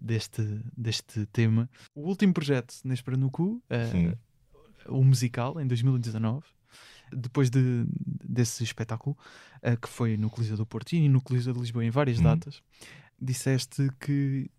[0.00, 0.42] deste,
[0.76, 1.68] deste tema.
[1.94, 4.12] O último projeto Nespera no cu, ah, Hum.
[4.88, 6.44] o musical, em 2019,
[7.12, 7.86] depois de,
[8.24, 9.16] desse espetáculo,
[9.62, 12.24] ah, que foi no Coliseu do Porto e no Coliseu de Lisboa em várias Hum.
[12.24, 12.62] datas,
[13.20, 14.50] disseste que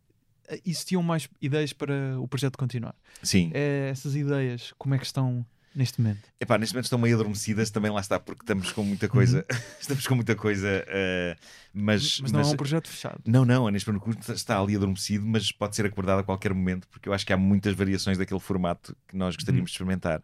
[0.49, 2.95] ah, existiam mais ideias para o projeto continuar.
[3.21, 3.51] Sim.
[3.53, 5.45] Eh, essas ideias, como é que estão
[5.75, 6.27] neste momento?
[6.39, 9.45] Epá, neste momento estão meio adormecidas, também lá está, porque estamos com muita coisa.
[9.79, 11.35] estamos com muita coisa, eh,
[11.73, 12.17] mas.
[12.17, 12.23] Uhum.
[12.23, 13.21] Mas não é um projeto fechado.
[13.25, 16.87] Não, não, a Neste Percurso está ali adormecido, mas pode ser acordado a qualquer momento,
[16.87, 20.23] porque eu acho que há muitas variações daquele formato que nós gostaríamos de experimentar.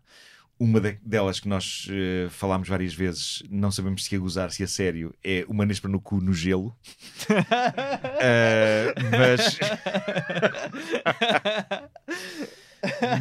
[0.59, 4.63] Uma de- delas que nós eh, falámos várias vezes, não sabemos se a gozar, se
[4.63, 6.75] a sério, é uma Nespra no cu no gelo.
[8.25, 9.59] Eh, mas.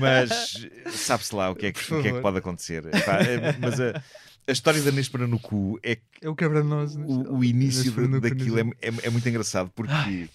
[0.01, 2.85] mas sabe-se lá o que é que, o que é que pode acontecer.
[2.87, 4.03] Epá, eh, mas a,
[4.47, 6.95] a história da Nespra no cu é É o quebra-nós.
[6.97, 10.29] o, o início Nespera no daquilo é, é- é muito engraçado porque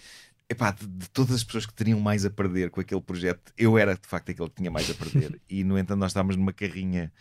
[0.49, 3.77] epá, de, de todas as pessoas que teriam mais a perder com aquele projeto, eu
[3.77, 5.39] era de facto aquele que tinha mais a perder.
[5.49, 7.11] e no entanto, nós estávamos numa carrinha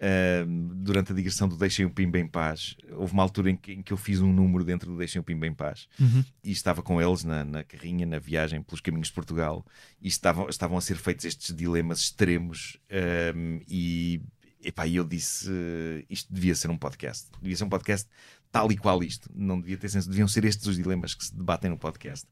[0.00, 2.76] ahm, durante a digressão do Deixem o Pimba em Paz.
[2.92, 5.24] Houve uma altura em que, em que eu fiz um número dentro do Deixem o
[5.24, 6.24] Pimba em Paz Uhum.
[6.42, 9.64] e estava com eles na, na carrinha, na viagem pelos caminhos de Portugal
[10.00, 14.20] e estavam, estavam a ser feitos estes dilemas extremos ahm, e
[14.62, 18.08] epá, eu disse eh, isto devia ser um podcast devia ser um podcast
[18.50, 21.36] tal e qual isto não devia ter senso, deviam ser estes os dilemas que se
[21.36, 22.26] debatem no podcast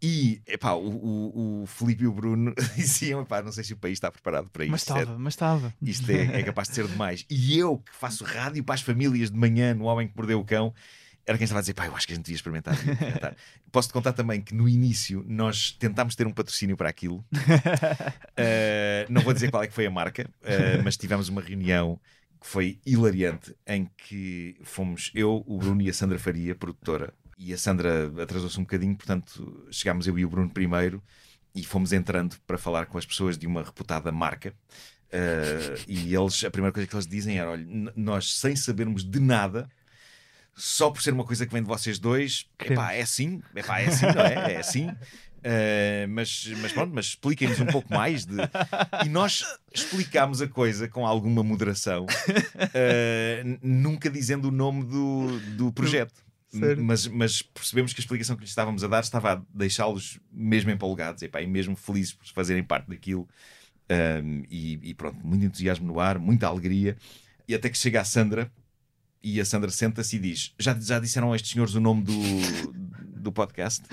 [0.00, 3.76] e epá, o, o, o Filipe e o Bruno diziam epá, não sei se o
[3.76, 5.74] país está preparado para isto Mas estava, mas estava.
[5.82, 7.24] isto é, é capaz de ser demais.
[7.28, 10.44] E eu, que faço rádio para as famílias de manhã, no Homem que Mordeu o
[10.44, 10.72] Cão,
[11.26, 12.74] era quem estava a dizer, pá, eu acho que a gente devia experimentar.
[12.74, 13.36] experimentar."
[13.72, 17.24] Posso-te contar também que no início nós tentámos ter um patrocínio para aquilo.
[17.32, 22.00] Uh, não vou dizer qual é que foi a marca, uh, mas tivemos uma reunião
[22.40, 27.52] que foi hilariante, em que fomos eu, o Bruno e a Sandra Faria, produtora, e
[27.52, 31.02] a Sandra atrasou-se um bocadinho, portanto chegámos eu e o Bruno primeiro
[31.54, 34.54] e fomos entrando para falar com as pessoas de uma reputada marca.
[35.06, 37.64] Uh, e eles, a primeira coisa que eles dizem era: olha,
[37.94, 39.68] nós sem sabermos de nada,
[40.54, 43.86] só por ser uma coisa que vem de vocês dois, epá, é assim, epá, é
[43.86, 44.54] assim, não é?
[44.54, 44.88] É assim.
[44.88, 48.34] Uh, mas, mas pronto, mas expliquem-nos um pouco mais de...
[49.04, 55.72] e nós explicámos a coisa com alguma moderação, uh, nunca dizendo o nome do, do
[55.72, 56.25] projeto.
[56.82, 60.70] Mas, mas percebemos que a explicação que lhes estávamos a dar estava a deixá-los mesmo
[60.70, 63.28] empolgados epá, e mesmo felizes por fazerem parte daquilo.
[63.88, 66.96] Um, e, e pronto, muito entusiasmo no ar, muita alegria.
[67.46, 68.50] E até que chega a Sandra
[69.22, 72.14] e a Sandra senta-se e diz: já, já disseram a estes senhores o nome do,
[73.20, 73.84] do podcast?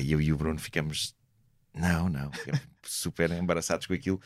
[0.00, 1.14] E eu e o Bruno ficamos.
[1.74, 4.20] Não, não, ficamos super embaraçados com aquilo.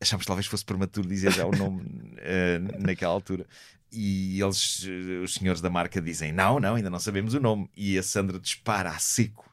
[0.00, 3.46] Achámos que talvez fosse prematuro dizer já o nome eh, naquela altura.
[3.94, 7.70] E eles, eh, os senhores da marca, dizem: Não, não, ainda não sabemos o nome.
[7.76, 9.48] E a Sandra dispara a seco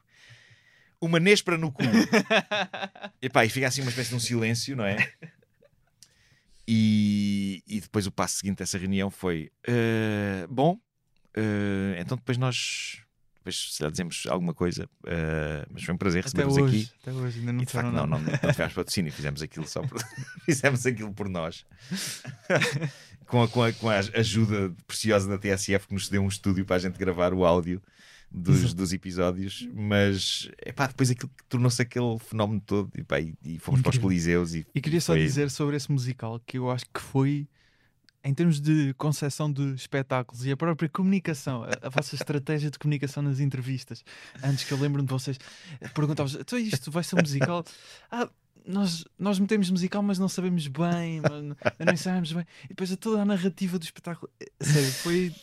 [1.00, 1.82] uma néspera no cu.
[3.20, 5.12] Epá, e fica assim uma espécie de um silêncio, não é?
[6.66, 10.78] E, e depois o passo seguinte dessa reunião foi: "Eh, Bom,
[11.34, 12.98] eh, então depois nós.
[13.36, 16.90] Depois, se lá dizemos alguma coisa, eh, mas foi um prazer hoje, aqui.
[17.02, 18.06] até hoje ainda não E de facto, não, nada.
[18.06, 20.00] não, não tivemos patrocínio, fizemos aquilo só por,
[20.46, 21.66] fizemos aquilo por nós.
[23.32, 26.66] com, a, com, a, com a ajuda preciosa da TSF que nos deu um estúdio
[26.66, 27.82] para a gente gravar o áudio
[28.30, 33.34] dos, dos episódios, mas epá, depois aquilo que tornou-se aquele fenómeno todo e, pá, e,
[33.42, 34.02] e fomos para os Incrível.
[34.02, 34.54] Coliseus.
[34.54, 37.48] E, E queria só foi- dizer sobre esse musical que eu acho que foi,
[38.22, 42.78] em termos de concepção de espetáculos e a própria comunicação, a, a vossa estratégia de
[42.78, 44.04] comunicação nas entrevistas.
[44.44, 45.38] Antes que eu lembro-me de vocês,
[45.94, 47.64] perguntavas: então isto vai ser um musical?
[48.10, 48.28] Ah,
[48.66, 52.44] nós, nós metemos musical, mas não sabemos bem, não- ensaiamos bem.
[52.64, 54.30] E depois toda a narrativa do espetáculo.
[54.40, 55.34] é- Sério, foi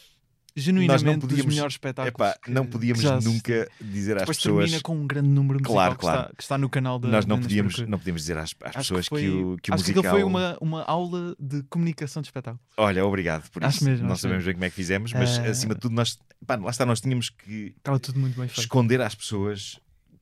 [0.55, 2.13] genuinamente dos podíamos- melhores espetáculos.
[2.13, 4.63] Epá, que- não que podíamos nunca dizer às Depois pessoas.
[4.65, 6.21] termina com um grande número musical Claro, que, claro.
[6.21, 7.91] Está, que está no canal da Nós não podíamos, Nespresso.
[7.91, 10.01] não podíamos dizer às, às Acho pessoas que, foi, que, o, que o acho musical.
[10.03, 12.59] que aquilo foi uma, uma aula de comunicação de espetáculo.
[12.77, 13.85] Olha, obrigado por Acho isso.
[13.85, 16.17] mesmo, não acho sabemos bem como é que fizemos, mas Eh, acima de tudo, nós,
[16.45, 18.59] pá, lá está, nós tínhamos que Estava tudo muito bem feito.
[18.61, 19.79] esconder às pessoas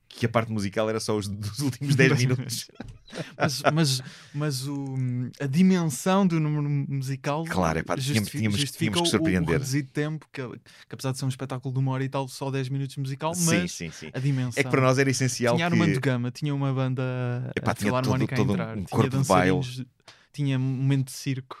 [0.08, 2.68] que a parte musical era só os dos últimos 10 minutos.
[3.36, 4.02] Mas, mas,
[4.34, 4.94] mas o,
[5.40, 9.52] a dimensão do número musical Claro, tínhamos- justifi- tínhamos- justifica tínhamos que o- o surpreender.
[9.54, 12.50] reduzido tempo, que, que apesar de ser um espetáculo de uma hora e tal, só
[12.50, 14.10] 10 minutos musical, mas sim, sim.
[14.12, 14.60] a dimensão.
[14.60, 15.92] É que para nós era essencial tinha que...
[15.92, 17.02] De Gama, tinha uma banda
[17.56, 19.86] Epá, a tinha todo- todo um- entrar, um tinha corpo de baile.
[20.32, 21.56] tinha momento de circo.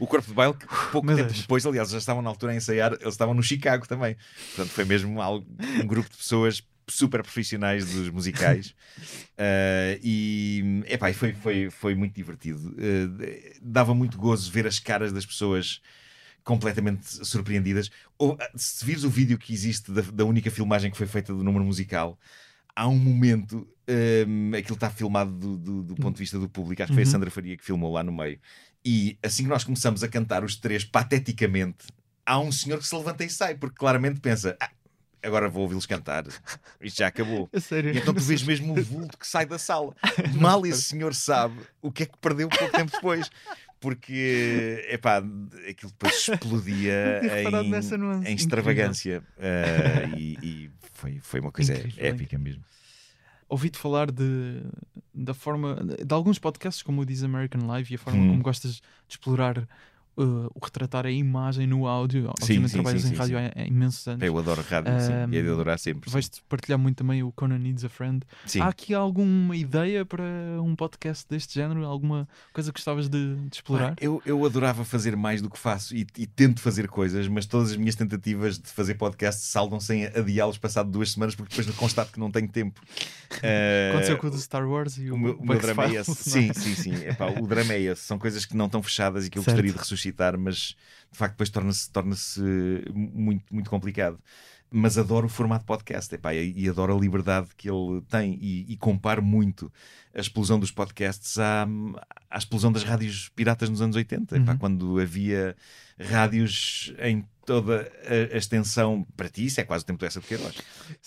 [0.00, 1.40] O Corpo de Baile, que pouco Meu tempo Deus.
[1.40, 4.16] depois, aliás, já estavam na altura a ensaiar, eles estavam no Chicago também.
[4.54, 5.44] Portanto, foi mesmo algo-
[5.82, 8.74] um grupo de pessoas super profissionais dos musicais.
[9.36, 12.70] Uh, e epá, foi, foi, foi muito divertido.
[12.70, 15.80] Uh, dava muito gozo ver as caras das pessoas
[16.44, 17.90] completamente surpreendidas.
[18.16, 21.32] Ou, ah, se vires o vídeo que existe da, da única filmagem que foi feita
[21.34, 22.18] do número musical,
[22.74, 23.68] há um momento,
[24.26, 27.02] um, aquilo está filmado do, do- do ponto de vista do público, acho que foi
[27.02, 27.12] a Uhum.
[27.12, 28.40] Sandra Faria que filmou lá no meio.
[28.84, 31.86] E assim que nós começamos a cantar os três pateticamente,
[32.24, 34.70] há um senhor que se levanta e sai, porque claramente pensa: "Ah,
[35.22, 36.24] agora vou ouvi-los cantar,
[36.80, 37.48] isto já acabou.
[37.60, 37.92] Sério.
[37.94, 39.94] E então tu vês mesmo o vulto que sai da sala.
[40.40, 43.30] Mal esse senhor sabe o que é que perdeu pouco tempo depois.
[43.80, 45.18] Porque, epá,
[45.70, 47.20] aquilo depois explodia
[48.26, 49.22] em, em extravagância.
[49.38, 52.64] Ah, e e foi, foi uma coisa Incrível, épica mesmo.
[53.48, 54.62] Ouvi-te falar de,
[55.14, 58.28] da forma de alguns podcasts como o This American Live e a forma Hum.
[58.30, 59.66] como gostas de explorar
[60.18, 62.22] uh, o retratar a imagem no áudio.
[62.22, 63.50] Sim, Obviamente sim, trabalhas sim, em sim, rádio sim.
[63.56, 64.22] há, imensos anos.
[64.26, 66.10] Eu adoro rádio, sim, Um, e é de adorar sempre.
[66.10, 66.12] sim.
[66.12, 68.20] Vais-te partilhar muito também o Conan Needs a Friend.
[68.44, 68.60] Sim.
[68.60, 70.24] Há aqui alguma ideia para
[70.62, 71.84] um podcast deste género?
[71.84, 73.90] Alguma coisa que gostavas de, de explorar?
[73.90, 77.46] Pá, Eu, eu adorava fazer mais do que faço e, e tento fazer coisas, mas
[77.46, 81.76] todas as minhas tentativas de fazer podcast saldam-se em adiá-los passado duas semanas, porque depois
[81.76, 82.80] constato que não tenho tempo.
[83.42, 85.96] Eh, Aconteceu com o do Star Wars e o, o meu, o meu drama é
[85.96, 86.08] esse.
[86.08, 86.94] Não Sim, sim, sim.
[87.06, 88.02] Epá, o drama é esse.
[88.02, 89.54] São coisas que não estão fechadas e que eu Certo.
[89.56, 90.07] gostaria de ressuscitar,
[90.38, 90.76] mas
[91.10, 92.14] de facto depois torna-se torna
[92.94, 94.18] muito, muito complicado.
[94.70, 98.76] Mas adoro o formato podcast epá, e, adoro a liberdade que ele tem e, e
[98.76, 99.72] comparo muito
[100.14, 101.66] a explosão dos podcasts à,
[102.30, 104.58] à explosão das rádios piratas nos anos 80, epá, Uhum.
[104.58, 105.56] quando havia
[105.98, 110.26] rádios em toda a, a extensão para ti, isso é quase o tempo dessa de
[110.26, 110.54] Queiroz.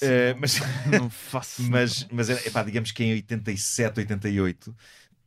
[0.02, 0.60] Eh, mas
[1.00, 1.62] Não faço.
[1.70, 4.76] mas, mas epá, digamos que em 87, 88,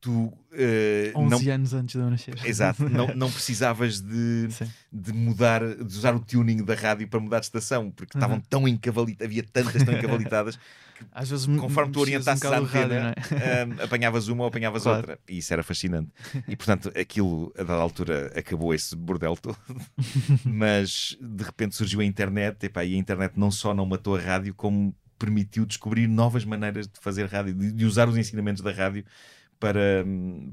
[0.05, 2.35] tu eh, 11 não, anos antes de eu nascer.
[2.45, 4.71] exato, não, não precisavas de, Sim.
[4.93, 8.43] de mudar, de usar o tuning da rádio para mudar de estação, porque estavam Uhum.
[8.51, 10.59] tão encavalitadas, havia tantas tão encavalitadas,
[11.11, 13.01] Às vezes me- conforme tu mexias um orientasses a rádio, antena,
[13.31, 13.65] não é?
[13.65, 14.99] hum, apanhavas uma ou apanhavas Claro.
[14.99, 15.19] outra.
[15.29, 16.11] E isso era fascinante.
[16.47, 19.57] E portanto, aquilo, a dada altura, acabou esse bordel todo.
[20.45, 24.21] Mas de repente surgiu a internet, epá, e a internet não só não matou a
[24.21, 28.73] rádio, como permitiu descobrir novas maneiras de fazer rádio, de, de usar os ensinamentos da
[28.73, 29.05] rádio
[29.65, 30.05] para,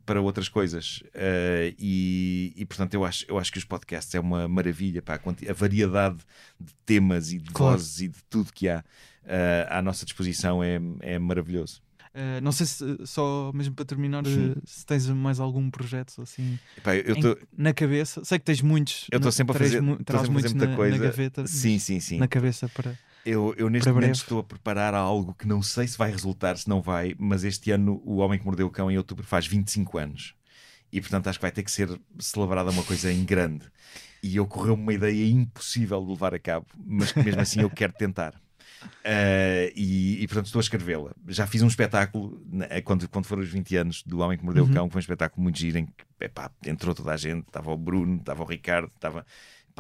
[0.06, 1.04] para outras coisas.
[1.14, 5.16] Eh, e, e, portanto, eu acho, eu acho que os podcasts é uma maravilha, pá,
[5.16, 6.20] a, variedade
[6.58, 7.74] de temas e de Claro.
[7.78, 8.82] vozes e de tudo que há
[9.26, 11.82] eh, à nossa disposição é, é maravilhoso.
[12.14, 14.54] Eh, não sei se só mesmo para terminar, Sim.
[14.56, 18.24] eh, se tens mais algum projeto assim Epá, eu em- na cabeça.
[18.24, 19.08] Sei que tens muitos.
[19.12, 20.98] eu estou na- sempre a fazer, mu- sempre muitos muita na, coisa.
[20.98, 22.18] na gaveta, sim, sim, sim.
[22.18, 22.98] na cabeça para.
[23.24, 24.24] Eu, eu neste para momento breve.
[24.24, 27.72] estou a preparar algo que não sei se vai resultar, se não vai, mas este
[27.72, 30.36] ano o Homem que Mordeu o Cão em outubro faz 25 anos.
[30.92, 33.66] E portanto acho que vai ter que ser celebrada uma coisa em grande.
[34.24, 37.94] E ocorreu-me uma ideia impossível de levar a cabo, mas que mesmo assim eu quero
[37.94, 38.36] tentar.
[39.06, 41.12] Uh, e, e, portanto estou a escrevê-la.
[41.28, 44.64] Já fiz um espetáculo né, quando, quando foram os 20 anos do Homem que Mordeu
[44.64, 44.70] Uhum.
[44.70, 47.48] o Cão, que foi um espetáculo muito giro em que epá, entrou toda a gente,
[47.48, 49.26] estava o Bruno, estava o Ricardo, estava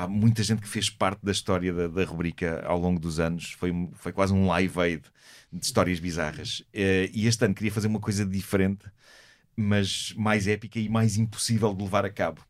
[0.01, 3.51] epá, muita gente que fez parte da história da, da rubrica ao longo dos anos.
[3.51, 5.03] Foi, foi quase um live aid
[5.51, 6.63] de histórias bizarras.
[6.73, 8.85] Eh, e este ano queria fazer uma coisa diferente,
[9.55, 12.41] mas mais épica e mais impossível de levar a cabo.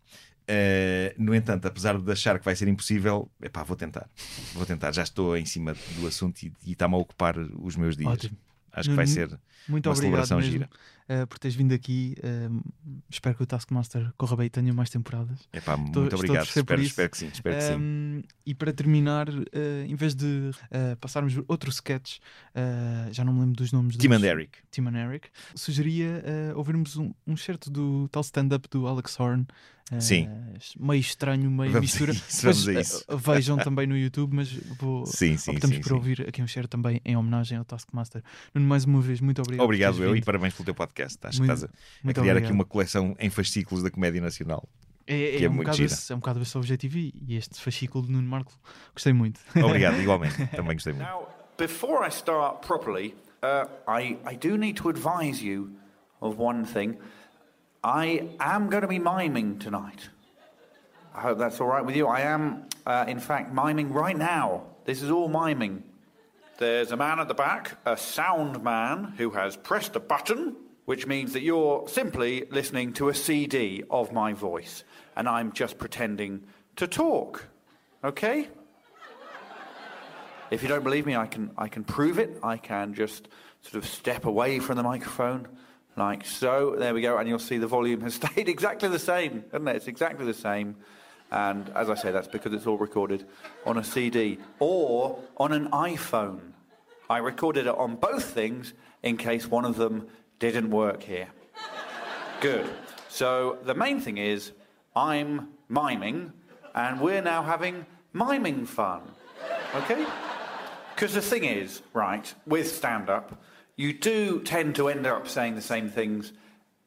[0.47, 4.09] Eh, no entanto, apesar de achar que vai ser impossível, epá, vou tentar.
[4.53, 4.91] Vou tentar.
[4.91, 8.11] Já estou em cima do assunto e, está-me a ocupar os meus dias.
[8.11, 8.37] Ótimo.
[8.73, 10.69] Acho que vai ser Muito uma obrigado celebração mesmo gira.
[11.07, 12.15] eh, por teres vindo aqui.
[12.23, 12.49] eh,
[13.09, 15.39] espero que o Taskmaster corra bem e tenha mais temporadas.
[15.53, 16.45] Epá, muito estou obrigado.
[16.47, 17.27] por Espero, espero que sim.
[17.27, 17.73] Espero que sim.
[17.75, 20.51] Um, e para terminar, eh, em vez de
[20.99, 22.17] passarmos outro sketch,
[23.11, 24.57] já não me lembro dos nomes Tim dos- and Eric.
[24.71, 26.23] Tim and Eric, sugeria
[26.55, 29.45] ouvirmos um, um certo do tal stand-up do Alex Horn.
[29.99, 30.29] Sim.
[30.79, 32.13] Meio estranho, meio Vamos mistura.
[32.13, 33.05] isso, Depois, isso.
[33.17, 35.81] vejam também no YouTube, mas vou, Sim, sim, optamos sim.
[35.81, 35.93] por sim.
[35.95, 38.23] ouvir aqui um share também em homenagem ao Taskmaster.
[38.53, 39.50] Mais uma vez, muito obrigado.
[39.59, 41.17] Obrigado teres eu e parabéns pelo teu podcast.
[41.23, 41.71] Acho Muito- que estás
[42.07, 42.51] a, criar aqui obrigado.
[42.53, 44.67] uma coleção em fascículos da comédia nacional.
[45.07, 45.91] É, que é um muito gira.
[45.91, 48.53] esse, é um bocado esse o objetivo e, e este fascículo de Nuno Marco
[48.93, 49.39] gostei muito.
[49.55, 50.45] Obrigado, igualmente.
[50.47, 51.07] Também gostei muito.
[51.07, 55.71] Now, before I start properly, uh, I, I do need to advise you
[56.21, 56.97] of one thing.
[57.83, 60.11] I am going to be miming tonight.
[61.15, 62.07] I hope that's all right with you.
[62.07, 64.61] I am, uh, in fact, miming right now.
[64.85, 65.83] This is all miming.
[66.61, 70.55] There's a man at the back, a sound man, who has pressed a button,
[70.85, 74.83] which means that you're simply listening to a CD of my voice,
[75.15, 76.43] and I'm just pretending
[76.75, 77.47] to talk.
[78.03, 78.47] Okay?
[80.51, 82.37] If you don't believe me, I can, I can prove it.
[82.43, 83.27] I can just
[83.61, 85.47] sort of step away from the microphone
[85.97, 86.75] like so.
[86.77, 87.17] There we go.
[87.17, 89.77] And you'll see the volume has stayed exactly the same, hasn't it?
[89.77, 90.75] It's exactly the same.
[91.31, 93.25] And as I say, that's because it's all recorded
[93.65, 96.51] on a CD or on an iPhone.
[97.09, 100.07] I recorded it on both things in case one of them
[100.39, 101.29] didn't work here.
[102.41, 102.69] Good.
[103.09, 104.51] So the main thing is
[104.95, 106.31] I'm miming
[106.73, 109.01] and we're now having miming fun.
[109.75, 110.05] Okay?
[110.95, 113.41] Because the thing is, right, with stand up,
[113.75, 116.33] you do tend to end up saying the same things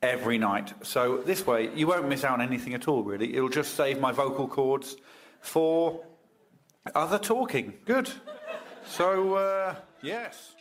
[0.05, 0.73] every night.
[0.83, 3.35] So this way, you won't miss out on anything at all, really.
[3.35, 4.97] It'll just save my vocal cords
[5.41, 6.05] for
[6.95, 7.75] other talking.
[7.87, 8.11] Good.
[8.87, 10.55] So, uh, yes.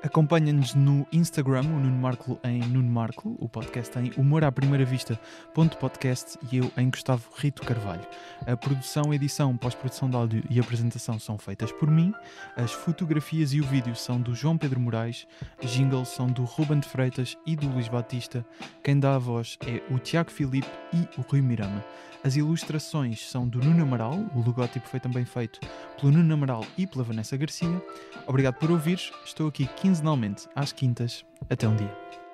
[0.00, 4.84] Acompanha-nos no Instagram, o Nuno Marco em Nuno Marco, o podcast em humor à primeira
[4.84, 5.18] vista,
[5.52, 8.06] ponto podcast, e eu em Gustavo Rito Carvalho.
[8.46, 12.14] A produção, edição, pós-produção de áudio e apresentação são feitas por mim,
[12.56, 15.26] as fotografias e o vídeo são do João Pedro Moraes,
[15.62, 18.46] jingles são do Ruben de Freitas e do Luís Batista,
[18.84, 21.84] quem dá a voz é o Tiago Filipe e o Rui Mirama.
[22.22, 25.60] As ilustrações são do Nuno Amaral, o logótipo foi também feito
[25.98, 27.82] pelo Nuno Amaral e pela Vanessa Garcia.
[28.26, 31.24] Obrigado por ouvires, estou aqui quinzenalmente às quintas.
[31.48, 32.27] Até um dia.